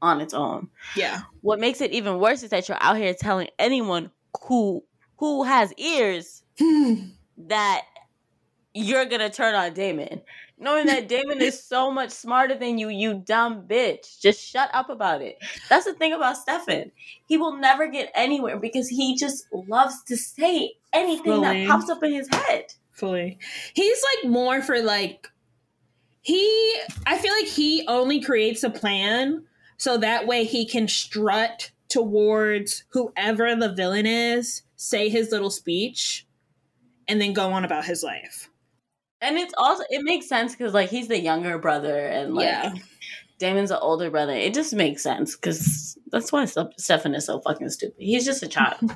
[0.00, 0.68] on its own.
[0.96, 1.20] Yeah.
[1.40, 4.10] What makes it even worse is that you're out here telling anyone
[4.42, 4.82] who
[5.16, 6.42] who has ears
[7.38, 7.82] that
[8.74, 10.20] you're gonna turn on Damon,
[10.58, 12.88] knowing that Damon is so much smarter than you.
[12.88, 14.20] You dumb bitch.
[14.20, 15.38] Just shut up about it.
[15.68, 16.90] That's the thing about Stefan.
[17.26, 21.64] He will never get anywhere because he just loves to say anything Fully.
[21.64, 22.74] that pops up in his head.
[23.02, 23.36] Fully.
[23.74, 25.26] He's like more for like
[26.20, 29.42] he I feel like he only creates a plan
[29.76, 36.28] so that way he can strut towards whoever the villain is, say his little speech,
[37.08, 38.48] and then go on about his life.
[39.20, 42.72] And it's also it makes sense because like he's the younger brother and like Yeah.
[43.40, 44.32] Damon's the older brother.
[44.32, 47.96] It just makes sense because that's why Ste- Stefan is so fucking stupid.
[47.98, 48.92] He's just a child.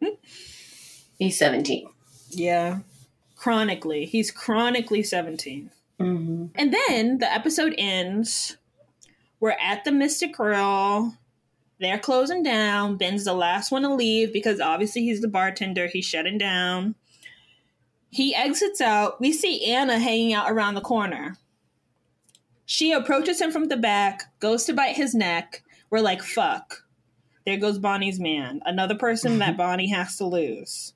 [1.18, 1.86] he's seventeen.
[2.30, 2.80] Yeah.
[3.42, 4.04] Chronically.
[4.04, 5.72] He's chronically 17.
[5.98, 6.46] Mm-hmm.
[6.54, 8.56] And then the episode ends.
[9.40, 11.14] We're at the Mystic Grill.
[11.80, 12.98] They're closing down.
[12.98, 15.88] Ben's the last one to leave because obviously he's the bartender.
[15.88, 16.94] He's shutting down.
[18.10, 19.20] He exits out.
[19.20, 21.36] We see Anna hanging out around the corner.
[22.64, 25.64] She approaches him from the back, goes to bite his neck.
[25.90, 26.84] We're like, fuck.
[27.44, 28.60] There goes Bonnie's man.
[28.64, 30.94] Another person that Bonnie has to lose.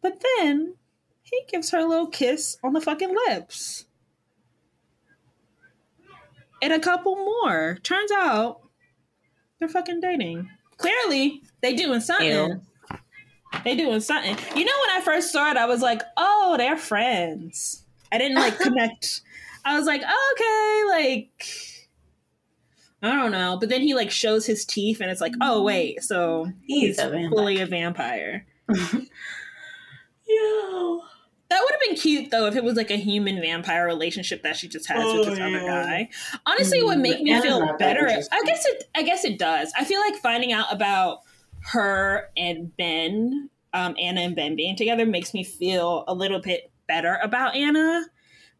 [0.00, 0.74] But then
[1.32, 3.86] he gives her a little kiss on the fucking lips
[6.62, 7.78] and a couple more.
[7.82, 8.60] Turns out
[9.58, 10.48] they're fucking dating.
[10.76, 12.28] Clearly, they doing something.
[12.28, 12.60] Ew.
[13.64, 14.36] They doing something.
[14.56, 18.36] You know, when I first saw it, I was like, "Oh, they're friends." I didn't
[18.36, 19.22] like connect.
[19.64, 21.46] I was like, oh, "Okay, like,
[23.02, 23.56] I don't know.
[23.58, 26.98] But then he like shows his teeth, and it's like, oh wait, so He's he's,
[26.98, 28.46] a fully a vampire.
[30.24, 30.98] Yeah.
[31.52, 34.56] That would have been cute though if it was like a human vampire relationship that
[34.56, 36.08] she just has with Oh, this other guy.
[36.46, 38.06] Honestly, it would Mm, make me feel better.
[38.06, 38.38] interesting.
[38.40, 38.84] I guess it.
[38.94, 39.70] I guess it does.
[39.78, 41.18] I feel like finding out about
[41.72, 46.72] her and Ben, um, Anna and Ben being together makes me feel a little bit
[46.88, 48.06] better about Anna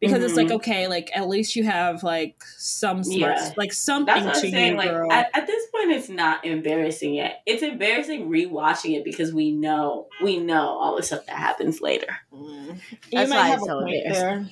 [0.07, 0.55] because it's like Mhm.
[0.55, 3.53] okay, like at least you have like some sort, Yeah.
[3.57, 4.71] like something That's what to I'm saying.
[4.73, 5.11] you, Like girl.
[5.11, 7.41] at, at this point, it's not embarrassing yet.
[7.45, 12.15] It's embarrassing rewatching it because we know we know all the stuff that happens later.
[12.31, 12.77] you
[13.11, 14.49] That's might why have it's a so point embarrassing.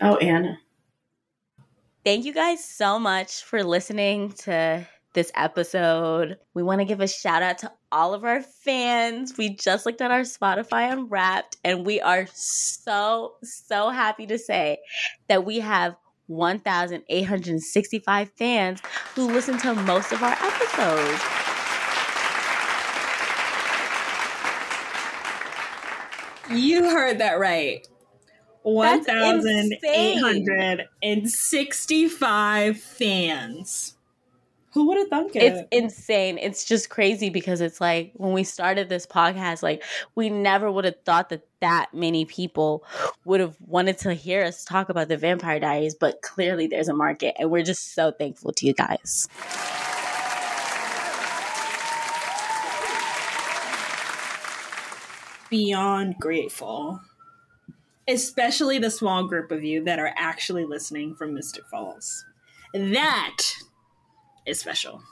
[0.00, 0.10] there.
[0.10, 0.58] Oh, Anna.
[2.04, 6.38] Thank you guys so much for listening to this episode.
[6.52, 9.38] We want to give a shout out to all of our fans.
[9.38, 14.78] We just looked at our Spotify Unwrapped, and we are so, so happy to say
[15.28, 15.94] that we have
[16.26, 18.80] 1,865 fans
[19.14, 21.22] who listen to most of our episodes.
[26.50, 27.86] You heard that right.
[28.62, 30.18] One That's thousand eight insane.
[30.18, 33.93] hundred and sixty-five fans.
[34.74, 35.42] Who would have thunk it?
[35.42, 36.36] It's insane.
[36.36, 39.84] It's just crazy because it's like when we started this podcast, like
[40.16, 42.84] we never would have thought that that many people
[43.24, 46.94] would have wanted to hear us talk about the Vampire Diaries, but clearly there's a
[46.94, 49.28] market, and we're just so thankful to you guys.
[55.54, 57.00] beyond grateful.
[58.08, 62.24] Especially the small group of you that are actually listening from Mystic Falls.
[62.72, 63.38] That
[64.46, 65.02] is special.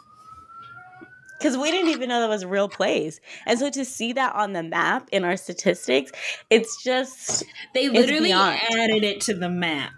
[1.38, 3.18] Because we didn't even know that was a real place.
[3.46, 6.12] And so to see that on the map in our statistics,
[6.50, 7.44] it's just.
[7.74, 9.90] They literally added it to the map.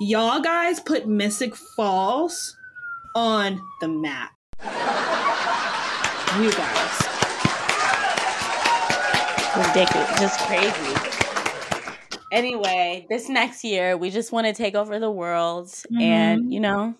[0.00, 2.56] Y'all guys put Mystic Falls
[3.14, 4.32] on the map.
[6.38, 7.06] You guys.
[9.56, 11.16] ridiculous, just crazy.
[12.32, 16.00] Anyway, this next year, we just want to take over the world, Mm-hmm.
[16.00, 16.94] and you know,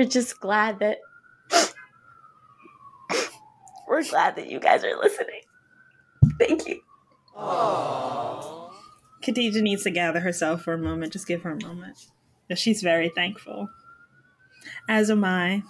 [0.00, 0.96] we're just glad that
[3.86, 5.42] we're glad that you guys are listening.
[6.38, 6.80] Thank you.
[9.22, 11.12] Khadija needs to gather herself for a moment.
[11.12, 12.06] Just give her a moment.
[12.54, 13.68] She's very thankful.
[14.88, 15.64] As am I.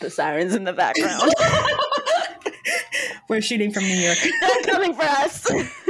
[0.00, 1.32] The sirens in the background.
[3.28, 4.18] We're shooting from New York.
[4.40, 5.48] They're coming for us.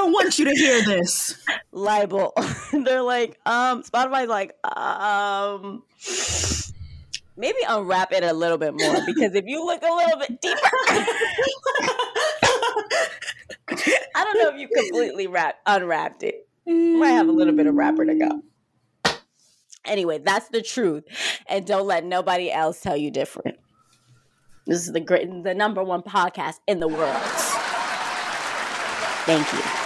[0.00, 1.36] Don't want you to hear this.
[1.72, 2.32] Libel.
[2.72, 5.82] They're like, um, Spotify's like, um,
[7.36, 10.58] maybe unwrap it a little bit more because if you look a little bit deeper,
[14.14, 16.48] I don't know if you completely wrap unwrapped it.
[16.66, 18.42] Might have a little bit of wrapper to go.
[19.84, 21.04] Anyway, that's the truth,
[21.46, 23.58] and don't let nobody else tell you different.
[24.66, 27.20] This is the great, the number one podcast in the world.
[29.26, 29.79] Thank you.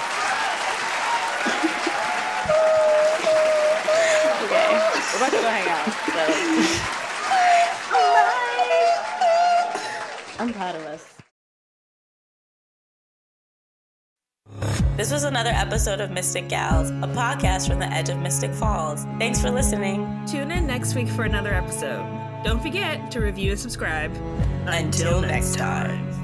[14.97, 19.05] This was another episode of Mystic Gals, a podcast from the edge of Mystic Falls.
[19.19, 20.25] Thanks for listening.
[20.25, 22.07] Tune in next week for another episode.
[22.45, 24.15] Don't forget to review and subscribe.
[24.67, 26.24] Until next time.